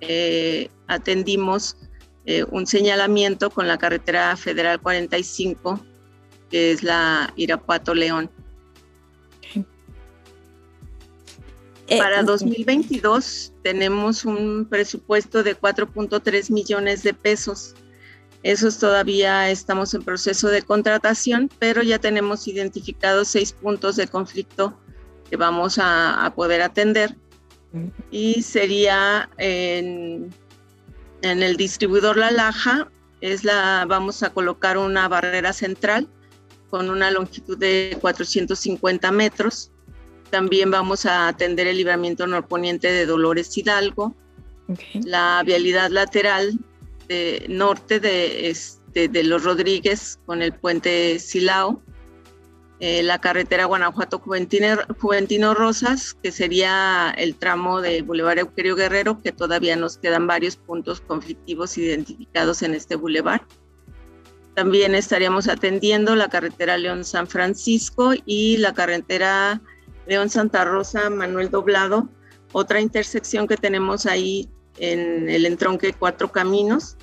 eh, 0.00 0.70
atendimos 0.88 1.76
eh, 2.24 2.44
un 2.50 2.66
señalamiento 2.66 3.50
con 3.50 3.68
la 3.68 3.78
carretera 3.78 4.36
federal 4.36 4.80
45 4.80 5.80
que 6.56 6.72
es 6.72 6.82
la 6.82 7.34
Irapuato 7.36 7.94
León. 7.94 8.30
Eh, 11.86 11.98
Para 11.98 12.22
2022 12.22 13.52
tenemos 13.62 14.24
un 14.24 14.66
presupuesto 14.66 15.42
de 15.42 15.54
4.3 15.54 16.50
millones 16.50 17.02
de 17.02 17.12
pesos. 17.12 17.74
Esos 18.42 18.78
todavía 18.78 19.50
estamos 19.50 19.92
en 19.92 20.02
proceso 20.02 20.48
de 20.48 20.62
contratación, 20.62 21.50
pero 21.58 21.82
ya 21.82 21.98
tenemos 21.98 22.48
identificados 22.48 23.28
seis 23.28 23.52
puntos 23.52 23.96
de 23.96 24.08
conflicto 24.08 24.80
que 25.28 25.36
vamos 25.36 25.78
a, 25.78 26.32
poder 26.34 26.62
atender. 26.62 27.14
Y 28.10 28.40
sería 28.40 29.28
en, 29.36 30.32
en, 31.20 31.42
el 31.42 31.58
distribuidor 31.58 32.16
La 32.16 32.30
Laja, 32.30 32.90
es 33.20 33.44
la, 33.44 33.84
vamos 33.86 34.22
a 34.22 34.30
colocar 34.30 34.78
una 34.78 35.06
barrera 35.06 35.52
central 35.52 36.08
con 36.70 36.90
una 36.90 37.10
longitud 37.10 37.58
de 37.58 37.96
450 38.00 39.10
metros. 39.12 39.70
También 40.30 40.70
vamos 40.70 41.06
a 41.06 41.28
atender 41.28 41.66
el 41.66 41.76
libramiento 41.76 42.26
norponiente 42.26 42.90
de 42.90 43.06
Dolores 43.06 43.56
Hidalgo, 43.56 44.14
la 45.04 45.42
vialidad 45.46 45.90
lateral 45.90 46.58
de 47.08 47.46
norte 47.48 48.00
de, 48.00 48.50
este, 48.50 49.08
de 49.08 49.22
Los 49.22 49.44
Rodríguez 49.44 50.18
con 50.26 50.42
el 50.42 50.52
puente 50.52 51.18
Silao, 51.20 51.80
eh, 52.78 53.02
la 53.02 53.18
carretera 53.20 53.64
Guanajuato 53.64 54.18
Juventino, 54.18 54.76
Juventino, 55.00 55.54
Rosas, 55.54 56.14
que 56.22 56.30
sería 56.30 57.14
el 57.16 57.36
tramo 57.36 57.80
de 57.80 58.02
Boulevard 58.02 58.38
Euquerio 58.38 58.76
Guerrero, 58.76 59.22
que 59.22 59.32
todavía 59.32 59.76
nos 59.76 59.96
quedan 59.96 60.26
varios 60.26 60.56
puntos 60.56 61.00
conflictivos 61.00 61.78
identificados 61.78 62.60
en 62.62 62.74
este 62.74 62.96
boulevard. 62.96 63.40
También 64.56 64.94
estaríamos 64.94 65.48
atendiendo 65.48 66.16
la 66.16 66.30
carretera 66.30 66.78
León-San 66.78 67.26
Francisco 67.26 68.14
y 68.24 68.56
la 68.56 68.72
carretera 68.72 69.60
León-Santa 70.06 70.64
Rosa 70.64 71.10
Manuel 71.10 71.50
Doblado, 71.50 72.08
otra 72.52 72.80
intersección 72.80 73.46
que 73.46 73.58
tenemos 73.58 74.06
ahí 74.06 74.48
en 74.78 75.28
el 75.28 75.44
entronque 75.44 75.92
Cuatro 75.92 76.32
Caminos, 76.32 76.96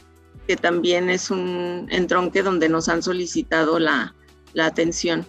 que 0.47 0.55
también 0.55 1.11
es 1.11 1.29
un 1.29 1.87
entronque 1.91 2.41
donde 2.41 2.69
nos 2.69 2.89
han 2.89 3.03
solicitado 3.03 3.77
la, 3.77 4.15
atención. 4.59 5.23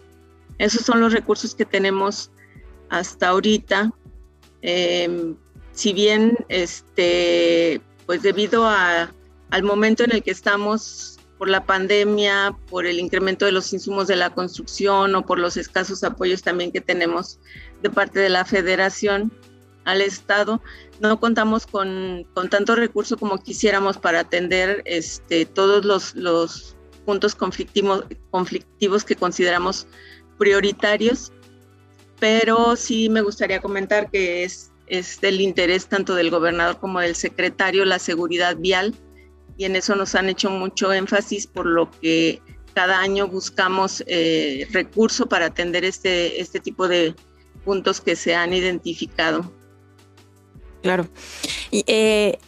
Esos 0.57 0.81
son 0.87 1.01
los 1.01 1.13
recursos 1.13 1.55
que 1.55 1.67
tenemos 1.67 2.31
hasta 2.89 3.29
ahorita. 3.29 3.93
Em, 4.63 5.37
si 5.73 5.93
bien, 5.93 6.39
este, 6.49 7.83
pues 8.07 8.23
debido 8.23 8.67
al 8.67 9.63
momento 9.63 10.05
en 10.05 10.13
el 10.13 10.23
que 10.23 10.31
estamos 10.31 11.14
por 11.45 11.51
la 11.51 11.67
pandemia, 11.67 12.57
por 12.71 12.87
el 12.87 12.99
incremento 12.99 13.45
de 13.45 13.53
los 13.53 13.71
insumos 13.75 14.07
de 14.07 14.17
la 14.17 14.31
construcción 14.31 15.15
o 15.15 15.27
por 15.27 15.39
los 15.39 15.59
escasos 15.59 16.03
apoyos 16.03 16.43
también 16.43 16.73
que 16.73 16.81
tenemos 16.81 17.39
de 17.83 17.91
parte 17.91 18.19
de 18.19 18.31
la 18.31 18.47
federación, 18.47 19.31
al 19.85 20.01
Estado, 20.01 20.63
no 21.01 21.21
contamos 21.21 21.67
con, 21.67 22.27
con 22.33 22.49
tanto 22.49 22.77
recurso 22.77 23.19
como 23.19 23.37
quisiéramos 23.43 23.99
para 23.99 24.21
atender 24.21 24.81
este, 24.87 25.45
todos 25.45 25.85
los, 25.85 26.15
los 26.15 26.77
puntos 27.05 27.35
conflictivos, 27.35 28.07
conflictivos 28.31 29.05
que 29.05 29.15
consideramos 29.15 29.87
prioritarios, 30.39 31.31
pero 32.21 32.75
sí 32.75 33.11
me 33.11 33.21
gustaría 33.21 33.61
comentar 33.61 34.11
que 34.11 34.45
es, 34.45 34.73
es 34.87 35.21
del 35.21 35.43
interés 35.43 35.89
tanto 35.89 36.15
del 36.15 36.31
gobernador 36.31 36.79
como 36.79 37.01
del 37.01 37.15
secretario 37.15 37.85
la 37.85 37.99
seguridad 37.99 38.57
vial 38.57 38.95
y 39.57 39.65
en 39.65 39.77
eso 39.77 39.95
nos 39.95 40.15
han 40.15 40.29
hecho 40.29 40.51
mucho 40.51 40.93
énfasis 40.93 41.47
por 41.47 41.67
lo 41.67 41.91
que 41.91 42.41
cada 42.75 42.99
año 43.01 43.29
buscamos 43.29 44.03
eh, 44.07 44.67
recurso 44.73 45.27
para 45.27 45.47
atender 45.47 45.85
este, 45.85 46.41
este 46.41 46.61
tipo 46.61 46.89
de 46.89 47.15
puntos 47.65 48.01
que 48.01 48.17
se 48.17 48.35
han 48.35 48.53
identificado. 48.53 49.51
Claro. 50.83 51.09
Y, 51.71 51.85
eh, 51.87 52.39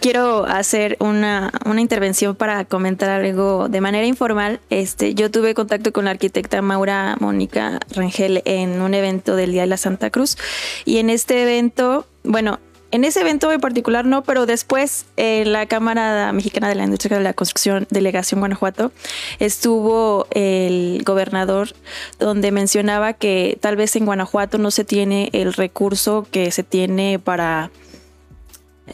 quiero 0.00 0.44
hacer 0.44 0.96
una, 1.00 1.52
una, 1.64 1.80
intervención 1.80 2.36
para 2.36 2.64
comentar 2.64 3.10
algo 3.10 3.68
de 3.68 3.80
manera 3.80 4.06
informal. 4.06 4.60
Este, 4.70 5.14
yo 5.14 5.30
tuve 5.30 5.54
contacto 5.54 5.92
con 5.92 6.04
la 6.04 6.12
arquitecta 6.12 6.62
Maura 6.62 7.16
Mónica 7.18 7.80
Rangel 7.90 8.42
en 8.44 8.80
un 8.80 8.94
evento 8.94 9.34
del 9.34 9.52
Día 9.52 9.62
de 9.62 9.68
la 9.68 9.76
Santa 9.76 10.10
Cruz 10.10 10.36
y 10.84 10.98
en 10.98 11.10
este 11.10 11.42
evento, 11.42 12.06
bueno, 12.22 12.60
en 12.90 13.04
ese 13.04 13.20
evento 13.20 13.50
en 13.52 13.60
particular 13.60 14.04
no, 14.04 14.22
pero 14.22 14.46
después 14.46 15.06
en 15.16 15.52
la 15.52 15.66
Cámara 15.66 16.32
Mexicana 16.32 16.68
de 16.68 16.74
la 16.74 16.84
Industria 16.84 17.18
de 17.18 17.24
la 17.24 17.32
Construcción, 17.32 17.86
Delegación 17.90 18.40
Guanajuato, 18.40 18.92
estuvo 19.38 20.26
el 20.30 21.02
gobernador 21.04 21.74
donde 22.18 22.52
mencionaba 22.52 23.12
que 23.12 23.58
tal 23.60 23.76
vez 23.76 23.96
en 23.96 24.06
Guanajuato 24.06 24.58
no 24.58 24.70
se 24.70 24.84
tiene 24.84 25.30
el 25.32 25.52
recurso 25.52 26.26
que 26.30 26.50
se 26.50 26.62
tiene 26.62 27.18
para 27.18 27.70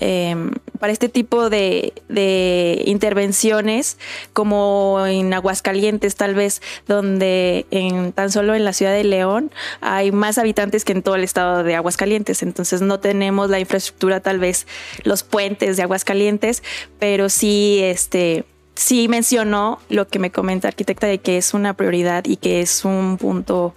Em, 0.01 0.53
para 0.79 0.93
este 0.93 1.09
tipo 1.09 1.51
de, 1.51 1.93
intervenciones, 2.87 3.99
como 4.33 5.05
en 5.07 5.33
Aguascalientes 5.35 6.17
tal 6.17 6.35
vez, 6.35 6.63
donde 6.87 7.67
en, 7.71 8.13
tan 8.13 8.31
solo 8.31 8.55
en 8.55 8.65
la 8.65 8.73
ciudad 8.73 8.93
de 8.93 9.05
León 9.05 9.53
hay 9.81 10.13
más 10.13 10.39
habitantes 10.39 10.85
que 10.85 10.93
en 10.93 11.03
todo 11.03 11.15
el 11.15 11.25
estado 11.25 11.63
de 11.63 11.77
Aguascalientes, 11.77 12.43
entonces 12.43 12.81
no 12.81 13.01
tenemos 13.01 13.51
la 13.51 13.61
infraestructura 13.61 14.21
tal 14.21 14.39
vez 14.39 14.67
los 15.05 15.23
puentes 15.23 15.77
de 15.77 15.83
Aguascalientes, 15.83 16.63
pero 16.99 17.29
sí 17.29 17.81
este 17.83 18.45
sí 18.75 19.07
mencionó 19.09 19.79
lo 19.91 20.09
que 20.09 20.19
me 20.19 20.33
comenta 20.33 20.69
arquitecta 20.69 21.07
de 21.07 21.19
que 21.19 21.37
es 21.37 21.53
una 21.53 21.75
prioridad 21.75 22.25
y 22.25 22.37
que 22.37 22.61
es 22.61 22.85
un 22.87 23.19
punto 23.19 23.75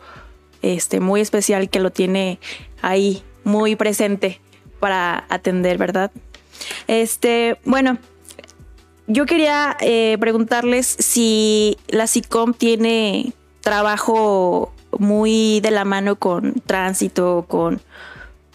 este 0.62 1.02
muy 1.02 1.20
especial 1.20 1.70
que 1.70 1.82
lo 1.82 1.92
tiene 1.92 2.40
ahí 2.82 3.22
muy 3.44 3.76
presente 3.76 4.40
para 4.80 5.26
atender, 5.30 5.78
¿verdad? 5.78 6.12
Este, 6.88 7.58
bueno, 7.66 7.98
yo 9.08 9.26
quería 9.26 9.78
eh, 9.82 10.18
preguntarles 10.20 10.88
si 10.88 11.78
la 11.88 12.08
SICOM 12.08 12.54
tiene 12.54 13.34
trabajo 13.62 14.74
muy 14.98 15.60
de 15.62 15.72
la 15.72 15.86
mano 15.86 16.16
con 16.16 16.54
tránsito, 16.66 17.46
con, 17.48 17.82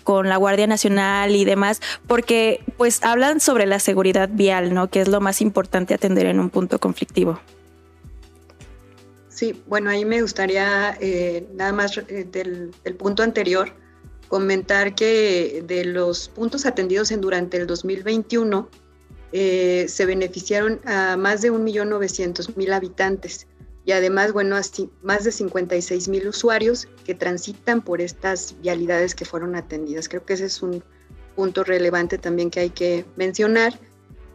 con 0.05 0.29
la 0.29 0.37
Guardia 0.37 0.67
Nacional 0.67 1.37
y 1.37 1.45
demás, 1.45 1.81
porque 2.07 2.65
pues 2.77 3.03
hablan 3.05 3.41
sobre 3.41 3.67
la 3.67 3.79
seguridad 3.79 4.29
vial, 4.33 4.75
¿no? 4.75 4.89
Que 4.89 5.03
es 5.03 5.09
lo 5.09 5.21
más 5.21 5.41
importante 5.41 5.95
atender 5.95 6.27
en 6.27 6.41
un 6.41 6.51
punto 6.51 6.79
conflictivo. 6.79 7.41
Sí, 9.29 9.63
bueno, 9.67 9.89
ahí 9.91 10.05
me 10.05 10.21
gustaría 10.21 10.97
eh, 11.01 11.47
nada 11.55 11.73
más 11.73 11.97
eh, 11.97 12.27
del, 12.31 12.73
del, 12.85 12.95
punto 12.95 13.23
anterior 13.23 13.73
comentar 14.31 14.95
que 14.95 15.65
de 15.67 15.85
los 15.85 16.29
puntos 16.29 16.65
atendidos 16.65 17.11
en 17.11 17.21
durante 17.21 17.57
el 17.57 17.67
2021 17.67 18.71
eh, 19.33 19.87
se 19.89 20.07
beneficiaron 20.07 20.81
a 20.85 21.17
más 21.17 21.43
de 21.43 21.51
1.900.000 21.51 22.73
habitantes 22.73 23.49
y 23.85 23.91
además, 23.91 24.33
bueno, 24.33 24.55
más 25.03 25.25
de 25.25 25.31
56.000 25.31 26.29
usuarios 26.29 26.87
que 27.05 27.17
transitan 27.17 27.83
por 27.83 28.01
estas 28.01 28.55
vialidades 28.63 29.17
que 29.17 29.25
fueron 29.25 29.57
atendidas. 29.57 30.09
Creo 30.09 30.25
que 30.25 30.35
ese 30.35 30.45
es 30.45 30.63
un 30.63 30.85
punto 31.35 31.65
relevante 31.65 32.17
también 32.17 32.51
que 32.51 32.61
hay 32.61 32.71
que 32.71 33.05
mencionar. 33.17 33.81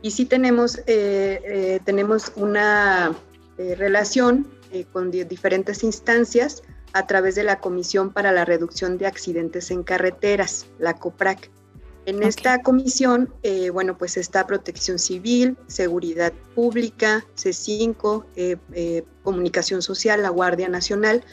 Y 0.01 0.12
sí 0.12 0.25
tenemos, 0.25 0.79
eh, 0.88 1.41
eh, 1.45 1.79
tenemos 1.86 2.34
una 2.36 3.15
relación 3.58 4.45
con 4.91 5.10
diferentes 5.10 5.84
instancias 5.84 6.63
a 6.95 7.05
través 7.08 7.36
de 7.36 7.43
la 7.43 7.60
Comisión 7.60 8.10
para 8.10 8.31
la 8.31 8.45
Reducción 8.45 8.97
de 8.97 9.05
Accidentes 9.05 9.69
en 9.69 9.84
Carreteras, 9.84 10.65
la 10.79 10.93
COPRAC. 10.93 11.51
En 12.05 12.23
esta 12.23 12.62
comisión, 12.62 13.34
eh, 13.43 13.69
bueno, 13.69 13.97
pues 13.97 14.15
está 14.15 14.47
Protección 14.47 14.97
Civil, 14.97 15.58
Seguridad 15.67 16.31
Pública, 16.53 17.25
C5, 17.36 18.23
eh, 18.38 18.55
eh, 18.71 19.03
Comunicación 19.23 19.81
Social, 19.81 20.21
la 20.21 20.29
Guardia 20.29 20.69
Nacional 20.69 21.25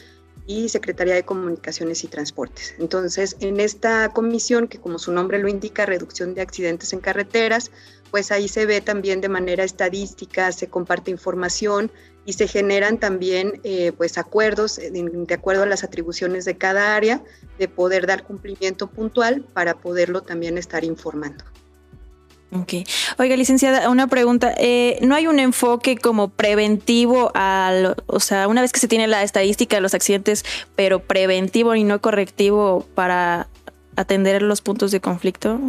y 0.47 0.67
Secretaría 0.67 1.13
de 1.13 1.23
Comunicaciones 1.23 2.03
y 2.03 2.07
Transportes. 2.07 2.75
Entonces, 2.77 3.37
en 3.39 3.61
esta 3.61 4.09
comisión, 4.09 4.67
que 4.67 4.81
como 4.81 4.99
su 4.99 5.13
nombre 5.13 5.39
lo 5.39 5.47
indica, 5.47 5.85
reducción 5.85 6.33
de 6.33 6.41
accidentes 6.41 6.91
en 6.91 6.99
carreteras, 6.99 7.71
pues 8.11 8.33
ahí 8.33 8.49
se 8.49 8.65
ve 8.65 8.81
también 8.81 9.21
de 9.21 9.29
manera 9.29 9.63
estadística, 9.63 10.51
se 10.51 10.67
comparte 10.67 11.09
información 11.09 11.89
y 12.25 12.33
se 12.33 12.47
generan 12.47 12.97
también 12.97 13.59
eh, 13.63 13.91
pues 13.97 14.17
acuerdos 14.17 14.77
de, 14.77 15.33
acuerdo 15.33 15.63
a 15.63 15.65
las 15.65 15.83
atribuciones 15.83 16.45
de 16.45 16.57
cada 16.57 16.95
área 16.95 17.21
de 17.59 17.67
poder 17.67 18.07
dar 18.07 18.23
cumplimiento 18.23 18.87
puntual 18.87 19.45
para 19.53 19.75
poderlo 19.75 20.21
también 20.21 20.57
estar 20.57 20.83
informando. 20.83 21.43
Ok. 22.51 22.73
Oiga, 23.17 23.35
licenciada, 23.35 23.89
una 23.89 24.07
pregunta. 24.07 24.53
Eh, 24.57 24.99
¿No 25.01 25.15
hay 25.15 25.25
un 25.25 25.39
enfoque 25.39 25.97
como 25.97 26.29
preventivo 26.29 27.31
al, 27.33 27.95
o 28.05 28.19
sea, 28.19 28.47
una 28.47 28.61
vez 28.61 28.71
que 28.71 28.79
se 28.79 28.87
tiene 28.87 29.07
la 29.07 29.23
estadística 29.23 29.75
de 29.75 29.81
los 29.81 29.95
accidentes, 29.95 30.45
pero 30.75 30.99
preventivo 30.99 31.73
y 31.73 31.83
no 31.83 31.99
correctivo 31.99 32.85
para 32.93 33.47
atender 33.95 34.43
los 34.43 34.61
puntos 34.61 34.91
de 34.91 35.01
conflicto? 35.01 35.59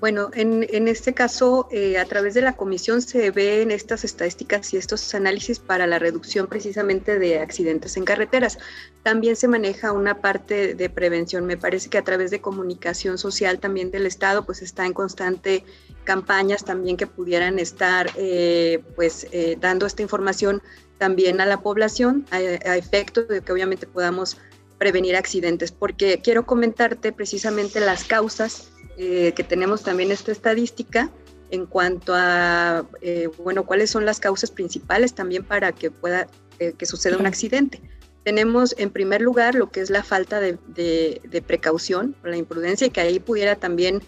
Bueno, 0.00 0.30
en, 0.32 0.88
este 0.88 1.12
caso, 1.12 1.68
eh, 1.70 1.98
a 1.98 2.06
través 2.06 2.32
de 2.32 2.40
la 2.40 2.56
comisión 2.56 3.02
se 3.02 3.30
ven 3.30 3.70
estas 3.70 4.02
estadísticas 4.02 4.72
y 4.72 4.78
estos 4.78 5.14
análisis 5.14 5.58
para 5.58 5.86
la 5.86 5.98
reducción 5.98 6.46
precisamente 6.46 7.18
de 7.18 7.38
accidentes 7.38 7.98
en 7.98 8.06
carreteras. 8.06 8.56
También 9.02 9.36
se 9.36 9.46
maneja 9.46 9.92
una 9.92 10.22
parte 10.22 10.74
de 10.74 10.88
prevención. 10.88 11.44
Me 11.44 11.58
parece 11.58 11.90
que 11.90 11.98
a 11.98 12.02
través 12.02 12.30
de 12.30 12.40
comunicación 12.40 13.18
social 13.18 13.60
también 13.60 13.90
del 13.90 14.06
Estado, 14.06 14.46
pues 14.46 14.62
está 14.62 14.86
en 14.86 14.94
constante 14.94 15.64
campañas 16.04 16.64
también 16.64 16.96
que 16.96 17.06
pudieran 17.06 17.58
estar 17.58 18.10
eh, 18.16 18.82
pues 18.96 19.26
eh, 19.32 19.58
dando 19.60 19.84
esta 19.84 20.00
información 20.00 20.62
también 20.96 21.42
a 21.42 21.46
la 21.46 21.60
población 21.60 22.24
a 22.30 22.40
efecto 22.76 23.24
de 23.24 23.42
que 23.42 23.52
obviamente 23.52 23.86
podamos 23.86 24.38
prevenir 24.78 25.14
accidentes, 25.14 25.72
porque 25.72 26.22
quiero 26.22 26.46
comentarte 26.46 27.12
precisamente 27.12 27.80
las 27.80 28.04
causas 28.04 28.70
eh, 28.96 29.32
que 29.34 29.44
tenemos 29.44 29.82
también 29.82 30.10
esta 30.10 30.32
estadística 30.32 31.10
en 31.50 31.66
cuanto 31.66 32.12
a, 32.14 32.86
eh, 33.00 33.28
bueno, 33.38 33.64
cuáles 33.64 33.90
son 33.90 34.04
las 34.04 34.20
causas 34.20 34.50
principales 34.50 35.14
también 35.14 35.42
para 35.42 35.72
que 35.72 35.90
pueda, 35.90 36.28
eh, 36.58 36.74
que 36.76 36.86
suceda 36.86 37.16
un 37.16 37.26
accidente. 37.26 37.80
Tenemos 38.24 38.74
en 38.78 38.90
primer 38.90 39.22
lugar 39.22 39.54
lo 39.54 39.70
que 39.70 39.80
es 39.80 39.90
la 39.90 40.02
falta 40.02 40.38
de, 40.40 40.58
de, 40.68 41.42
precaución 41.42 42.14
o 42.22 42.28
la 42.28 42.36
imprudencia 42.36 42.86
y 42.86 42.90
que 42.90 43.00
ahí 43.00 43.18
pudiera 43.18 43.56
también 43.56 44.02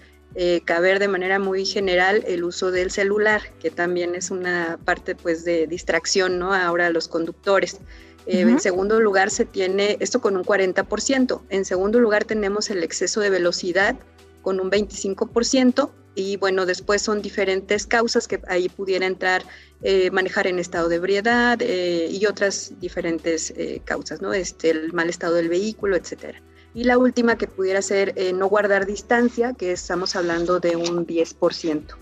caber 0.64 0.98
de 0.98 1.08
manera 1.08 1.38
muy 1.38 1.66
general 1.66 2.24
el 2.26 2.44
uso 2.44 2.70
del 2.70 2.90
celular, 2.90 3.42
que 3.60 3.70
también 3.70 4.14
es 4.14 4.30
una 4.30 4.78
parte 4.82 5.14
pues 5.14 5.44
de 5.44 5.66
distracción, 5.66 6.38
¿no? 6.38 6.54
Ahora 6.54 6.88
los 6.88 7.06
conductores. 7.06 7.80
En 8.26 8.60
segundo 8.60 9.00
lugar 9.00 9.30
se 9.30 9.44
tiene 9.44 9.96
esto 10.00 10.20
con 10.20 10.36
un 10.36 10.44
40%. 10.44 11.42
En 11.48 11.64
segundo 11.64 11.98
lugar 11.98 12.24
tenemos 12.24 12.70
el 12.70 12.82
exceso 12.82 13.20
de 13.20 13.30
velocidad 13.30 13.96
con 14.42 14.60
un 14.60 14.70
25%. 14.70 15.90
Y 16.14 16.36
bueno, 16.36 16.66
después 16.66 17.00
son 17.00 17.22
diferentes 17.22 17.86
causas 17.86 18.28
que 18.28 18.38
ahí 18.46 18.68
pudiera 18.68 19.06
entrar 19.06 19.44
eh, 19.84 20.12
manejar 20.12 20.46
en 20.46 20.60
estado 20.60 20.88
de 20.88 20.96
ebriedad 20.96 21.58
eh, 21.60 22.06
y 22.08 22.26
otras 22.26 22.72
diferentes 22.78 23.52
eh, 23.56 23.82
causas, 23.84 24.22
¿no? 24.22 24.32
Este, 24.32 24.70
el 24.70 24.92
mal 24.92 25.08
estado 25.08 25.34
del 25.34 25.48
vehículo, 25.48 25.96
etcétera. 25.96 26.40
Y 26.72 26.84
la 26.84 26.98
última 26.98 27.36
que 27.36 27.48
pudiera 27.48 27.82
ser 27.82 28.14
no 28.32 28.48
guardar 28.48 28.86
distancia, 28.86 29.52
que 29.52 29.72
estamos 29.72 30.16
hablando 30.16 30.58
de 30.58 30.76
un 30.76 31.06
10%. 31.06 31.96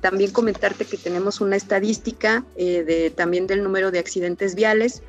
también 0.00 0.32
comentarte 0.32 0.84
que 0.84 0.96
tenemos 0.96 1.40
una 1.40 1.54
estadística 1.54 2.44
de, 2.56 3.12
también 3.14 3.46
del 3.46 3.62
número 3.62 3.92
de 3.92 4.00
accidentes 4.00 4.56
viales. 4.56 5.02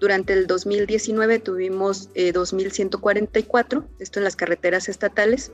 Durante 0.00 0.34
el 0.34 0.46
2019 0.46 1.38
tuvimos 1.38 2.12
2.144, 2.12 3.86
esto 3.98 4.18
en 4.18 4.24
las 4.24 4.36
carreteras 4.36 4.90
estatales, 4.90 5.50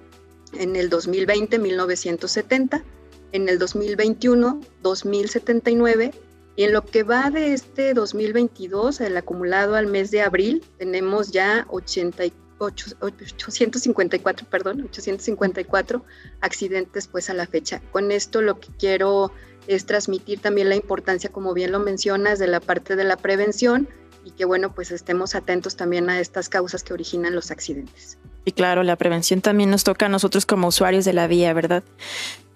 en 0.60 0.76
el 0.76 0.90
2020 0.90 1.58
1970, 1.58 2.84
en 3.32 3.48
el 3.48 3.58
2021 3.58 4.60
2079 4.82 6.12
y 6.56 6.64
en 6.64 6.72
lo 6.72 6.84
que 6.84 7.02
va 7.02 7.30
de 7.30 7.52
este 7.52 7.92
2022, 7.92 9.00
el 9.02 9.16
acumulado 9.16 9.74
al 9.74 9.86
mes 9.86 10.10
de 10.10 10.22
abril, 10.22 10.64
tenemos 10.78 11.30
ya 11.30 11.66
80, 11.68 12.24
854, 12.58 14.46
perdón, 14.48 14.80
854 14.84 16.02
accidentes 16.40 17.08
pues 17.08 17.28
a 17.28 17.34
la 17.34 17.46
fecha. 17.46 17.82
Con 17.92 18.10
esto 18.10 18.40
lo 18.40 18.58
que 18.58 18.68
quiero 18.78 19.32
es 19.66 19.84
transmitir 19.84 20.40
también 20.40 20.70
la 20.70 20.76
importancia, 20.76 21.30
como 21.30 21.52
bien 21.52 21.72
lo 21.72 21.80
mencionas, 21.80 22.38
de 22.38 22.46
la 22.46 22.60
parte 22.60 22.96
de 22.96 23.04
la 23.04 23.18
prevención 23.18 23.86
y 24.26 24.32
que 24.32 24.44
bueno, 24.44 24.74
pues 24.74 24.90
estemos 24.90 25.36
atentos 25.36 25.76
también 25.76 26.10
a 26.10 26.18
estas 26.18 26.48
causas 26.48 26.82
que 26.82 26.92
originan 26.92 27.32
los 27.32 27.52
accidentes. 27.52 28.18
Y 28.44 28.50
claro, 28.50 28.82
la 28.82 28.96
prevención 28.96 29.40
también 29.40 29.70
nos 29.70 29.84
toca 29.84 30.06
a 30.06 30.08
nosotros 30.08 30.44
como 30.46 30.66
usuarios 30.66 31.04
de 31.04 31.12
la 31.12 31.28
vía, 31.28 31.52
¿verdad? 31.52 31.84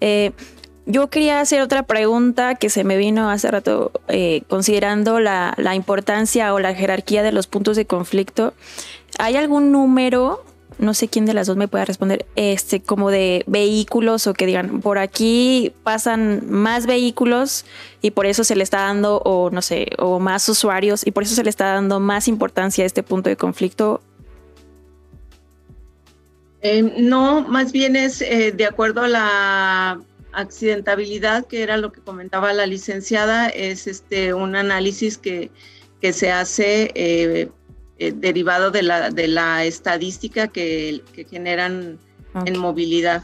Eh, 0.01 0.33
yo 0.85 1.09
quería 1.09 1.39
hacer 1.39 1.61
otra 1.61 1.83
pregunta 1.83 2.55
que 2.55 2.69
se 2.69 2.83
me 2.83 2.97
vino 2.97 3.29
hace 3.29 3.49
rato 3.49 3.93
eh, 4.09 4.41
considerando 4.49 5.21
la, 5.21 5.53
la, 5.55 5.73
importancia 5.75 6.53
o 6.53 6.59
la 6.59 6.75
jerarquía 6.75 7.23
de 7.23 7.31
los 7.31 7.47
puntos 7.47 7.77
de 7.77 7.85
conflicto. 7.85 8.53
¿Hay 9.17 9.37
algún 9.37 9.71
número 9.71 10.43
no 10.77 10.93
sé 10.93 11.07
quién 11.07 11.25
de 11.25 11.33
las 11.33 11.47
dos 11.47 11.57
me 11.57 11.67
pueda 11.67 11.85
responder, 11.85 12.25
este, 12.35 12.81
como 12.81 13.11
de 13.11 13.43
vehículos 13.47 14.27
o 14.27 14.33
que 14.33 14.45
digan, 14.45 14.81
por 14.81 14.97
aquí 14.97 15.73
pasan 15.83 16.43
más 16.49 16.85
vehículos 16.85 17.65
y 18.01 18.11
por 18.11 18.25
eso 18.25 18.43
se 18.43 18.55
le 18.55 18.63
está 18.63 18.81
dando, 18.81 19.17
o 19.19 19.49
no 19.51 19.61
sé, 19.61 19.87
o 19.97 20.19
más 20.19 20.47
usuarios 20.49 21.05
y 21.05 21.11
por 21.11 21.23
eso 21.23 21.35
se 21.35 21.43
le 21.43 21.49
está 21.49 21.73
dando 21.73 21.99
más 21.99 22.27
importancia 22.27 22.83
a 22.83 22.87
este 22.87 23.03
punto 23.03 23.29
de 23.29 23.35
conflicto. 23.35 24.01
Eh, 26.61 26.83
no, 26.97 27.41
más 27.41 27.71
bien 27.71 27.95
es 27.95 28.21
eh, 28.21 28.51
de 28.51 28.65
acuerdo 28.65 29.01
a 29.01 29.07
la 29.07 30.01
accidentabilidad, 30.31 31.45
que 31.45 31.63
era 31.63 31.77
lo 31.77 31.91
que 31.91 32.01
comentaba 32.01 32.53
la 32.53 32.65
licenciada, 32.65 33.49
es 33.49 33.87
este 33.87 34.33
un 34.33 34.55
análisis 34.55 35.17
que, 35.17 35.51
que 36.01 36.13
se 36.13 36.31
hace 36.31 36.91
eh, 36.95 37.49
eh, 38.01 38.13
derivado 38.15 38.71
de 38.71 38.81
la, 38.81 39.11
de 39.11 39.27
la 39.27 39.63
estadística 39.63 40.47
que, 40.47 41.03
generan 41.29 41.99
en 42.47 42.57
movilidad. 42.57 43.21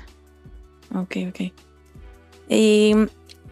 Ok, 0.93 1.15
ok. 1.29 1.51
Y, 2.47 2.93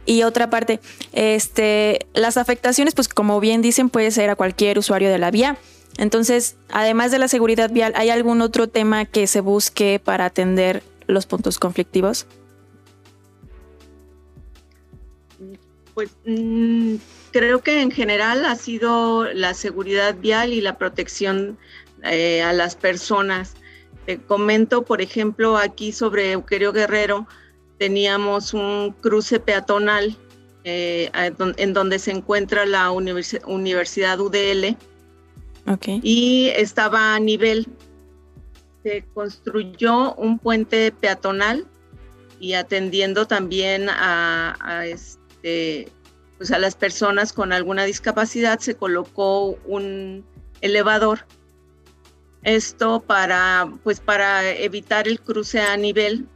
y, 0.05 0.21
otra 0.21 0.51
parte, 0.51 0.79
este, 1.13 2.05
las 2.13 2.37
afectaciones, 2.37 2.93
pues 2.93 3.09
como 3.09 3.39
bien 3.39 3.63
dicen, 3.63 3.89
puede 3.89 4.11
ser 4.11 4.29
a 4.29 4.35
cualquier 4.35 4.77
usuario 4.77 5.09
de 5.09 5.17
la 5.17 5.31
vía. 5.31 5.57
Entonces, 5.97 6.57
además 6.69 7.09
de 7.09 7.17
la 7.17 7.27
seguridad 7.27 7.71
vial, 7.71 7.93
¿hay 7.95 8.11
algún 8.11 8.41
otro 8.41 8.67
tema 8.67 9.05
que 9.05 9.25
se 9.25 9.41
busque 9.41 9.99
para 9.99 10.25
atender 10.25 10.83
los 11.07 11.25
puntos 11.25 11.57
conflictivos? 11.57 12.27
Pues 15.95 16.11
mm, 16.23 16.97
creo 17.35 17.61
que 17.61 17.81
en 17.81 17.91
general 17.91 18.45
ha 18.45 18.55
sido 18.55 19.25
la 19.33 19.53
seguridad 19.53 20.15
vial 20.15 20.53
y 20.53 20.61
la 20.61 20.77
protección 20.77 21.57
eh, 22.01 22.41
a 22.41 22.53
las 22.53 22.77
personas. 22.77 23.55
Te 24.05 24.21
comento, 24.21 24.85
por 24.85 25.01
ejemplo, 25.01 25.57
aquí 25.57 25.91
sobre 25.91 26.31
Euquerio 26.31 26.71
Guerrero, 26.71 27.27
teníamos 27.77 28.53
un 28.53 28.95
cruce 29.01 29.41
peatonal 29.41 30.15
eh, 30.63 31.11
en 31.57 31.73
donde 31.73 31.99
se 31.99 32.11
encuentra 32.11 32.65
la 32.65 32.89
Universidad 32.91 34.17
UDL. 34.21 34.77
Y 36.03 36.53
estaba 36.55 37.15
a 37.15 37.19
nivel. 37.19 37.67
Se 38.81 39.03
construyó 39.13 40.13
un 40.13 40.39
puente 40.39 40.93
peatonal 40.93 41.67
y 42.39 42.53
atendiendo 42.53 43.27
también 43.27 43.89
a, 43.89 44.55
a 44.61 44.85
este, 44.85 45.91
pues 46.37 46.51
a 46.51 46.59
las 46.59 46.75
personas 46.75 47.33
con 47.33 47.53
alguna 47.53 47.85
discapacidad 47.85 48.59
se 48.59 48.75
colocó 48.75 49.57
un 49.65 50.25
elevador. 50.61 51.25
Esto 52.43 53.01
para, 53.01 53.71
pues 53.83 53.99
para 53.99 54.51
evitar 54.51 55.07
el 55.07 55.19
cruce 55.19 55.59
a 55.61 55.75
nivel, 55.77 56.27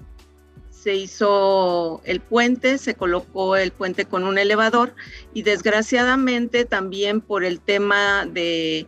se 0.70 0.96
hizo 0.96 2.02
el 2.06 2.22
puente, 2.22 2.78
se 2.78 2.96
colocó 2.96 3.58
el 3.58 3.72
puente 3.72 4.06
con 4.06 4.24
un 4.24 4.38
elevador 4.38 4.96
y 5.34 5.44
desgraciadamente 5.44 6.64
también 6.66 7.20
por 7.20 7.44
el 7.44 7.60
tema 7.60 8.26
de 8.26 8.88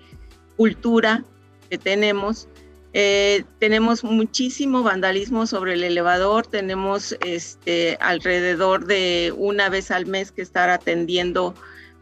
cultura 0.55 1.25
que 1.69 1.77
tenemos, 1.77 2.47
eh, 2.93 3.45
tenemos 3.59 4.03
muchísimo 4.03 4.83
vandalismo 4.83 5.47
sobre 5.47 5.73
el 5.73 5.83
elevador, 5.83 6.45
tenemos 6.45 7.15
este, 7.25 7.97
alrededor 8.01 8.85
de 8.85 9.33
una 9.37 9.69
vez 9.69 9.91
al 9.91 10.07
mes 10.07 10.31
que 10.31 10.41
estar 10.41 10.69
atendiendo 10.69 11.55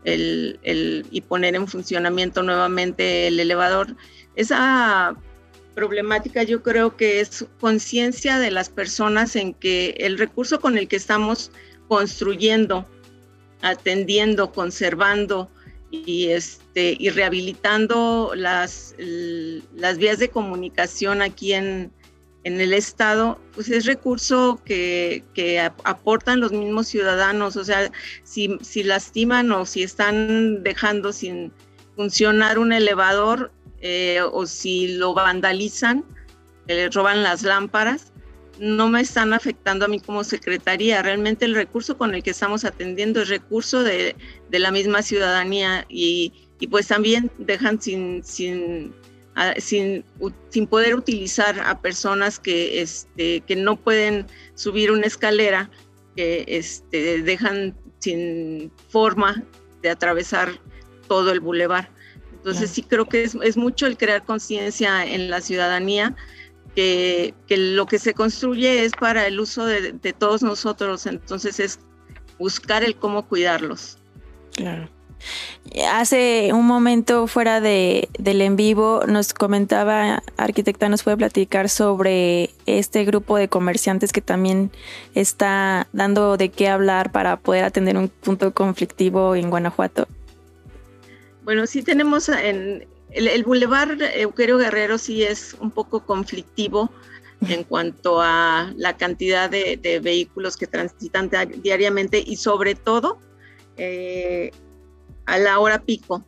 el, 0.04 1.06
y 1.12 1.22
poner 1.22 1.56
en 1.56 1.68
funcionamiento 1.68 2.42
nuevamente 2.42 3.28
el 3.28 3.40
elevador. 3.40 3.96
Esa 4.36 5.16
problemática 5.76 6.42
yo 6.44 6.64
creo 6.64 6.98
que 6.98 7.20
es 7.20 7.46
conciencia 7.60 8.40
de 8.40 8.50
las 8.50 8.70
personas 8.70 9.36
en 9.36 9.54
que 9.54 9.96
el 10.00 10.18
recurso 10.18 10.60
con 10.60 10.78
el 10.78 10.88
que 10.88 10.96
estamos 10.96 11.52
construyendo, 11.88 12.88
atendiendo, 13.62 14.52
conservando, 14.52 15.52
y, 15.92 16.30
este, 16.30 16.96
y 17.00 17.10
rehabilitando 17.10 18.34
las, 18.36 18.96
las 18.98 19.98
vías 19.98 20.20
de 20.20 20.30
comunicación 20.30 21.22
aquí 21.22 21.54
en, 21.54 21.92
en 22.44 22.62
el 22.62 22.74
Estado, 22.74 23.40
pues 23.54 23.70
es 23.70 23.86
recurso 23.86 24.62
que, 24.66 25.24
que, 25.34 25.60
aportan 25.60 26.40
los 26.40 26.52
mismos 26.52 26.88
ciudadanos. 26.88 27.56
O 27.58 27.66
sea, 27.66 27.92
si, 28.24 28.58
si 28.62 28.84
lastiman 28.84 29.52
o 29.52 29.66
si 29.66 29.84
están 29.84 30.64
dejando 30.64 31.12
sin 31.12 31.52
funcionar 31.96 32.60
un 32.60 32.72
elevador 32.72 33.52
eh, 33.82 34.22
o 34.32 34.46
si 34.46 34.96
lo 34.96 35.14
vandalizan, 35.14 36.06
le 36.68 36.90
roban 36.90 37.24
las 37.24 37.42
lámparas, 37.44 38.14
no 38.60 38.90
me 38.90 39.02
están 39.02 39.34
afectando 39.34 39.86
a 39.86 39.88
mí 39.88 40.00
como 40.00 40.24
secretaría. 40.24 41.02
Realmente 41.02 41.46
el 41.46 41.56
recurso 41.56 41.98
con 41.98 42.14
el 42.14 42.24
que 42.24 42.32
estamos 42.32 42.66
atendiendo 42.66 43.22
es 43.22 43.30
recurso 43.30 43.84
de, 43.84 44.16
la 44.52 44.72
misma 44.72 45.02
ciudadanía 45.02 45.86
y, 45.90 46.34
pues 46.70 46.88
también 46.88 47.32
dejan 47.38 47.82
sin, 47.82 48.24
sin, 48.24 48.94
sin, 49.58 50.04
sin, 50.50 50.68
poder 50.68 50.96
utilizar 50.96 51.60
a 51.62 51.80
personas 51.82 52.40
que, 52.40 52.82
este, 52.82 53.42
que 53.42 53.56
no 53.56 53.78
pueden 53.78 54.26
subir 54.56 54.92
una 54.92 55.08
escalera, 55.08 55.70
que 56.16 56.44
este, 56.48 57.22
dejan 57.22 57.76
sin 58.00 58.72
forma 58.90 59.44
de 59.82 59.90
atravesar 59.90 60.60
todo 61.08 61.32
el 61.32 61.40
bulevar. 61.40 61.90
Entonces 62.34 62.70
sí 62.72 62.84
creo 62.84 63.06
que 63.06 63.24
es, 63.24 63.36
es 63.42 63.58
mucho 63.58 63.86
el 63.86 63.98
crear 63.98 64.24
conciencia 64.24 65.06
en 65.06 65.30
la 65.30 65.42
ciudadanía 65.42 66.16
que, 66.76 67.34
lo 67.50 67.86
que 67.86 68.00
se 68.00 68.14
construye 68.14 68.86
es 68.86 68.94
para 68.94 69.28
el 69.28 69.40
uso 69.40 69.66
de, 69.66 69.94
todos 70.18 70.44
nosotros, 70.44 71.06
entonces 71.06 71.60
es 71.60 71.80
buscar 72.38 72.84
el 72.84 72.96
cómo 72.96 73.28
cuidarlos. 73.28 73.98
Claro. 74.54 74.90
Hace 75.92 76.52
un 76.54 76.66
momento 76.66 77.28
fuera 77.28 77.60
de, 77.60 78.08
del 78.18 78.42
en 78.42 78.56
vivo 78.56 79.02
nos 79.06 79.34
comentaba, 79.34 80.24
arquitecta, 80.38 80.88
nos 80.88 81.04
puede 81.04 81.18
platicar 81.18 81.68
sobre 81.68 82.52
este 82.66 83.04
grupo 83.04 83.38
de 83.38 83.50
comerciantes 83.50 84.14
que 84.14 84.22
también 84.22 84.72
está 85.16 85.88
dando 85.92 86.38
de 86.38 86.50
qué 86.50 86.70
hablar 86.70 87.12
para 87.12 87.38
poder 87.38 87.66
atender 87.66 87.98
un 87.98 88.08
punto 88.08 88.54
conflictivo 88.54 89.36
en 89.36 89.50
Guanajuato. 89.50 90.08
Bueno, 91.44 91.68
sí 91.68 91.84
tenemos 91.84 92.30
en, 92.30 92.88
el, 93.12 93.28
el 93.28 93.44
Boulevard 93.44 93.98
Guerrero 93.98 94.98
sí 94.98 95.24
es 95.24 95.56
un 95.60 95.72
poco 95.72 96.06
conflictivo 96.06 96.92
en 97.48 97.64
cuanto 97.64 98.22
a 98.22 98.74
la 98.76 98.98
cantidad 98.98 99.50
de, 99.50 100.00
vehículos 100.04 100.58
que 100.58 100.68
transitan 100.68 101.30
diariamente 101.62 102.22
y 102.26 102.36
sobre 102.36 102.76
todo 102.76 103.20
eh, 103.78 104.52
a 105.26 105.38
la 105.38 105.60
hora 105.60 105.82
pico, 105.82 106.26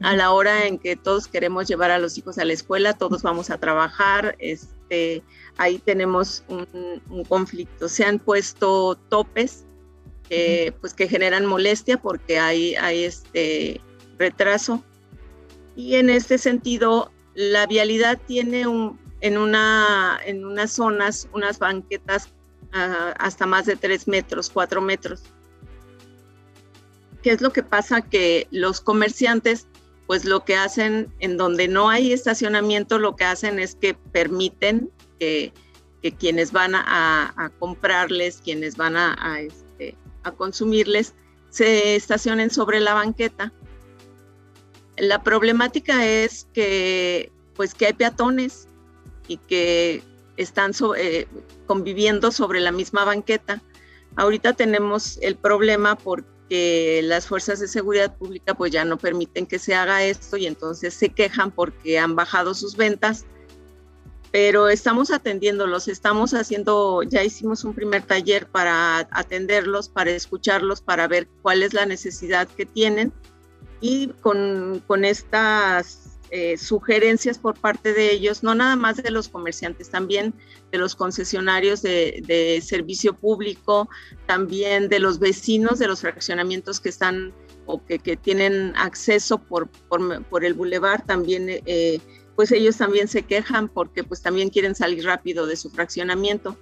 a 0.00 0.14
la 0.14 0.32
hora 0.32 0.66
en 0.66 0.78
que 0.78 0.96
todos 0.96 1.26
queremos 1.26 1.66
llevar 1.68 1.90
a 1.90 1.98
los 1.98 2.18
hijos 2.18 2.38
a 2.38 2.44
la 2.44 2.52
escuela, 2.52 2.92
todos 2.92 3.22
vamos 3.22 3.48
a 3.50 3.58
trabajar, 3.58 4.36
este, 4.38 5.22
ahí 5.56 5.78
tenemos 5.78 6.44
un, 6.48 7.24
conflicto. 7.24 7.88
Se 7.88 8.04
han 8.04 8.18
puesto 8.18 8.96
topes 9.08 9.64
pues 10.80 10.92
que 10.92 11.08
generan 11.08 11.46
molestia 11.46 11.98
porque 11.98 12.38
hay, 12.38 12.74
hay 12.74 13.04
este 13.04 13.80
retraso 14.18 14.82
y 15.76 15.96
en 15.96 16.08
este 16.08 16.38
sentido, 16.38 17.12
la 17.34 17.66
vialidad 17.66 18.18
tiene 18.26 18.62
en, 19.20 19.38
una, 19.38 20.18
en 20.24 20.44
unas 20.44 20.72
zonas 20.72 21.28
unas 21.34 21.58
banquetas 21.58 22.30
ah, 22.72 23.14
hasta 23.18 23.46
más 23.46 23.66
de 23.66 23.76
tres 23.76 24.08
metros, 24.08 24.48
cuatro 24.48 24.80
metros. 24.80 25.22
¿Qué 27.22 27.30
es 27.32 27.42
lo 27.42 27.52
que 27.52 27.62
pasa? 27.62 28.00
Que 28.00 28.48
los 28.50 28.80
comerciantes, 28.80 29.66
pues 30.06 30.24
lo 30.24 30.44
que 30.44 30.56
hacen 30.56 31.12
en 31.18 31.36
donde 31.36 31.68
no 31.68 31.90
hay 31.90 32.12
estacionamiento, 32.12 32.98
lo 32.98 33.14
que 33.14 33.24
hacen 33.24 33.58
es 33.58 33.74
que 33.74 33.94
permiten 33.94 34.90
que, 35.20 35.52
quienes 36.18 36.52
van 36.52 36.74
a, 36.74 37.52
comprarles, 37.58 38.40
quienes 38.40 38.76
van 38.76 38.96
este, 39.40 39.98
a 40.22 40.30
consumirles, 40.30 41.14
se 41.50 41.96
estacionen 41.96 42.50
sobre 42.50 42.78
la 42.78 42.94
banqueta 42.94 43.52
la 44.96 45.22
problemática 45.22 46.06
es 46.06 46.46
que, 46.52 47.30
pues, 47.54 47.74
que 47.74 47.86
hay 47.86 47.92
peatones 47.92 48.68
y 49.28 49.38
que 49.38 50.02
están 50.36 50.72
eh, 50.96 51.26
conviviendo 51.66 52.30
sobre 52.30 52.60
la 52.60 52.72
misma 52.72 53.04
banqueta. 53.04 53.62
Ahorita 54.16 54.52
tenemos 54.52 55.18
el 55.22 55.36
problema 55.36 55.96
porque 55.96 57.00
las 57.02 57.26
fuerzas 57.26 57.60
de 57.60 57.68
seguridad 57.68 58.16
pública 58.16 58.54
pues 58.54 58.70
ya 58.70 58.84
no 58.84 58.98
permiten 58.98 59.46
que 59.46 59.58
se 59.58 59.74
haga 59.74 60.04
esto 60.04 60.36
y 60.36 60.46
entonces 60.46 60.94
se 60.94 61.08
quejan 61.08 61.50
porque 61.50 61.98
han 61.98 62.14
bajado 62.14 62.54
sus 62.54 62.76
ventas 62.76 63.26
pero 64.36 64.68
estamos 64.68 65.10
atendiéndolos, 65.10 65.88
estamos 65.88 66.34
haciendo, 66.34 67.02
ya 67.02 67.24
hicimos 67.24 67.64
un 67.64 67.72
primer 67.72 68.02
taller 68.02 68.46
para 68.46 69.08
atenderlos, 69.10 69.88
para 69.88 70.10
escucharlos, 70.10 70.82
para 70.82 71.08
ver 71.08 71.26
cuál 71.40 71.62
es 71.62 71.72
la 71.72 71.86
necesidad 71.86 72.46
que 72.46 72.66
tienen 72.66 73.14
y 73.80 74.08
con, 74.20 74.82
con 74.86 75.04
estas 75.04 76.18
eh, 76.30 76.56
sugerencias 76.56 77.38
por 77.38 77.58
parte 77.58 77.92
de 77.92 78.10
ellos, 78.10 78.42
no 78.42 78.54
nada 78.54 78.76
más 78.76 78.96
de 78.96 79.10
los 79.10 79.28
comerciantes, 79.28 79.90
también 79.90 80.34
de 80.72 80.78
los 80.78 80.96
concesionarios 80.96 81.82
de, 81.82 82.22
de 82.26 82.60
servicio 82.60 83.14
público, 83.14 83.88
también 84.26 84.88
de 84.88 84.98
los 84.98 85.18
vecinos 85.18 85.78
de 85.78 85.88
los 85.88 86.00
fraccionamientos 86.00 86.80
que 86.80 86.88
están 86.88 87.32
o 87.66 87.84
que, 87.84 87.98
que 87.98 88.16
tienen 88.16 88.72
acceso 88.76 89.38
por, 89.38 89.68
por, 89.88 90.24
por 90.24 90.44
el 90.44 90.54
bulevar, 90.54 91.04
también 91.04 91.46
eh, 91.48 92.00
pues 92.36 92.52
ellos 92.52 92.76
también 92.76 93.08
se 93.08 93.22
quejan 93.22 93.68
porque 93.68 94.04
pues 94.04 94.22
también 94.22 94.50
quieren 94.50 94.74
salir 94.74 95.04
rápido 95.04 95.46
de 95.46 95.56
su 95.56 95.70
fraccionamiento. 95.70 96.56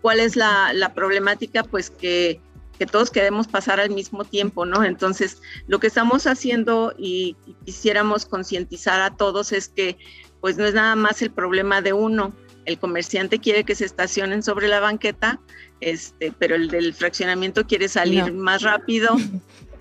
¿Cuál 0.00 0.20
es 0.20 0.36
la, 0.36 0.92
problemática? 0.94 1.64
Pues 1.64 1.90
que, 1.90 2.40
todos 2.84 3.10
queremos 3.10 3.48
pasar 3.48 3.80
al 3.80 3.88
mismo 3.88 4.24
tiempo, 4.24 4.66
¿no? 4.66 4.84
Entonces, 4.84 5.40
lo 5.66 5.78
que 5.78 5.86
estamos 5.86 6.26
haciendo 6.26 6.94
y, 6.98 7.36
quisiéramos 7.64 8.26
concientizar 8.26 9.00
a 9.00 9.16
todos 9.16 9.52
es 9.52 9.68
que 9.68 9.96
pues 10.42 10.58
no 10.58 10.66
es 10.66 10.74
nada 10.74 10.94
más 10.96 11.22
el 11.22 11.30
problema 11.30 11.80
de 11.80 11.94
uno. 11.94 12.34
El 12.66 12.78
comerciante 12.78 13.38
quiere 13.38 13.64
que 13.64 13.74
se 13.74 13.86
estacionen 13.86 14.42
sobre 14.42 14.68
la 14.68 14.80
banqueta, 14.80 15.40
este, 15.80 16.32
pero 16.38 16.56
el 16.56 16.68
del 16.68 16.92
fraccionamiento 16.92 17.66
quiere 17.66 17.88
salir 17.88 18.32
más 18.32 18.62
rápido 18.62 19.16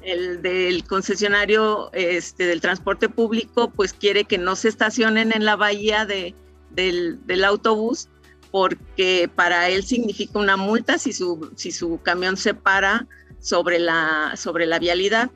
el 0.05 0.41
del 0.41 0.85
concesionario 0.85 1.89
este, 1.93 2.45
del 2.45 2.61
transporte 2.61 3.09
público 3.09 3.71
pues 3.71 3.91
quiere 3.91 4.25
que 4.25 4.37
no 4.37 4.55
se 4.55 4.69
estacionen 4.69 5.33
en 5.33 5.45
la 5.45 5.55
bahía 5.55 6.05
de, 6.05 6.35
del, 6.69 7.43
autobús 7.43 8.09
porque 8.55 9.29
para 9.35 9.67
él 9.67 9.83
significa 9.83 10.39
una 10.39 10.55
multa 10.55 10.97
si 10.97 11.11
su, 11.11 11.51
si 11.57 11.73
su 11.73 11.99
camión 12.01 12.37
se 12.37 12.53
para 12.53 13.05
sobre 13.41 13.79
la, 13.79 14.31
sobre 14.37 14.65
la 14.65 14.79
vialidad. 14.79 15.29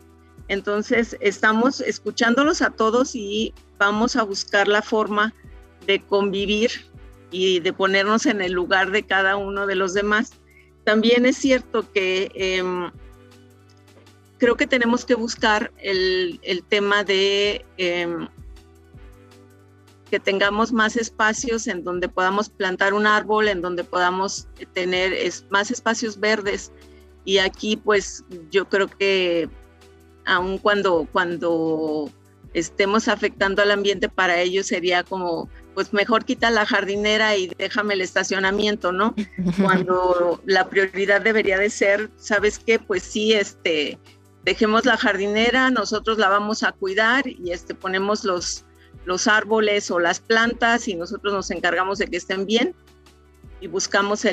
Entonces 0.47 1.17
estamos 1.19 1.81
escuchándolos 1.81 2.61
a 2.61 2.69
todos 2.69 3.15
y 3.15 3.53
vamos 3.77 4.15
a 4.15 4.23
buscar 4.23 4.69
la 4.69 4.81
forma 4.81 5.33
de 5.85 6.01
convivir 6.01 6.71
y 7.29 7.59
de 7.59 7.73
ponernos 7.73 8.25
en 8.25 8.39
el 8.39 8.53
lugar 8.53 8.91
de 8.91 9.03
cada 9.03 9.35
uno 9.35 9.67
de 9.67 9.75
los 9.75 9.93
demás. 9.93 10.31
También 10.85 11.25
es 11.25 11.35
cierto 11.35 11.91
que 11.91 12.31
em, 12.35 12.89
creo 14.37 14.55
que 14.55 14.65
tenemos 14.65 15.03
que 15.03 15.15
buscar 15.15 15.73
el, 15.79 16.39
tema 16.69 17.03
de 17.03 17.65
em, 17.75 18.29
que 20.09 20.19
tengamos 20.19 20.71
más 20.73 20.95
espacios 20.97 21.67
en 21.67 21.83
donde 21.83 22.09
podamos 22.09 22.49
plantar 22.49 22.93
un 22.93 23.07
árbol, 23.07 23.47
en 23.47 23.61
donde 23.61 23.83
podamos 23.83 24.47
tener 24.73 25.13
más 25.49 25.71
espacios 25.71 26.19
verdes. 26.19 26.71
Y 27.25 27.37
aquí 27.37 27.77
pues 27.77 28.23
yo 28.51 28.67
creo 28.67 28.87
que 28.87 29.49
aun 30.25 30.57
cuando, 30.57 31.07
cuando 31.11 32.11
estemos 32.53 33.07
afectando 33.07 33.61
al 33.61 33.71
ambiente, 33.71 34.09
para 34.09 34.39
ellos 34.41 34.67
sería 34.67 35.03
como, 35.03 35.49
pues 35.73 35.93
mejor 35.93 36.25
quita 36.25 36.49
la 36.49 36.65
jardinera 36.65 37.35
y 37.35 37.47
déjame 37.57 37.93
el 37.93 38.01
estacionamiento, 38.01 38.91
¿no? 38.91 39.15
Cuando 39.61 40.41
la 40.45 40.67
prioridad 40.67 41.21
debería 41.21 41.57
de 41.57 41.69
ser, 41.69 42.09
¿sabes 42.17 42.59
qué? 42.59 42.79
Pues 42.79 43.03
sí, 43.03 43.33
este, 43.33 43.99
dejemos 44.43 44.85
la 44.85 44.97
jardinera, 44.97 45.69
nosotros 45.69 46.17
la 46.17 46.29
vamos 46.29 46.63
a 46.63 46.71
cuidar 46.71 47.27
y 47.27 47.51
este, 47.51 47.75
ponemos 47.75 48.23
los, 48.23 48.65
los 49.09 49.25
árboles 49.25 49.89
o 49.89 49.99
las 49.99 50.19
plantas 50.19 50.87
y 50.87 50.93
nosotros 50.93 51.33
nos 51.33 51.49
encargamos 51.49 51.97
de 51.97 52.05
que 52.05 52.17
estén 52.17 52.45
bien 52.45 52.75
y 53.59 53.65
buscamos 53.65 54.23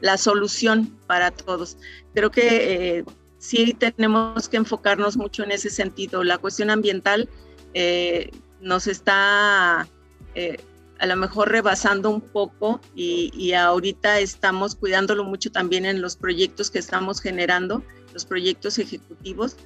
la 0.00 0.18
solución 0.18 0.98
para 1.06 1.30
todos. 1.30 1.78
Creo 2.12 2.32
que 2.32 2.98
eh, 2.98 3.04
sí 3.38 3.74
tenemos 3.74 4.48
que 4.48 4.56
enfocarnos 4.56 5.16
mucho 5.16 5.44
en 5.44 5.52
ese 5.52 5.70
sentido. 5.70 6.24
La 6.24 6.36
cuestión 6.36 6.68
ambiental 6.70 7.28
eh, 7.74 8.32
nos 8.60 8.88
está 8.88 9.86
eh, 10.34 10.56
a 10.98 11.06
lo 11.06 11.14
mejor 11.14 11.52
rebasando 11.52 12.10
un 12.10 12.20
poco 12.20 12.80
y, 12.96 13.30
y 13.36 13.52
ahorita 13.52 14.18
estamos 14.18 14.74
cuidándolo 14.74 15.22
mucho 15.22 15.52
también 15.52 15.86
en 15.86 16.02
los 16.02 16.16
proyectos 16.16 16.72
que 16.72 16.80
estamos 16.80 17.20
generando 17.20 17.84
los 18.12 18.24
proyectos 18.24 18.80
ejecutivos, 18.80 19.56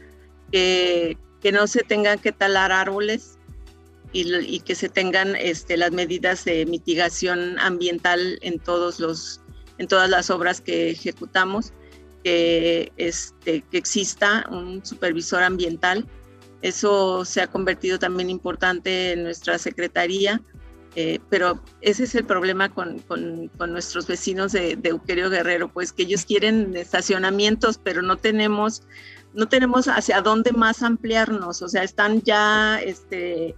que 0.50 1.16
no 1.52 1.66
se 1.66 1.82
tengan 1.84 2.18
que 2.18 2.32
talar 2.32 2.70
árboles 2.70 3.38
y, 4.12 4.60
que 4.60 4.74
se 4.74 4.88
tengan 4.88 5.36
este, 5.36 5.76
las 5.76 5.92
medidas 5.92 6.44
de 6.44 6.66
mitigación 6.66 7.58
ambiental 7.58 8.38
en, 8.42 8.58
todos 8.58 9.00
los, 9.00 9.40
en 9.78 9.86
todas 9.86 10.10
las 10.10 10.30
obras 10.30 10.60
que 10.60 10.90
ejecutamos, 10.90 11.72
que, 12.24 12.92
este, 12.96 13.62
que 13.70 13.78
exista 13.78 14.46
un 14.50 14.84
supervisor 14.84 15.42
ambiental. 15.42 16.06
Eso 16.62 17.24
se 17.24 17.40
ha 17.40 17.46
convertido 17.46 17.98
también 17.98 18.30
importante 18.30 19.12
en 19.12 19.22
nuestra 19.22 19.58
secretaría 19.58 20.42
eh, 20.96 21.20
pero 21.28 21.62
ese 21.82 22.04
es 22.04 22.14
el 22.16 22.24
problema 22.24 22.68
con, 22.68 22.98
con, 22.98 23.50
nuestros 23.72 24.08
vecinos 24.08 24.50
de, 24.50 24.74
de, 24.74 24.88
Euquerio 24.88 25.30
Guerrero, 25.30 25.68
pues 25.72 25.92
que 25.92 26.02
ellos 26.02 26.24
quieren 26.24 26.76
estacionamientos, 26.76 27.78
pero 27.78 28.02
no 28.02 28.16
tenemos, 28.16 28.82
no 29.32 29.46
tenemos 29.46 29.86
hacia 29.86 30.20
dónde 30.20 30.50
más 30.50 30.82
ampliarnos, 30.82 31.62
o 31.62 31.68
sea, 31.68 31.84
están 31.84 32.22
ya 32.22 32.80
este, 32.80 33.54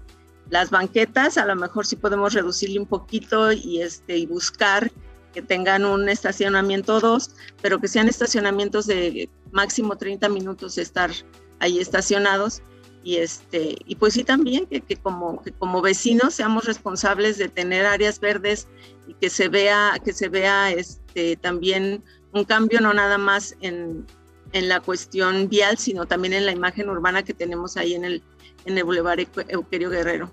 las 0.52 0.68
banquetas, 0.68 1.38
a 1.38 1.46
lo 1.46 1.56
mejor 1.56 1.86
sí 1.86 1.96
podemos 1.96 2.34
reducirle 2.34 2.78
un 2.78 2.84
poquito 2.84 3.52
y, 3.52 3.80
este, 3.80 4.18
y 4.18 4.26
buscar 4.26 4.92
que 5.32 5.40
tengan 5.40 5.86
un 5.86 6.10
estacionamiento 6.10 6.96
o 6.96 7.00
dos, 7.00 7.30
pero 7.62 7.80
que 7.80 7.88
sean 7.88 8.06
estacionamientos 8.06 8.86
de 8.86 9.30
máximo 9.50 9.96
30 9.96 10.28
minutos 10.28 10.74
de 10.74 10.82
estar 10.82 11.10
ahí 11.58 11.78
estacionados. 11.78 12.60
Y 13.02 13.16
este 13.16 13.76
y 13.86 13.96
pues 13.96 14.12
sí 14.12 14.24
también 14.24 14.66
que, 14.66 14.82
como 14.96 15.42
que 15.42 15.52
como 15.52 15.80
vecinos 15.80 16.34
seamos 16.34 16.66
responsables 16.66 17.38
de 17.38 17.48
tener 17.48 17.86
áreas 17.86 18.20
verdes 18.20 18.68
y 19.08 19.14
que 19.14 19.30
se 19.30 19.48
vea 19.48 19.98
que 20.04 20.12
se 20.12 20.28
vea 20.28 20.70
este 20.70 21.34
también 21.36 22.04
un 22.32 22.44
cambio 22.44 22.80
no 22.80 22.94
nada 22.94 23.18
más 23.18 23.56
en, 23.60 24.06
en 24.52 24.68
la 24.68 24.78
cuestión 24.78 25.48
vial 25.48 25.78
sino 25.78 26.06
también 26.06 26.32
en 26.32 26.46
la 26.46 26.52
imagen 26.52 26.88
urbana 26.88 27.24
que 27.24 27.34
tenemos 27.34 27.76
ahí 27.76 27.94
en 27.94 28.04
el 28.04 28.22
en 28.66 28.78
el 28.78 28.84
Boulevard 28.84 29.26
Euquerio 29.48 29.90
Guerrero 29.90 30.30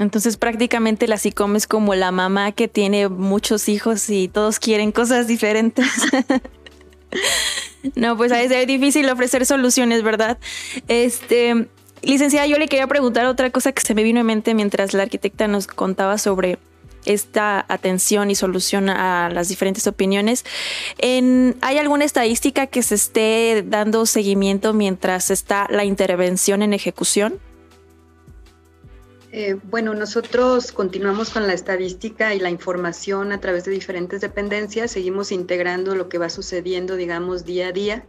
entonces 0.00 0.36
prácticamente 0.36 1.06
la 1.06 1.18
SICOM 1.18 1.56
es 1.56 1.66
como 1.66 1.94
la 1.94 2.10
mamá 2.10 2.52
que 2.52 2.68
tiene 2.68 3.08
muchos 3.08 3.68
hijos 3.68 4.08
y 4.10 4.28
todos 4.28 4.58
quieren 4.58 4.92
cosas 4.92 5.26
diferentes. 5.26 5.86
No, 7.94 8.16
pues 8.16 8.30
es 8.30 8.66
difícil 8.66 9.08
ofrecer 9.08 9.46
soluciones, 9.46 10.02
¿verdad? 10.02 10.38
Este, 10.86 11.66
licenciada, 12.02 12.46
yo 12.46 12.58
le 12.58 12.68
quería 12.68 12.86
preguntar 12.86 13.26
otra 13.26 13.50
cosa 13.50 13.72
que 13.72 13.80
se 13.80 13.94
me 13.94 14.02
vino 14.02 14.20
en 14.20 14.26
mente 14.26 14.54
mientras 14.54 14.92
la 14.92 15.02
arquitecta 15.02 15.48
nos 15.48 15.66
contaba 15.66 16.18
sobre 16.18 16.58
esta 17.06 17.64
atención 17.68 18.30
y 18.30 18.34
solución 18.34 18.90
a 18.90 19.30
las 19.30 19.48
diferentes 19.48 19.86
opiniones. 19.86 20.44
¿Hay 21.02 21.78
alguna 21.78 22.04
estadística 22.04 22.66
que 22.66 22.82
se 22.82 22.94
esté 22.94 23.64
dando 23.66 24.04
seguimiento 24.06 24.74
mientras 24.74 25.30
está 25.30 25.66
la 25.70 25.84
intervención 25.84 26.62
en 26.62 26.74
ejecución? 26.74 27.40
Eh, 29.32 29.56
bueno, 29.62 29.94
nosotros 29.94 30.72
continuamos 30.72 31.30
con 31.30 31.46
la 31.46 31.52
estadística 31.52 32.34
y 32.34 32.40
la 32.40 32.50
información 32.50 33.30
a 33.30 33.40
través 33.40 33.64
de 33.64 33.70
diferentes 33.70 34.20
dependencias, 34.20 34.90
seguimos 34.90 35.30
integrando 35.30 35.94
lo 35.94 36.08
que 36.08 36.18
va 36.18 36.28
sucediendo, 36.30 36.96
digamos, 36.96 37.44
día 37.44 37.68
a 37.68 37.72
día. 37.72 38.04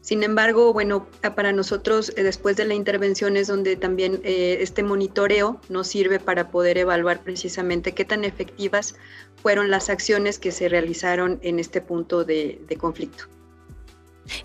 Sin 0.00 0.22
embargo, 0.22 0.72
bueno, 0.72 1.06
para 1.36 1.52
nosotros 1.52 2.12
eh, 2.16 2.22
después 2.22 2.56
de 2.56 2.64
la 2.64 2.74
intervención 2.74 3.36
es 3.36 3.48
donde 3.48 3.76
también 3.76 4.20
eh, 4.24 4.58
este 4.60 4.82
monitoreo 4.82 5.60
nos 5.68 5.88
sirve 5.88 6.18
para 6.18 6.50
poder 6.50 6.78
evaluar 6.78 7.20
precisamente 7.20 7.92
qué 7.92 8.06
tan 8.06 8.24
efectivas 8.24 8.96
fueron 9.36 9.70
las 9.70 9.90
acciones 9.90 10.38
que 10.38 10.52
se 10.52 10.70
realizaron 10.70 11.38
en 11.42 11.58
este 11.58 11.82
punto 11.82 12.24
de, 12.24 12.58
conflicto. 12.80 13.24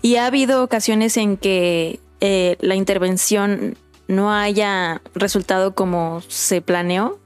¿Y 0.02 0.16
ha 0.16 0.26
habido 0.26 0.62
ocasiones 0.62 1.16
en 1.16 1.38
que 1.38 2.00
la 2.20 2.74
intervención 2.74 3.76
no 4.08 4.32
haya 4.32 5.00
resultado 5.14 5.74
como 5.74 6.20
se 6.26 6.60
planeó? 6.60 7.20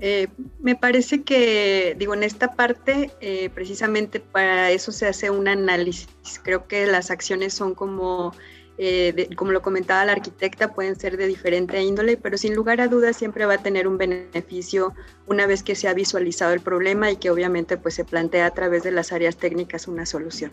Eh, 0.00 0.28
me 0.60 0.74
parece 0.74 1.22
que, 1.22 1.94
digo, 1.98 2.14
en 2.14 2.22
esta 2.22 2.54
parte, 2.54 3.10
eh, 3.20 3.50
precisamente 3.54 4.20
para 4.20 4.70
eso 4.70 4.92
se 4.92 5.06
hace 5.06 5.30
un 5.30 5.48
análisis. 5.48 6.08
Creo 6.42 6.66
que 6.66 6.86
las 6.86 7.10
acciones 7.10 7.54
son 7.54 7.74
como 7.74 8.32
eh, 8.78 9.28
como 9.36 9.52
lo 9.52 9.60
comentaba 9.62 10.04
la 10.04 10.12
arquitecta, 10.12 10.72
pueden 10.72 10.98
ser 10.98 11.16
de 11.16 11.26
diferente 11.26 11.80
índole, 11.82 12.16
pero 12.16 12.38
sin 12.38 12.54
lugar 12.54 12.80
a 12.80 12.88
dudas 12.88 13.16
siempre 13.16 13.44
va 13.44 13.54
a 13.54 13.62
tener 13.62 13.86
un 13.86 13.98
beneficio 13.98 14.94
una 15.26 15.46
vez 15.46 15.62
que 15.62 15.74
se 15.74 15.88
ha 15.88 15.94
visualizado 15.94 16.52
el 16.52 16.60
problema 16.60 17.10
y 17.10 17.16
que 17.16 17.30
obviamente 17.30 17.76
pues 17.76 17.94
se 17.94 18.04
plantea 18.04 18.46
a 18.46 18.50
través 18.50 18.82
de 18.82 18.90
las 18.90 19.12
áreas 19.12 19.36
técnicas 19.36 19.88
una 19.88 20.06
solución. 20.06 20.52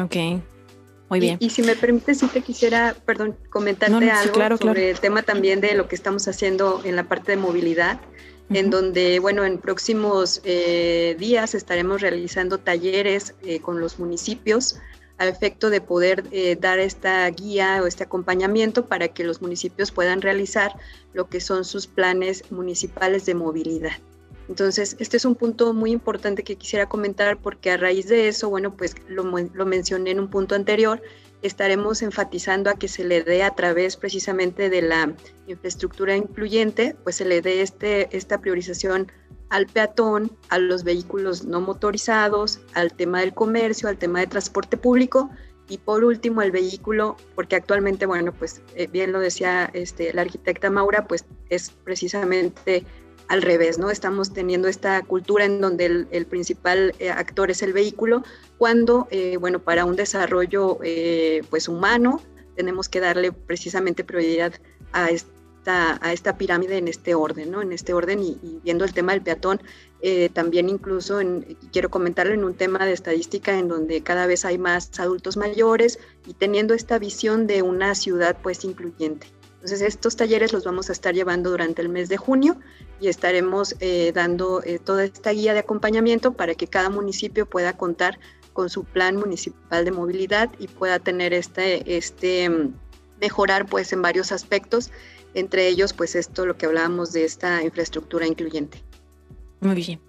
Ok, 0.00 0.40
muy 1.08 1.20
bien. 1.20 1.36
Y, 1.40 1.50
si 1.50 1.62
me 1.62 1.74
permite, 1.74 2.14
sí 2.14 2.26
te 2.26 2.42
quisiera, 2.42 2.94
perdón, 3.06 3.36
comentarte 3.50 4.10
algo 4.10 4.56
sobre 4.58 4.90
el 4.90 5.00
tema 5.00 5.22
también 5.22 5.60
de 5.60 5.74
lo 5.74 5.88
que 5.88 5.94
estamos 5.94 6.28
haciendo 6.28 6.82
en 6.84 6.96
la 6.96 7.04
parte 7.04 7.32
de 7.32 7.38
movilidad 7.38 8.00
en 8.50 8.70
donde, 8.70 9.18
bueno, 9.18 9.44
en 9.44 9.58
próximos 9.58 10.40
eh, 10.44 11.16
días 11.18 11.54
estaremos 11.54 12.00
realizando 12.00 12.58
talleres 12.58 13.34
eh, 13.42 13.60
con 13.60 13.80
los 13.80 13.98
municipios 13.98 14.76
a 15.18 15.26
efecto 15.26 15.68
de 15.68 15.80
poder 15.80 16.24
eh, 16.30 16.56
dar 16.58 16.78
esta 16.78 17.28
guía 17.28 17.80
o 17.82 17.86
este 17.86 18.04
acompañamiento 18.04 18.86
para 18.86 19.08
que 19.08 19.24
los 19.24 19.42
municipios 19.42 19.90
puedan 19.90 20.22
realizar 20.22 20.72
lo 21.12 21.28
que 21.28 21.40
son 21.40 21.64
sus 21.64 21.86
planes 21.86 22.44
municipales 22.50 23.26
de 23.26 23.34
movilidad. 23.34 23.98
Entonces, 24.48 24.96
este 24.98 25.18
es 25.18 25.24
un 25.24 25.34
punto 25.34 25.74
muy 25.74 25.90
importante 25.90 26.42
que 26.42 26.56
quisiera 26.56 26.88
comentar 26.88 27.36
porque 27.38 27.70
a 27.70 27.76
raíz 27.76 28.08
de 28.08 28.28
eso, 28.28 28.48
bueno, 28.48 28.74
pues 28.74 28.94
lo, 29.06 29.22
lo 29.22 29.66
mencioné 29.66 30.12
en 30.12 30.20
un 30.20 30.28
punto 30.28 30.54
anterior, 30.54 31.02
estaremos 31.42 32.02
enfatizando 32.02 32.70
a 32.70 32.74
que 32.74 32.88
se 32.88 33.04
le 33.04 33.22
dé 33.22 33.42
a 33.42 33.54
través 33.54 33.96
precisamente 33.96 34.70
de 34.70 34.82
la 34.82 35.14
infraestructura 35.46 36.16
incluyente, 36.16 36.96
pues 37.04 37.16
se 37.16 37.24
le 37.24 37.42
dé 37.42 37.62
este, 37.62 38.16
esta 38.16 38.40
priorización 38.40 39.12
al 39.50 39.66
peatón, 39.66 40.30
a 40.48 40.58
los 40.58 40.84
vehículos 40.84 41.44
no 41.44 41.60
motorizados, 41.60 42.60
al 42.74 42.92
tema 42.92 43.20
del 43.20 43.34
comercio, 43.34 43.88
al 43.88 43.98
tema 43.98 44.20
de 44.20 44.26
transporte 44.26 44.76
público 44.76 45.30
y 45.68 45.78
por 45.78 46.04
último 46.04 46.42
el 46.42 46.50
vehículo, 46.50 47.16
porque 47.34 47.56
actualmente, 47.56 48.06
bueno, 48.06 48.32
pues 48.32 48.62
eh, 48.74 48.86
bien 48.86 49.12
lo 49.12 49.20
decía 49.20 49.70
este, 49.74 50.12
la 50.12 50.22
arquitecta 50.22 50.70
Maura, 50.70 51.06
pues 51.06 51.24
es 51.50 51.70
precisamente 51.84 52.84
al 53.28 53.42
revés, 53.42 53.78
¿no? 53.78 53.90
Estamos 53.90 54.32
teniendo 54.32 54.68
esta 54.68 55.02
cultura 55.02 55.44
en 55.44 55.60
donde 55.60 56.06
el, 56.10 56.26
principal 56.26 56.94
eh, 56.98 57.10
actor 57.10 57.50
es 57.50 57.62
el 57.62 57.72
vehículo, 57.72 58.22
cuando, 58.56 59.06
eh, 59.10 59.36
bueno, 59.38 59.60
para 59.60 59.84
un 59.84 59.96
desarrollo 59.96 60.78
pues 61.50 61.68
humano 61.68 62.22
tenemos 62.56 62.88
que 62.88 63.00
darle 63.00 63.30
precisamente 63.30 64.02
prioridad 64.02 64.52
a, 64.92 65.10
a 65.66 66.12
esta 66.12 66.38
pirámide 66.38 66.78
en 66.78 66.88
este 66.88 67.14
orden, 67.14 67.50
¿no? 67.50 67.62
En 67.62 67.72
este 67.72 67.92
orden 67.92 68.20
y, 68.22 68.60
viendo 68.62 68.84
el 68.84 68.92
tema 68.92 69.12
del 69.12 69.22
peatón, 69.22 69.60
eh, 70.00 70.28
también 70.32 70.68
incluso 70.68 71.20
en, 71.20 71.56
quiero 71.72 71.90
comentarlo 71.90 72.32
en 72.32 72.44
un 72.44 72.54
tema 72.54 72.84
de 72.86 72.92
estadística 72.92 73.58
en 73.58 73.68
donde 73.68 74.02
cada 74.02 74.26
vez 74.26 74.44
hay 74.44 74.58
más 74.58 74.98
adultos 74.98 75.36
mayores 75.36 75.98
y 76.26 76.34
teniendo 76.34 76.74
esta 76.74 76.98
visión 76.98 77.46
de 77.46 77.62
una 77.62 77.94
ciudad 77.94 78.36
pues 78.42 78.64
incluyente. 78.64 79.26
Entonces 79.58 79.82
estos 79.82 80.14
talleres 80.14 80.52
los 80.52 80.64
vamos 80.64 80.88
a 80.88 80.92
estar 80.92 81.14
llevando 81.14 81.50
durante 81.50 81.82
el 81.82 81.88
mes 81.88 82.08
de 82.08 82.16
junio 82.16 82.56
y 83.00 83.08
estaremos 83.08 83.74
eh, 83.80 84.12
dando 84.14 84.62
eh, 84.62 84.78
toda 84.78 85.04
esta 85.04 85.30
guía 85.30 85.52
de 85.52 85.58
acompañamiento 85.60 86.32
para 86.32 86.54
que 86.54 86.68
cada 86.68 86.90
municipio 86.90 87.44
pueda 87.44 87.76
contar 87.76 88.20
con 88.52 88.70
su 88.70 88.84
plan 88.84 89.16
municipal 89.16 89.84
de 89.84 89.90
movilidad 89.90 90.50
y 90.60 90.68
pueda 90.68 91.00
tener 91.00 91.32
este, 91.32 91.96
este 91.96 92.48
mm, 92.48 92.72
mejorar 93.20 93.66
pues 93.66 93.92
en 93.92 94.00
varios 94.00 94.30
aspectos 94.30 94.92
entre 95.34 95.66
ellos 95.66 95.92
pues 95.92 96.14
esto, 96.14 96.46
lo 96.46 96.56
que 96.56 96.66
hablábamos 96.66 97.12
de 97.12 97.24
esta 97.24 97.62
infraestructura 97.62 98.26
incluyente. 98.26 98.82
Muy 99.60 99.74
bien. 99.74 100.00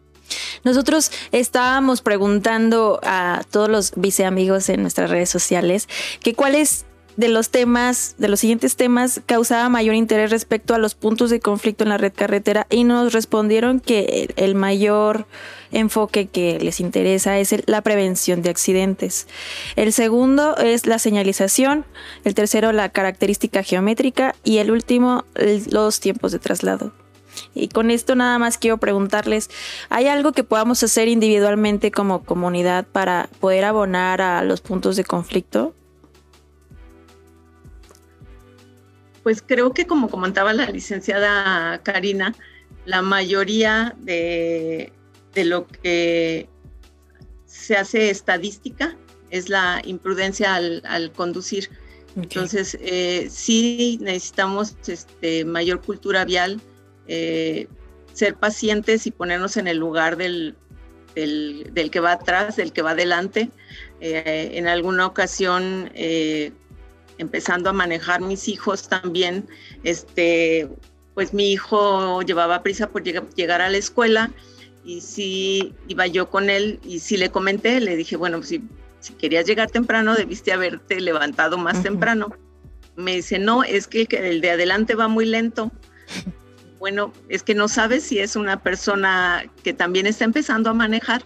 Nosotros 0.63 1.11
estábamos 1.31 2.01
preguntando 2.01 2.99
a 3.03 3.43
todos 3.49 3.69
los 3.69 3.93
viceamigos 3.95 4.69
en 4.69 4.81
nuestras 4.81 5.09
redes 5.09 5.29
sociales 5.29 5.87
que 6.21 6.35
cuáles 6.35 6.85
de 7.19 7.27
los 7.27 7.49
temas, 7.49 8.15
de 8.17 8.29
los 8.29 8.39
siguientes 8.39 8.77
temas, 8.77 9.19
causaba 9.25 9.67
mayor 9.67 9.93
interés 9.93 10.31
respecto 10.31 10.73
a 10.73 10.77
los 10.77 10.95
puntos 10.95 11.29
de 11.29 11.41
conflicto 11.41 11.83
en 11.83 11.89
la 11.89 11.97
red 11.97 12.13
carretera 12.15 12.65
y 12.69 12.85
nos 12.85 13.11
respondieron 13.11 13.81
que 13.81 14.29
el 14.37 14.55
mayor 14.55 15.27
enfoque 15.73 16.27
que 16.27 16.59
les 16.61 16.79
interesa 16.79 17.37
es 17.37 17.53
la 17.65 17.81
prevención 17.81 18.41
de 18.41 18.49
accidentes. 18.49 19.27
El 19.75 19.91
segundo 19.91 20.55
es 20.55 20.85
la 20.85 20.97
señalización, 20.97 21.83
el 22.23 22.35
tercero 22.35 22.71
la 22.71 22.87
característica 22.87 23.63
geométrica 23.63 24.33
y 24.45 24.59
el 24.59 24.71
último 24.71 25.25
los 25.71 25.99
tiempos 25.99 26.31
de 26.31 26.39
traslado. 26.39 26.93
Y 27.53 27.67
con 27.67 27.91
esto 27.91 28.15
nada 28.15 28.39
más 28.39 28.57
quiero 28.57 28.77
preguntarles, 28.77 29.49
¿hay 29.89 30.07
algo 30.07 30.31
que 30.31 30.45
podamos 30.45 30.81
hacer 30.83 31.09
individualmente 31.09 31.91
como 31.91 32.23
comunidad 32.23 32.85
para 32.89 33.27
poder 33.41 33.65
abonar 33.65 34.21
a 34.21 34.41
los 34.41 34.61
puntos 34.61 34.95
de 34.95 35.03
conflicto? 35.03 35.73
Pues 39.29 39.43
creo 39.45 39.73
que 39.75 39.85
como 39.85 40.09
comentaba 40.09 40.53
la 40.53 40.65
licenciada 40.71 41.83
Karina, 41.83 42.33
la 42.85 43.03
mayoría 43.03 43.95
de, 43.99 44.91
lo 45.35 45.67
que 45.67 46.49
se 47.45 47.77
hace 47.77 48.09
estadística 48.09 48.97
es 49.29 49.47
la 49.47 49.83
imprudencia 49.85 50.55
al, 50.55 51.11
conducir. 51.15 51.69
Entonces, 52.15 52.75
eh, 52.81 53.27
sí 53.29 53.99
necesitamos 54.01 54.75
este, 54.87 55.45
mayor 55.45 55.83
cultura 55.83 56.25
vial, 56.25 56.59
eh, 57.07 57.67
ser 58.13 58.33
pacientes 58.33 59.05
y 59.05 59.11
ponernos 59.11 59.57
en 59.57 59.67
el 59.67 59.77
lugar 59.77 60.17
del, 60.17 60.55
del, 61.13 61.91
que 61.91 61.99
va 61.99 62.13
atrás, 62.13 62.55
del 62.55 62.73
que 62.73 62.81
va 62.81 62.91
adelante. 62.91 63.51
Eh, 64.01 64.53
en 64.53 64.67
alguna 64.67 65.05
ocasión 65.05 65.91
empezando 67.19 67.69
a 67.69 67.73
manejar 67.73 68.21
mis 68.21 68.47
hijos 68.47 68.89
también, 68.89 69.47
este, 69.83 70.67
pues 71.13 71.33
mi 71.33 71.51
hijo 71.51 72.21
llevaba 72.23 72.63
prisa 72.63 72.89
por 72.89 73.03
llegar 73.03 73.61
a 73.61 73.69
la 73.69 73.77
escuela 73.77 74.31
y 74.83 75.01
sí 75.01 75.75
iba 75.87 76.07
yo 76.07 76.29
con 76.29 76.49
él 76.49 76.79
y 76.83 76.99
sí 76.99 77.17
le 77.17 77.29
comenté, 77.29 77.79
le 77.79 77.95
dije, 77.95 78.15
bueno, 78.15 78.41
si, 78.41 78.63
si 78.99 79.13
querías 79.13 79.45
llegar 79.45 79.69
temprano, 79.69 80.15
debiste 80.15 80.51
haberte 80.51 80.99
levantado 80.99 81.57
más 81.57 81.83
temprano. 81.83 82.33
Me 82.95 83.15
dice, 83.17 83.37
no, 83.37 83.63
es 83.63 83.87
que 83.87 84.07
el 84.11 84.41
de 84.41 84.51
adelante 84.51 84.95
va 84.95 85.07
muy 85.07 85.25
lento. 85.25 85.71
Bueno, 86.79 87.11
es 87.27 87.43
que 87.43 87.53
no 87.53 87.67
sabes 87.67 88.03
si 88.03 88.19
es 88.19 88.37
una 88.37 88.63
persona 88.63 89.43
que 89.63 89.73
también 89.73 90.07
está 90.07 90.23
empezando 90.23 90.69
a 90.69 90.73
manejar. 90.73 91.23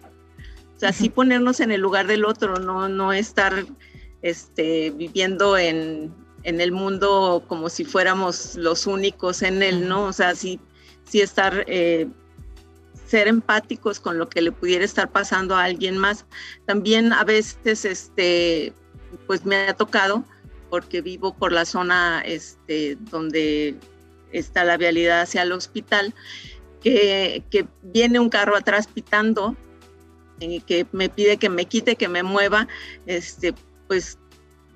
O 0.75 0.79
sea, 0.79 0.91
sí 0.91 1.09
ponernos 1.09 1.59
en 1.59 1.71
el 1.71 1.81
lugar 1.81 2.07
del 2.07 2.25
otro, 2.25 2.57
no, 2.57 2.89
no 2.89 3.13
estar 3.13 3.65
este, 4.23 4.89
viviendo 4.91 5.57
en, 5.57 6.11
el 6.43 6.71
mundo 6.73 7.43
como 7.47 7.69
si 7.69 7.85
fuéramos 7.85 8.55
los 8.55 8.85
únicos 8.85 9.43
en 9.43 9.63
él, 9.63 9.87
¿no? 9.87 10.05
O 10.05 10.13
sea, 10.13 10.35
sí, 10.35 10.59
sí 11.05 11.21
estar, 11.21 11.63
eh, 11.67 12.07
ser 13.05 13.29
empáticos 13.29 14.01
con 14.01 14.17
lo 14.17 14.27
que 14.27 14.41
le 14.41 14.51
pudiera 14.51 14.83
estar 14.83 15.09
pasando 15.09 15.55
a 15.55 15.63
alguien 15.63 15.97
más. 15.97 16.25
También 16.65 17.13
a 17.13 17.23
veces, 17.23 17.85
este, 17.85 18.73
pues 19.25 19.45
me 19.45 19.55
ha 19.67 19.73
tocado, 19.73 20.25
porque 20.69 21.01
vivo 21.01 21.33
por 21.33 21.53
la 21.53 21.63
zona 21.63 22.21
este, 22.25 22.97
donde 23.09 23.75
está 24.33 24.65
la 24.65 24.75
vialidad 24.75 25.21
hacia 25.21 25.43
el 25.43 25.53
hospital, 25.53 26.13
que, 26.81 27.43
que 27.49 27.67
viene 27.83 28.19
un 28.19 28.29
carro 28.29 28.57
atrás 28.57 28.87
pitando 28.87 29.55
y 30.41 30.59
que 30.59 30.85
me 30.91 31.07
pide 31.07 31.37
que 31.37 31.49
me 31.49 31.65
quite, 31.65 31.95
que 31.95 32.09
me 32.09 32.23
mueva, 32.23 32.67
este, 33.05 33.53
pues 33.87 34.17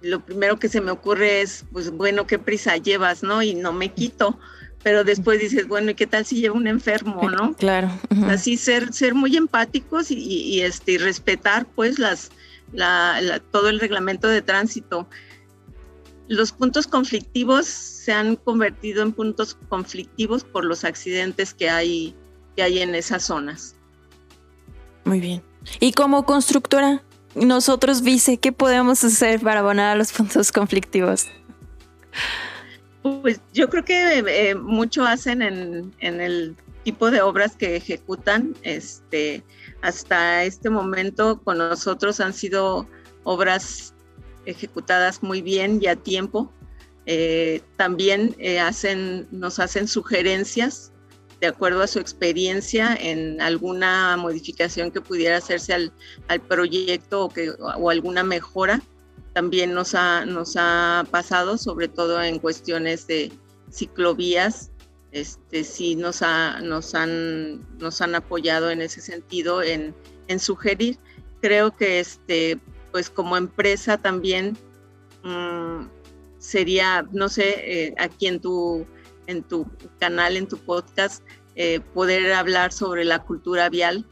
lo 0.01 0.23
primero 0.23 0.57
que 0.59 0.69
se 0.69 0.81
me 0.81 0.91
ocurre 0.91 1.41
es, 1.41 1.65
pues 1.71 1.91
bueno, 1.91 2.27
qué 2.27 2.39
prisa 2.39 2.77
llevas, 2.77 3.23
¿no? 3.23 3.41
Y 3.41 3.55
no 3.55 3.73
me 3.73 3.93
quito, 3.93 4.37
pero 4.83 5.03
después 5.03 5.39
dices, 5.39 5.67
bueno, 5.67 5.91
¿y 5.91 5.95
qué 5.95 6.07
tal 6.07 6.25
si 6.25 6.39
lleva 6.39 6.55
un 6.55 6.67
enfermo, 6.67 7.29
no? 7.29 7.53
Claro. 7.57 7.89
Así 8.27 8.57
ser, 8.57 8.93
ser 8.93 9.15
muy 9.15 9.35
empáticos 9.35 10.11
y, 10.11 10.61
este, 10.61 10.93
y 10.93 10.97
respetar 10.97 11.65
pues 11.65 11.99
las, 11.99 12.31
la, 12.71 13.41
todo 13.51 13.69
el 13.69 13.79
reglamento 13.79 14.27
de 14.27 14.41
tránsito. 14.41 15.07
Los 16.27 16.51
puntos 16.51 16.87
conflictivos 16.87 17.65
se 17.65 18.11
han 18.13 18.35
convertido 18.35 19.01
en 19.01 19.13
puntos 19.13 19.57
conflictivos 19.69 20.43
por 20.43 20.63
los 20.65 20.83
accidentes 20.83 21.53
que 21.53 21.69
hay, 21.69 22.15
que 22.55 22.63
hay 22.63 22.79
en 22.79 22.95
esas 22.95 23.23
zonas. 23.23 23.75
Muy 25.05 25.19
bien. 25.19 25.41
¿Y 25.79 25.93
como 25.93 26.25
constructora, 26.25 27.03
nosotros, 27.45 28.01
Vice, 28.01 28.37
¿qué 28.37 28.51
podemos 28.51 29.03
hacer 29.03 29.39
para 29.41 29.59
abonar 29.59 29.91
a 29.91 29.95
los 29.95 30.11
puntos 30.11 30.51
conflictivos? 30.51 31.27
Pues 33.21 33.39
yo 33.53 33.69
creo 33.69 33.85
que 33.85 34.19
eh, 34.19 34.55
mucho 34.55 35.05
hacen 35.05 35.41
en, 35.41 35.93
el 35.99 36.55
tipo 36.83 37.11
de 37.11 37.21
obras 37.21 37.55
que 37.55 37.75
ejecutan. 37.75 38.55
Este, 38.63 39.43
hasta 39.81 40.43
este 40.43 40.69
momento 40.69 41.41
con 41.43 41.57
nosotros 41.57 42.19
han 42.19 42.33
sido 42.33 42.87
obras 43.23 43.93
ejecutadas 44.45 45.23
muy 45.23 45.41
bien 45.41 45.79
y 45.81 45.87
a 45.87 45.95
tiempo. 45.95 46.51
Eh, 47.05 47.61
también 47.77 48.35
eh, 48.37 48.59
hacen, 48.59 49.27
nos 49.31 49.59
hacen 49.59 49.87
sugerencias 49.87 50.91
de 51.39 51.47
acuerdo 51.47 51.83
a 51.83 51.87
su 51.87 51.99
experiencia 51.99 52.95
en 52.95 53.39
alguna 53.41 54.17
modificación 54.17 54.91
que 54.91 55.01
pudiera 55.01 55.37
hacerse 55.37 55.73
al, 55.73 55.91
al 56.27 56.41
proyecto 56.41 57.25
o, 57.25 57.29
que, 57.29 57.51
o 57.51 57.89
alguna 57.89 58.23
mejora. 58.23 58.81
también 59.33 59.73
nos 59.73 59.93
ha, 59.93 60.25
nos 60.25 60.55
ha 60.57 61.05
pasado, 61.11 61.57
sobre 61.57 61.87
todo 61.87 62.21
en 62.23 62.39
cuestiones 62.39 63.05
de 63.05 63.31
ciclovías, 63.71 64.71
este, 65.11 65.63
sí 65.63 65.95
nos, 65.95 66.21
ha, 66.21 66.59
nos, 66.61 66.95
han, 66.95 67.61
nos 67.77 68.01
han 68.01 68.15
apoyado 68.15 68.71
en 68.71 68.81
ese 68.81 69.01
sentido, 69.01 69.61
en, 69.61 69.95
en 70.27 70.39
sugerir. 70.39 70.97
Creo 71.41 71.75
que 71.75 71.99
este, 71.99 72.59
pues 72.91 73.09
como 73.09 73.37
empresa 73.37 73.97
también 73.97 74.57
mm, 75.23 75.85
sería, 76.39 77.07
no 77.11 77.29
sé, 77.29 77.87
eh, 77.87 77.95
aquí 77.97 78.27
en 78.27 78.39
tu, 78.39 78.87
en 79.27 79.43
tu 79.43 79.67
canal, 79.99 80.37
en 80.37 80.47
tu 80.47 80.57
podcast, 80.57 81.23
eh, 81.55 81.79
poder 81.93 82.33
hablar 82.33 82.71
sobre 82.71 83.05
la 83.05 83.19
cultura 83.19 83.69
vial, 83.69 84.05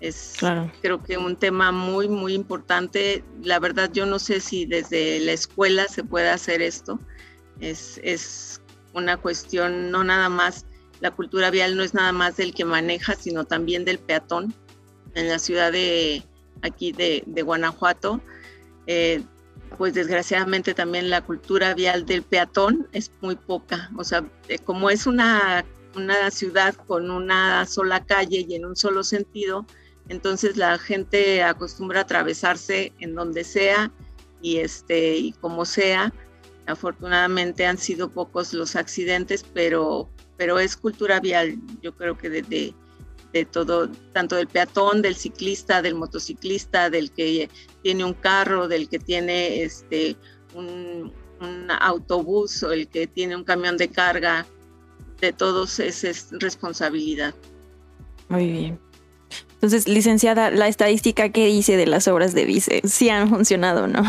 es 0.00 0.36
creo 0.82 1.02
que 1.02 1.16
un 1.16 1.36
tema 1.36 1.72
muy, 1.72 2.08
muy 2.08 2.34
importante. 2.34 3.24
La 3.42 3.58
verdad, 3.58 3.90
yo 3.92 4.04
no 4.04 4.18
sé 4.18 4.40
si 4.40 4.66
desde 4.66 5.20
la 5.20 5.32
escuela 5.32 5.88
se 5.88 6.04
puede 6.04 6.28
hacer 6.28 6.60
esto. 6.60 7.00
Es, 7.60 7.98
es 8.04 8.60
una 8.92 9.16
cuestión, 9.16 9.90
no 9.90 10.04
nada 10.04 10.28
más, 10.28 10.66
la 11.00 11.10
cultura 11.10 11.50
vial 11.50 11.76
no 11.76 11.82
es 11.82 11.94
nada 11.94 12.12
más 12.12 12.36
del 12.36 12.54
que 12.54 12.64
maneja, 12.64 13.14
sino 13.14 13.44
también 13.44 13.84
del 13.84 13.98
peatón. 13.98 14.54
En 15.14 15.28
la 15.28 15.38
ciudad 15.38 15.72
de 15.72 16.22
aquí 16.60 16.92
de, 16.92 17.22
de 17.26 17.42
Guanajuato, 17.42 18.20
eh, 18.86 19.22
pues 19.76 19.94
desgraciadamente 19.94 20.74
también 20.74 21.10
la 21.10 21.22
cultura 21.22 21.74
vial 21.74 22.06
del 22.06 22.22
peatón 22.22 22.88
es 22.92 23.10
muy 23.20 23.36
poca. 23.36 23.90
O 23.96 24.04
sea, 24.04 24.24
eh, 24.48 24.58
como 24.58 24.90
es 24.90 25.06
una, 25.06 25.64
una 25.94 26.30
ciudad 26.30 26.74
con 26.74 27.10
una 27.10 27.66
sola 27.66 28.04
calle 28.04 28.46
y 28.48 28.54
en 28.54 28.64
un 28.64 28.76
solo 28.76 29.04
sentido, 29.04 29.66
entonces 30.08 30.56
la 30.56 30.78
gente 30.78 31.42
acostumbra 31.42 32.00
a 32.00 32.02
atravesarse 32.02 32.92
en 33.00 33.14
donde 33.14 33.44
sea 33.44 33.90
y 34.40 34.58
este 34.58 35.16
y 35.16 35.32
como 35.32 35.64
sea. 35.64 36.12
Afortunadamente 36.66 37.66
han 37.66 37.78
sido 37.78 38.10
pocos 38.10 38.52
los 38.52 38.76
accidentes, 38.76 39.44
pero 39.54 40.08
pero 40.36 40.58
es 40.58 40.76
cultura 40.76 41.20
vial. 41.20 41.56
Yo 41.82 41.94
creo 41.96 42.16
que 42.16 42.28
de, 42.28 42.74
de, 43.32 43.44
todo, 43.44 43.88
tanto 44.12 44.36
del 44.36 44.46
peatón, 44.46 45.02
del 45.02 45.16
ciclista, 45.16 45.82
del 45.82 45.94
motociclista, 45.94 46.90
del 46.90 47.10
que 47.10 47.48
tiene 47.82 48.04
un 48.04 48.14
carro, 48.14 48.68
del 48.68 48.88
que 48.88 48.98
tiene 48.98 49.62
este 49.62 50.16
un, 50.54 51.12
un 51.40 51.70
autobús 51.70 52.62
o 52.62 52.72
el 52.72 52.88
que 52.88 53.06
tiene 53.06 53.36
un 53.36 53.44
camión 53.44 53.76
de 53.76 53.88
carga, 53.88 54.46
de 55.20 55.32
todos 55.32 55.80
es 55.80 56.28
responsabilidad. 56.32 57.34
Muy 58.28 58.50
bien. 58.50 58.86
Entonces, 59.54 59.88
licenciada, 59.88 60.50
la 60.50 60.68
estadística 60.68 61.30
que 61.30 61.46
dice 61.46 61.76
de 61.76 61.86
las 61.86 62.08
obras 62.08 62.34
de 62.34 62.44
Vice, 62.44 62.82
¿sí 62.84 63.08
han 63.08 63.28
funcionado 63.28 63.84
o 63.84 63.86
no? 63.86 64.02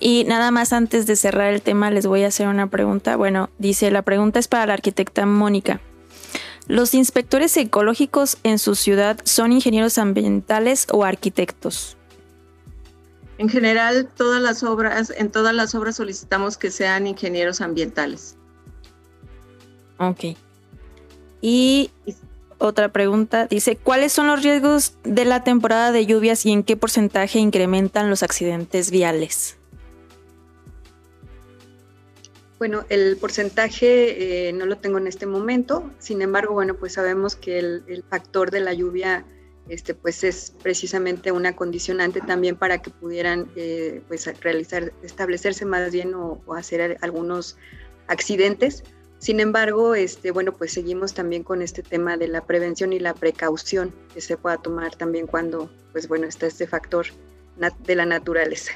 Y 0.00 0.24
nada 0.24 0.50
más 0.50 0.72
antes 0.72 1.06
de 1.06 1.16
cerrar 1.16 1.52
el 1.52 1.62
tema, 1.62 1.90
les 1.90 2.06
voy 2.06 2.24
a 2.24 2.28
hacer 2.28 2.48
una 2.48 2.68
pregunta. 2.68 3.16
Bueno, 3.16 3.50
dice, 3.58 3.90
la 3.90 4.02
pregunta 4.02 4.38
es 4.38 4.48
para 4.48 4.66
la 4.66 4.74
arquitecta 4.74 5.26
Mónica. 5.26 5.80
¿Los 6.66 6.94
inspectores 6.94 7.56
ecológicos 7.58 8.38
en 8.42 8.58
su 8.58 8.74
ciudad 8.74 9.18
son 9.24 9.52
ingenieros 9.52 9.98
ambientales 9.98 10.86
o 10.90 11.04
arquitectos? 11.04 11.96
En 13.36 13.48
general, 13.48 14.08
todas 14.16 14.40
las 14.40 14.62
obras, 14.62 15.12
en 15.16 15.30
todas 15.30 15.54
las 15.54 15.74
obras 15.74 15.96
solicitamos 15.96 16.56
que 16.56 16.70
sean 16.70 17.06
ingenieros 17.06 17.60
ambientales. 17.60 18.36
Ok. 19.98 20.36
Y 21.46 21.90
otra 22.56 22.90
pregunta 22.90 23.46
dice, 23.46 23.76
¿cuáles 23.76 24.12
son 24.12 24.28
los 24.28 24.42
riesgos 24.42 24.96
de 25.02 25.26
la 25.26 25.44
temporada 25.44 25.92
de 25.92 26.06
lluvias 26.06 26.46
y 26.46 26.52
en 26.52 26.62
qué 26.62 26.76
porcentaje 26.76 27.38
incrementan 27.38 28.08
los 28.08 28.22
accidentes 28.22 28.90
viales? 28.90 29.58
Bueno, 32.58 32.86
el 32.88 33.18
porcentaje 33.18 34.48
eh, 34.48 34.52
no 34.54 34.64
lo 34.64 34.78
tengo 34.78 34.96
en 34.96 35.06
este 35.06 35.26
momento, 35.26 35.90
sin 35.98 36.22
embargo, 36.22 36.54
bueno, 36.54 36.76
pues 36.76 36.94
sabemos 36.94 37.36
que 37.36 37.58
el 37.58 38.04
factor 38.08 38.50
de 38.50 38.60
la 38.60 38.72
lluvia 38.72 39.26
este, 39.68 39.94
pues 39.94 40.24
es 40.24 40.52
precisamente 40.62 41.32
una 41.32 41.56
condicionante 41.56 42.20
también 42.20 42.56
para 42.56 42.82
que 42.82 42.90
pudieran 42.90 43.48
eh, 43.56 44.02
pues 44.08 44.28
realizar, 44.40 44.92
establecerse 45.02 45.64
más 45.64 45.90
bien 45.90 46.14
o, 46.14 46.42
hacer 46.54 46.98
algunos 47.00 47.56
accidentes. 48.06 48.84
Sin 49.24 49.40
embargo, 49.40 49.94
este, 49.94 50.32
bueno, 50.32 50.52
pues 50.52 50.74
seguimos 50.74 51.14
también 51.14 51.44
con 51.44 51.62
este 51.62 51.82
tema 51.82 52.18
de 52.18 52.28
la 52.28 52.42
prevención 52.42 52.92
y 52.92 52.98
la 52.98 53.14
precaución 53.14 53.90
que 54.12 54.20
se 54.20 54.36
pueda 54.36 54.58
tomar 54.58 54.96
también 54.96 55.26
cuando, 55.26 55.70
pues 55.92 56.08
bueno, 56.08 56.26
está 56.26 56.46
este 56.46 56.66
factor 56.66 57.06
de 57.86 57.94
la 57.94 58.04
naturaleza. 58.04 58.72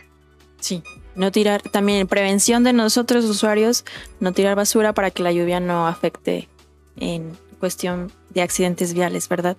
Sí, 0.59 0.83
no 1.15 1.31
tirar, 1.33 1.61
también 1.61 2.09
prevención 2.09 2.65
de 2.65 2.73
nosotros 2.73 3.27
usuarios, 3.27 3.85
no 4.21 4.33
tirar 4.33 4.57
basura 4.57 4.95
para 4.95 5.11
que 5.11 5.23
la 5.23 5.33
lluvia 5.33 5.61
no 5.61 5.87
afecte 5.87 6.49
en 6.97 7.37
cuestión 7.61 8.11
de 8.31 8.41
accidentes 8.41 8.95
viales, 8.95 9.29
¿verdad? 9.29 9.59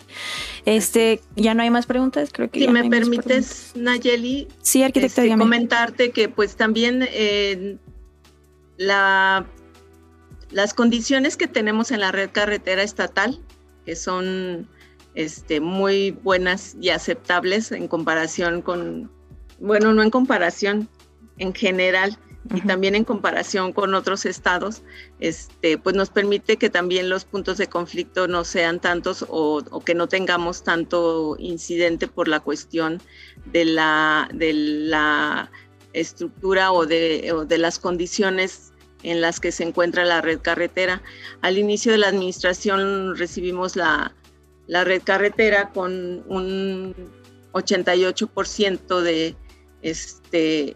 Este, 0.65 1.21
ya 1.35 1.53
no 1.53 1.61
hay 1.61 1.69
más 1.69 1.85
preguntas, 1.85 2.31
creo 2.33 2.49
que. 2.49 2.61
Si 2.61 2.67
me 2.67 2.89
permites, 2.89 3.73
Nayeli. 3.75 4.47
Sí, 4.63 4.81
arquitecta, 4.81 5.23
este, 5.23 5.37
comentarte 5.37 6.09
que 6.09 6.29
pues 6.29 6.55
también 6.55 7.07
eh, 7.11 7.77
la, 8.77 9.45
las 10.51 10.73
condiciones 10.73 11.37
que 11.37 11.47
tenemos 11.47 11.91
en 11.91 11.99
la 12.01 12.11
red 12.11 12.29
carretera 12.31 12.83
estatal, 12.83 13.39
que 13.85 13.95
son 13.95 14.67
este, 15.15 15.59
muy 15.59 16.11
buenas 16.11 16.75
y 16.79 16.89
aceptables 16.89 17.71
en 17.71 17.87
comparación 17.87 18.61
con, 18.61 19.11
bueno, 19.59 19.93
no 19.93 20.01
en 20.01 20.09
comparación, 20.09 20.89
en 21.37 21.53
general 21.53 22.17
y 22.53 22.61
también 22.61 22.95
en 22.95 23.03
comparación 23.03 23.73
con 23.73 23.93
otros 23.93 24.25
estados, 24.25 24.81
este, 25.19 25.77
pues 25.77 25.95
nos 25.95 26.09
permite 26.09 26.57
que 26.57 26.69
también 26.69 27.09
los 27.09 27.25
puntos 27.25 27.57
de 27.57 27.67
conflicto 27.67 28.27
no 28.27 28.43
sean 28.43 28.79
tantos 28.79 29.25
o, 29.29 29.61
que 29.85 29.93
no 29.93 30.07
tengamos 30.07 30.63
tanto 30.63 31.35
incidente 31.37 32.07
por 32.07 32.27
la 32.27 32.39
cuestión 32.39 33.01
de 33.51 33.65
la, 33.65 34.29
de 34.33 34.53
la 34.53 35.51
estructura 35.93 36.71
o 36.71 36.85
de, 36.85 37.31
o 37.33 37.45
de 37.45 37.57
las 37.57 37.77
condiciones 37.77 38.68
en 39.03 39.21
las 39.21 39.39
que 39.39 39.51
se 39.51 39.63
encuentra 39.63 40.05
la 40.05 40.21
red 40.21 40.39
carretera. 40.39 41.01
Al 41.41 41.57
inicio 41.57 41.91
de 41.91 41.99
la 41.99 42.07
administración 42.07 43.15
recibimos 43.15 43.75
la, 43.75 44.13
la 44.67 44.83
red 44.83 45.01
carretera 45.03 45.69
con 45.69 46.23
un 46.27 46.93
88% 47.53 49.01
de 49.01 49.35
este, 49.81 50.75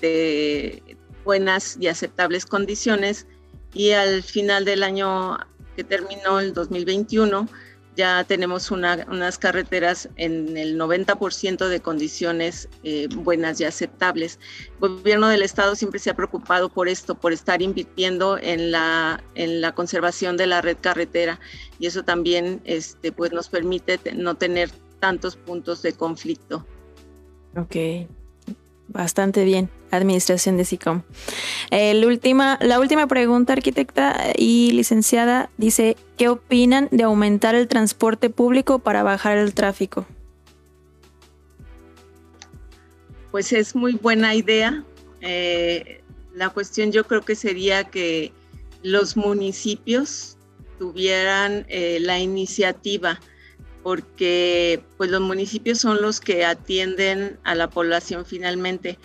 de 0.00 0.96
buenas 1.24 1.76
y 1.80 1.86
aceptables 1.86 2.46
condiciones 2.46 3.26
y 3.72 3.92
al 3.92 4.22
final 4.22 4.64
del 4.64 4.82
año 4.82 5.38
que 5.76 5.84
terminó 5.84 6.40
el 6.40 6.52
2021 6.52 7.48
ya 7.96 8.24
tenemos 8.24 8.70
unas 8.70 9.38
carreteras 9.38 10.08
en 10.16 10.56
el 10.56 10.78
90% 10.78 11.68
de 11.68 11.80
condiciones 11.80 12.68
eh, 12.84 13.08
buenas 13.14 13.60
y 13.60 13.64
aceptables. 13.64 14.38
El 14.80 14.96
gobierno 14.96 15.28
del 15.28 15.42
estado 15.42 15.74
siempre 15.74 16.00
se 16.00 16.10
ha 16.10 16.14
preocupado 16.14 16.70
por 16.70 16.88
esto, 16.88 17.14
por 17.14 17.32
estar 17.32 17.60
invirtiendo 17.60 18.38
en 18.38 18.70
la, 18.70 19.22
en 19.34 19.60
la 19.60 19.74
conservación 19.74 20.36
de 20.36 20.46
la 20.46 20.62
red 20.62 20.78
carretera 20.80 21.38
y 21.78 21.86
eso 21.86 22.02
también 22.02 22.62
este, 22.64 23.12
pues 23.12 23.32
nos 23.32 23.48
permite 23.48 23.98
no 24.14 24.36
tener 24.36 24.70
tantos 24.98 25.36
puntos 25.36 25.82
de 25.82 25.92
conflicto. 25.92 26.66
Ok, 27.56 27.76
bastante 28.92 29.44
bien, 29.44 29.70
administración 29.90 30.56
de 30.56 30.64
SICOM. 30.64 31.02
Última, 32.06 32.58
la 32.60 32.78
última 32.78 33.06
pregunta, 33.06 33.52
arquitecta 33.52 34.32
y 34.36 34.72
licenciada, 34.72 35.50
dice, 35.56 35.96
¿qué 36.16 36.28
opinan 36.28 36.88
de 36.90 37.04
aumentar 37.04 37.54
el 37.54 37.68
transporte 37.68 38.30
público 38.30 38.78
para 38.78 39.02
bajar 39.02 39.38
el 39.38 39.54
tráfico? 39.54 40.06
Pues 43.30 43.52
es 43.52 43.74
muy 43.74 43.94
buena 43.94 44.34
idea. 44.34 44.84
Eh, 45.22 46.02
la 46.34 46.50
cuestión 46.50 46.92
yo 46.92 47.04
creo 47.04 47.22
que 47.22 47.34
sería 47.34 47.84
que 47.84 48.32
los 48.82 49.16
municipios 49.16 50.36
tuvieran 50.78 51.64
eh, 51.68 51.98
la 52.00 52.18
iniciativa 52.18 53.20
porque 53.82 54.82
pues 54.96 55.10
los 55.10 55.20
municipios 55.20 55.78
son 55.78 56.00
los 56.00 56.20
que 56.20 56.44
atienden 56.44 57.38
a 57.44 57.54
la 57.54 57.68
población 57.68 58.24
finalmente. 58.24 58.98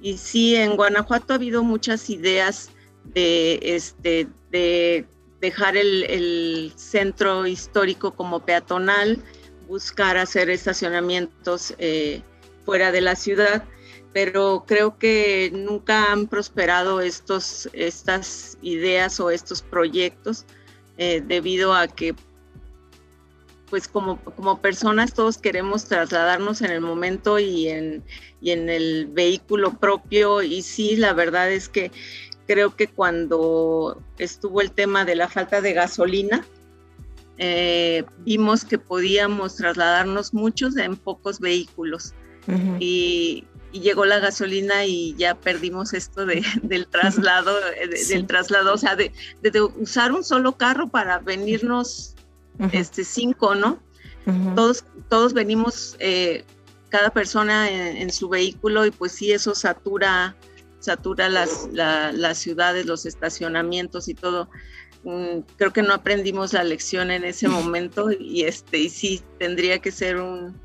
Y 0.00 0.18
sí, 0.18 0.54
en 0.54 0.76
Guanajuato 0.76 1.32
ha 1.32 1.36
habido 1.36 1.62
muchas 1.64 2.08
ideas 2.10 2.70
de, 3.04 3.58
este, 3.62 4.28
de 4.50 5.06
dejar 5.40 5.76
el, 5.76 6.72
centro 6.76 7.46
histórico 7.46 8.14
como 8.14 8.40
peatonal, 8.40 9.18
buscar 9.66 10.16
hacer 10.16 10.50
estacionamientos 10.50 11.74
eh, 11.78 12.22
fuera 12.64 12.92
de 12.92 13.00
la 13.00 13.16
ciudad, 13.16 13.64
pero 14.12 14.64
creo 14.66 14.98
que 14.98 15.50
nunca 15.52 16.12
han 16.12 16.26
prosperado 16.26 17.00
estos, 17.00 17.68
estas 17.72 18.58
ideas 18.62 19.20
o 19.20 19.30
estos 19.30 19.62
proyectos 19.62 20.44
eh, 20.96 21.22
debido 21.24 21.74
a 21.74 21.88
que 21.88 22.14
pues 23.70 23.88
como, 23.88 24.18
como 24.20 24.60
personas 24.60 25.14
todos 25.14 25.38
queremos 25.38 25.86
trasladarnos 25.86 26.62
en 26.62 26.70
el 26.70 26.80
momento 26.80 27.38
y 27.38 27.68
en, 27.68 28.02
y 28.40 28.50
en 28.50 28.68
el 28.68 29.06
vehículo 29.06 29.78
propio. 29.78 30.42
Y 30.42 30.62
sí, 30.62 30.96
la 30.96 31.12
verdad 31.12 31.50
es 31.50 31.68
que 31.68 31.90
creo 32.46 32.74
que 32.74 32.88
cuando 32.88 34.02
estuvo 34.18 34.60
el 34.60 34.72
tema 34.72 35.04
de 35.04 35.16
la 35.16 35.28
falta 35.28 35.60
de 35.60 35.74
gasolina, 35.74 36.44
eh, 37.36 38.04
vimos 38.20 38.64
que 38.64 38.78
podíamos 38.78 39.56
trasladarnos 39.56 40.34
muchos 40.34 40.76
en 40.76 40.96
pocos 40.96 41.38
vehículos. 41.40 42.14
y, 42.80 43.44
llegó 43.70 44.06
la 44.06 44.18
gasolina 44.18 44.86
y 44.86 45.14
ya 45.18 45.34
perdimos 45.34 45.92
esto 45.92 46.24
de, 46.24 46.42
del 46.62 46.86
traslado, 46.86 47.54
del 48.08 48.26
traslado, 48.26 48.72
o 48.72 48.78
sea, 48.78 48.96
de, 48.96 49.12
de, 49.42 49.60
usar 49.60 50.10
un 50.10 50.24
solo 50.24 50.56
carro 50.56 50.88
para 50.88 51.18
venirnos 51.18 52.16
este, 52.72 53.04
cinco, 53.04 53.54
¿no? 53.54 53.80
todos, 54.54 54.84
todos 55.08 55.32
venimos, 55.32 55.96
eh, 56.00 56.44
cada 56.90 57.10
persona 57.10 57.70
en, 57.70 58.10
su 58.10 58.28
vehículo 58.28 58.86
y 58.86 58.90
pues 58.90 59.12
sí, 59.12 59.32
eso 59.32 59.54
satura, 59.54 60.36
satura 60.80 61.28
las, 61.28 61.68
las 61.72 62.38
ciudades, 62.38 62.86
los 62.86 63.06
estacionamientos 63.06 64.08
y 64.08 64.14
todo. 64.14 64.48
Mm, 65.04 65.40
creo 65.56 65.72
que 65.72 65.82
no 65.82 65.94
aprendimos 65.94 66.52
la 66.52 66.64
lección 66.64 67.10
en 67.10 67.24
ese 67.24 67.48
momento 67.48 68.10
y, 68.10 68.44
este, 68.44 68.78
y 68.78 68.88
sí, 68.88 69.22
tendría 69.38 69.78
que 69.78 69.92
ser 69.92 70.16
un, 70.16 70.58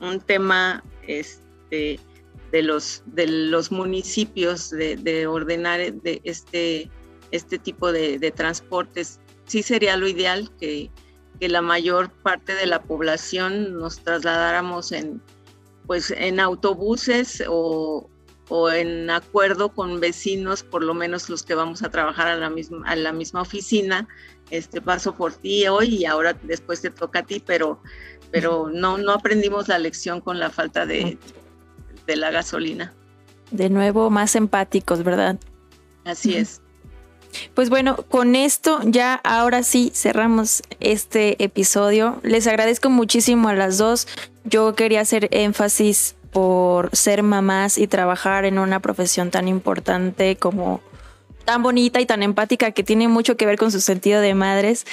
un 0.00 0.20
tema 0.20 0.82
este, 1.06 2.00
de, 2.50 2.62
los, 2.62 3.02
de 3.06 3.26
los 3.26 3.70
municipios 3.70 4.70
de, 4.70 4.96
de 4.96 5.26
ordenar 5.26 5.92
de 5.92 6.20
este, 6.24 6.90
este 7.30 7.58
tipo 7.58 7.92
de, 7.92 8.18
de 8.18 8.30
transportes. 8.30 9.20
Sí 9.44 9.62
sería 9.62 9.96
lo 9.96 10.08
ideal 10.08 10.50
que, 10.58 10.90
que 11.38 11.48
la 11.48 11.62
mayor 11.62 12.10
parte 12.10 12.54
de 12.54 12.66
la 12.66 12.82
población 12.82 13.78
nos 13.78 14.00
trasladáramos 14.00 14.92
en, 14.92 15.22
pues, 15.86 16.10
en 16.10 16.40
autobuses 16.40 17.42
o, 17.48 18.08
en 18.72 19.10
acuerdo 19.10 19.70
con 19.70 20.00
vecinos, 20.00 20.62
por 20.62 20.82
lo 20.82 20.94
menos 20.94 21.28
los 21.28 21.42
que 21.42 21.54
vamos 21.54 21.82
a 21.82 21.90
trabajar 21.90 22.28
a 22.28 22.36
la 22.36 22.48
misma, 22.48 22.88
a 22.88 22.96
la 22.96 23.12
misma 23.12 23.42
oficina. 23.42 24.08
Este 24.50 24.80
paso 24.80 25.14
por 25.14 25.34
ti 25.34 25.66
hoy 25.68 25.96
y 25.96 26.04
ahora 26.06 26.32
después 26.42 26.80
te 26.80 26.90
toca 26.90 27.18
a 27.20 27.22
ti, 27.26 27.42
pero, 27.44 27.82
pero 28.30 28.70
no, 28.72 28.96
no 28.96 29.12
aprendimos 29.12 29.68
la 29.68 29.78
lección 29.78 30.22
con 30.22 30.38
la 30.38 30.48
falta 30.48 30.86
de, 30.86 31.18
de 32.06 32.16
la 32.16 32.30
gasolina. 32.30 32.94
De 33.50 33.68
nuevo, 33.68 34.08
más 34.10 34.34
empáticos, 34.34 35.04
¿verdad? 35.04 35.38
Así 36.04 36.36
es. 36.36 36.62
Pues 37.54 37.70
bueno, 37.70 37.96
con 38.08 38.36
esto 38.36 38.80
ya 38.84 39.14
ahora 39.24 39.62
sí 39.62 39.90
cerramos 39.94 40.62
este 40.80 41.42
episodio. 41.42 42.20
Les 42.22 42.46
agradezco 42.46 42.90
muchísimo 42.90 43.48
a 43.48 43.54
las 43.54 43.78
dos. 43.78 44.06
Yo 44.44 44.74
quería 44.74 45.00
hacer 45.00 45.28
énfasis 45.30 46.14
por 46.30 46.94
ser 46.94 47.22
mamás 47.22 47.78
y 47.78 47.86
trabajar 47.86 48.44
en 48.44 48.58
una 48.58 48.80
profesión 48.80 49.30
tan 49.30 49.48
importante 49.48 50.36
como 50.36 50.80
tan 51.48 51.62
bonita 51.62 51.98
y 51.98 52.04
tan 52.04 52.22
empática 52.22 52.72
que 52.72 52.84
tiene 52.84 53.08
mucho 53.08 53.38
que 53.38 53.46
ver 53.46 53.56
con 53.56 53.72
su 53.72 53.80
sentido 53.80 54.20
de 54.20 54.34
madres. 54.34 54.84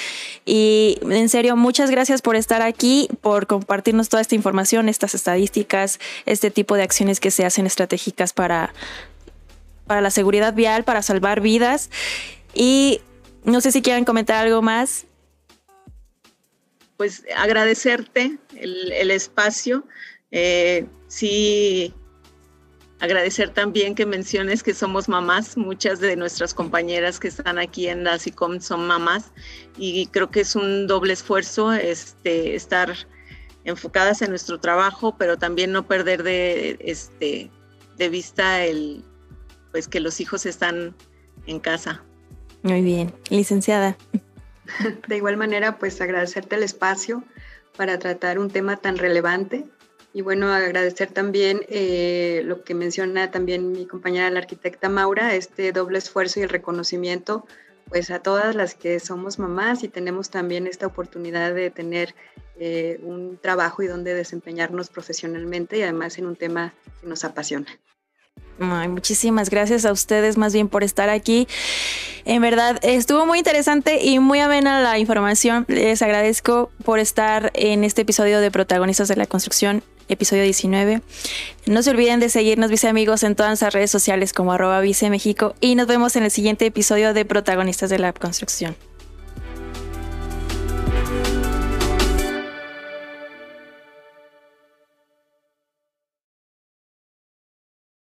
Y 0.45 0.97
en 1.01 1.27
serio, 1.27 1.57
muchas 1.57 1.91
gracias 1.91 2.21
por 2.21 2.37
estar 2.37 2.61
aquí, 2.61 3.09
por 3.19 3.45
compartirnos 3.45 4.07
toda 4.07 4.21
esta 4.21 4.35
información, 4.35 4.87
estas 4.87 5.15
estadísticas, 5.15 5.99
este 6.25 6.51
tipo 6.51 6.75
de 6.75 6.83
acciones 6.83 7.19
que 7.19 7.29
se 7.29 7.45
hacen 7.45 7.65
estratégicas 7.65 8.31
para 8.31 8.73
para 9.85 10.01
la 10.01 10.09
seguridad 10.09 10.53
vial, 10.53 10.83
para 10.83 11.01
salvar 11.01 11.41
vidas. 11.41 11.89
Y 12.53 13.01
no 13.43 13.61
sé 13.61 13.71
si 13.71 13.81
quieren 13.81 14.05
comentar 14.05 14.45
algo 14.45 14.61
más. 14.61 15.05
Pues 16.97 17.23
agradecerte 17.35 18.37
el, 18.55 19.11
espacio. 19.11 19.85
Eh, 20.31 20.87
sí, 21.07 21.93
agradecer 22.99 23.49
también 23.49 23.95
que 23.95 24.05
menciones 24.05 24.63
que 24.63 24.73
somos 24.73 25.09
mamás. 25.09 25.57
Muchas 25.57 25.99
de 25.99 26.15
nuestras 26.15 26.53
compañeras 26.53 27.19
que 27.19 27.27
están 27.27 27.59
aquí 27.59 27.87
en 27.87 28.03
la 28.03 28.17
SICOM 28.17 28.61
son 28.61 28.87
mamás 28.87 29.31
y 29.77 30.07
creo 30.07 30.31
que 30.31 30.41
es 30.41 30.55
un 30.55 30.87
doble 30.87 31.13
esfuerzo 31.13 31.73
este, 31.73 32.55
estar 32.55 32.95
enfocadas 33.65 34.21
en 34.21 34.29
nuestro 34.29 34.59
trabajo, 34.59 35.17
pero 35.17 35.37
también 35.37 35.71
no 35.71 35.85
perder 35.87 36.23
de, 36.23 36.77
este, 36.79 37.51
de 37.97 38.09
vista 38.09 38.63
el, 38.63 39.03
pues 39.75 39.89
que 39.89 39.99
los 39.99 40.21
hijos 40.21 40.45
están 40.45 40.95
en 41.47 41.59
casa. 41.59 42.01
Muy 42.63 42.81
bien, 42.81 43.13
licenciada. 43.29 43.97
De 45.09 45.17
igual 45.17 45.35
manera, 45.35 45.77
pues 45.77 45.99
agradecerte 45.99 46.55
el 46.55 46.63
espacio 46.63 47.25
para 47.75 47.99
tratar 47.99 48.39
un 48.39 48.49
tema 48.49 48.77
tan 48.77 48.97
relevante 48.97 49.65
y 50.13 50.21
bueno, 50.21 50.47
agradecer 50.53 51.11
también 51.11 51.65
eh, 51.67 52.41
lo 52.45 52.63
que 52.63 52.73
menciona 52.73 53.31
también 53.31 53.73
mi 53.73 53.85
compañera 53.85 54.29
la 54.29 54.39
arquitecta 54.39 54.87
Maura, 54.87 55.35
este 55.35 55.73
doble 55.73 55.97
esfuerzo 55.97 56.39
y 56.39 56.43
el 56.43 56.49
reconocimiento 56.49 57.45
pues 57.89 58.11
a 58.11 58.19
todas 58.19 58.55
las 58.55 58.75
que 58.75 59.01
somos 59.01 59.39
mamás 59.39 59.83
y 59.83 59.89
tenemos 59.89 60.29
también 60.29 60.67
esta 60.67 60.87
oportunidad 60.87 61.53
de 61.53 61.69
tener 61.69 62.15
eh, 62.57 62.97
un 63.03 63.37
trabajo 63.41 63.83
y 63.83 63.87
donde 63.87 64.13
desempeñarnos 64.13 64.89
profesionalmente 64.89 65.79
y 65.79 65.81
además 65.81 66.17
en 66.17 66.27
un 66.27 66.37
tema 66.37 66.73
que 67.01 67.07
nos 67.07 67.25
apasiona 67.25 67.77
muchísimas 68.59 69.49
gracias 69.49 69.85
a 69.85 69.91
ustedes 69.91 70.37
más 70.37 70.53
bien 70.53 70.67
por 70.67 70.83
estar 70.83 71.09
aquí. 71.09 71.47
En 72.25 72.41
verdad, 72.41 72.79
estuvo 72.83 73.25
muy 73.25 73.37
interesante 73.37 74.03
y 74.03 74.19
muy 74.19 74.39
amena 74.39 74.81
la 74.81 74.97
información. 74.97 75.65
Les 75.67 76.01
agradezco 76.01 76.71
por 76.83 76.99
estar 76.99 77.51
en 77.53 77.83
este 77.83 78.01
episodio 78.01 78.39
de 78.39 78.51
Protagonistas 78.51 79.07
de 79.07 79.15
la 79.15 79.25
Construcción, 79.25 79.83
episodio 80.09 80.43
19. 80.43 81.01
No 81.67 81.83
se 81.83 81.89
olviden 81.89 82.19
de 82.19 82.29
seguirnos, 82.29 82.71
vice 82.71 82.87
amigos, 82.87 83.23
en 83.23 83.35
todas 83.35 83.61
las 83.61 83.73
redes 83.73 83.91
sociales 83.91 84.33
como 84.33 84.53
arroba 84.53 84.81
vice 84.81 85.09
México 85.09 85.55
y 85.59 85.75
nos 85.75 85.87
vemos 85.87 86.15
en 86.15 86.23
el 86.23 86.31
siguiente 86.31 86.65
episodio 86.65 87.13
de 87.13 87.25
Protagonistas 87.25 87.89
de 87.89 87.99
la 87.99 88.13
Construcción. 88.13 88.75